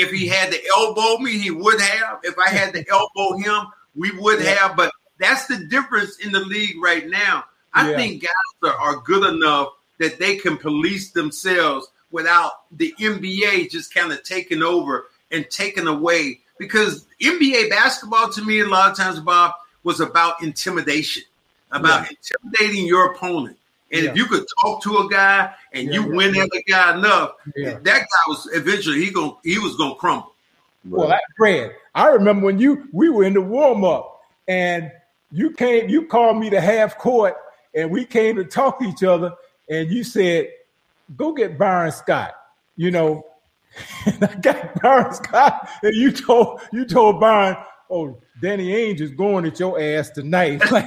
If 0.00 0.10
he 0.10 0.26
had 0.26 0.50
to 0.52 0.58
elbow 0.76 1.18
me, 1.18 1.38
he 1.38 1.50
would 1.50 1.80
have. 1.80 2.20
If 2.22 2.38
I 2.38 2.48
had 2.50 2.72
to 2.74 2.84
elbow 2.88 3.36
him, 3.36 3.66
we 3.94 4.10
would 4.18 4.40
have. 4.42 4.76
But 4.76 4.92
that's 5.18 5.46
the 5.46 5.58
difference 5.66 6.18
in 6.18 6.32
the 6.32 6.40
league 6.40 6.82
right 6.82 7.08
now. 7.08 7.44
I 7.72 7.90
Yeah. 7.90 7.96
think 7.96 8.22
guys 8.22 8.72
are, 8.72 8.74
are 8.74 8.96
good 8.96 9.34
enough 9.34 9.68
that 9.98 10.18
they 10.18 10.36
can 10.36 10.56
police 10.56 11.10
themselves 11.10 11.88
without 12.10 12.52
the 12.72 12.94
NBA 12.98 13.70
just 13.70 13.94
kind 13.94 14.12
of 14.12 14.22
taking 14.22 14.62
over 14.62 15.06
and 15.30 15.48
taking 15.50 15.86
away. 15.86 16.40
Because 16.58 17.06
NBA 17.22 17.70
basketball, 17.70 18.30
to 18.32 18.44
me, 18.44 18.60
a 18.60 18.66
lot 18.66 18.90
of 18.90 18.96
times, 18.96 19.20
Bob, 19.20 19.52
was 19.84 20.00
about 20.00 20.42
intimidation, 20.42 21.22
about 21.70 22.08
intimidating 22.10 22.86
your 22.86 23.12
opponent. 23.14 23.56
And 23.92 24.04
Yeah. 24.04 24.10
if 24.10 24.16
you 24.16 24.26
could 24.26 24.46
talk 24.62 24.82
to 24.84 24.98
a 24.98 25.08
guy 25.08 25.52
and 25.72 25.88
Yeah, 25.88 25.94
you 25.94 26.02
yeah, 26.10 26.16
win 26.16 26.32
that 26.34 26.62
guy 26.68 26.96
enough, 26.96 27.32
that 27.56 27.82
guy 27.84 28.22
was 28.28 28.48
eventually 28.52 29.00
he 29.04 29.10
going 29.10 29.34
he 29.44 29.58
was 29.58 29.76
gonna 29.76 29.94
crumble. 29.96 30.32
Well, 30.88 31.08
that 31.08 31.22
Brad, 31.36 31.72
I 31.94 32.08
remember 32.08 32.46
when 32.46 32.58
you 32.58 32.88
we 32.92 33.10
were 33.10 33.24
in 33.24 33.34
the 33.34 33.40
warm 33.40 33.84
up 33.84 34.20
and 34.48 34.90
you 35.32 35.50
came, 35.52 35.88
you 35.88 36.06
called 36.06 36.38
me 36.38 36.50
to 36.50 36.60
half 36.60 36.98
court, 36.98 37.36
and 37.74 37.90
we 37.90 38.04
came 38.04 38.36
to 38.36 38.44
talk 38.44 38.80
to 38.80 38.86
each 38.86 39.02
other, 39.02 39.32
and 39.68 39.90
you 39.90 40.02
said, 40.04 40.48
"Go 41.16 41.32
get 41.32 41.58
Byron 41.58 41.92
Scott." 41.92 42.34
You 42.76 42.90
know, 42.90 43.26
and 44.06 44.24
I 44.24 44.34
got 44.36 44.80
Byron 44.82 45.12
Scott, 45.14 45.68
and 45.82 45.94
you 45.94 46.10
told 46.12 46.60
you 46.72 46.84
told 46.84 47.20
Byron, 47.20 47.56
"Oh, 47.90 48.18
Danny 48.40 48.68
Ainge 48.68 49.00
is 49.00 49.10
going 49.10 49.44
at 49.46 49.58
your 49.60 49.80
ass 49.80 50.10
tonight." 50.10 50.60
I 50.72 50.86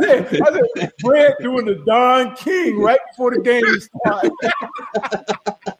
said, 0.00 0.40
I 0.42 0.60
said, 0.76 0.92
Brad 1.00 1.34
doing 1.40 1.66
the 1.66 1.82
Don 1.86 2.34
King 2.36 2.78
right 2.78 3.00
before 3.10 3.30
the 3.34 3.40
game 3.40 3.62
started. 4.06 4.32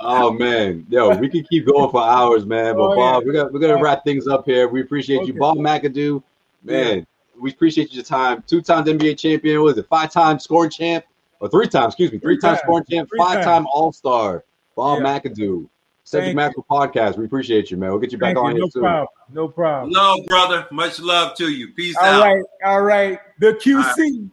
Oh 0.00 0.30
man, 0.32 0.86
yo, 0.88 1.16
we 1.16 1.28
can 1.28 1.42
keep 1.50 1.66
going 1.66 1.90
for 1.90 2.00
hours, 2.00 2.46
man. 2.46 2.76
But 2.76 2.82
Oh, 2.92 2.96
Bob, 2.96 3.22
yeah. 3.22 3.26
we 3.26 3.32
got 3.32 3.52
we're 3.52 3.58
gonna 3.58 3.82
wrap 3.82 4.04
things 4.04 4.28
up 4.28 4.44
here. 4.46 4.68
We 4.68 4.80
appreciate 4.80 5.26
you, 5.26 5.34
Bob 5.34 5.56
McAdoo. 5.58 6.22
Man, 6.62 7.04
we 7.38 7.50
appreciate 7.50 7.92
your 7.92 8.04
time. 8.04 8.44
Two 8.46 8.62
times 8.62 8.88
NBA 8.88 9.18
champion, 9.18 9.60
what 9.60 9.72
is 9.72 9.78
it? 9.78 9.88
Five 9.88 10.12
time 10.12 10.38
scoring 10.38 10.70
champ, 10.70 11.04
or 11.40 11.48
three 11.48 11.66
times? 11.66 11.94
Excuse 11.94 12.12
me, 12.12 12.18
three, 12.18 12.36
Three 12.36 12.40
times 12.40 12.58
times. 12.60 12.66
scoring 12.66 12.84
champ, 12.88 13.08
five 13.18 13.42
time 13.44 13.66
All 13.72 13.92
Star. 13.92 14.44
Bob 14.76 15.00
Yeah. 15.02 15.18
McAdoo. 15.18 15.68
Cedric 16.08 16.28
Thank 16.28 16.36
Maxwell 16.36 16.64
podcast. 16.70 17.18
We 17.18 17.26
appreciate 17.26 17.70
you, 17.70 17.76
man. 17.76 17.90
We'll 17.90 17.98
get 17.98 18.12
you 18.12 18.18
back 18.18 18.36
Thank 18.36 18.38
on 18.38 18.50
you. 18.52 18.56
here 18.56 18.62
No 18.64 18.68
soon. 18.70 18.82
problem. 18.82 19.08
No 19.30 19.48
problem. 19.48 19.92
Love, 19.92 20.20
brother. 20.26 20.66
Much 20.72 21.00
love 21.00 21.36
to 21.36 21.50
you. 21.50 21.68
Peace 21.74 21.94
All 22.00 22.06
out. 22.06 22.22
right, 22.22 22.42
all 22.64 22.80
right. 22.82 23.18
The 23.40 23.52
QC. 23.52 24.30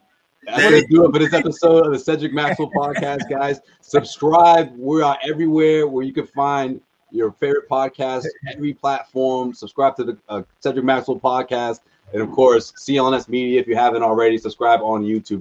That's 0.48 0.64
gonna 0.64 0.88
do 0.88 1.06
it 1.06 1.12
for 1.12 1.20
this 1.20 1.34
episode 1.34 1.86
of 1.88 1.92
the 1.92 2.00
Cedric 2.00 2.32
Maxwell 2.34 2.72
podcast, 2.72 3.30
guys. 3.30 3.60
Subscribe. 3.82 4.74
We 4.78 5.02
are 5.02 5.18
everywhere 5.28 5.86
where 5.86 6.06
you 6.06 6.14
can 6.14 6.28
find 6.28 6.80
your 7.12 7.34
favorite 7.34 7.68
podcast, 7.68 8.26
every 8.50 8.74
platform. 8.74 9.54
Subscribe 9.54 9.98
to 9.98 10.04
the 10.06 10.18
uh, 10.30 10.44
Cedric 10.62 10.86
Maxwell 10.86 11.20
podcast, 11.20 11.82
and 12.14 12.22
of 12.22 12.32
course, 12.32 12.72
CLNS 12.80 13.28
Media. 13.28 13.60
If 13.60 13.68
you 13.68 13.76
haven't 13.76 14.02
already, 14.04 14.38
subscribe 14.38 14.80
on 14.82 15.04
YouTube. 15.04 15.34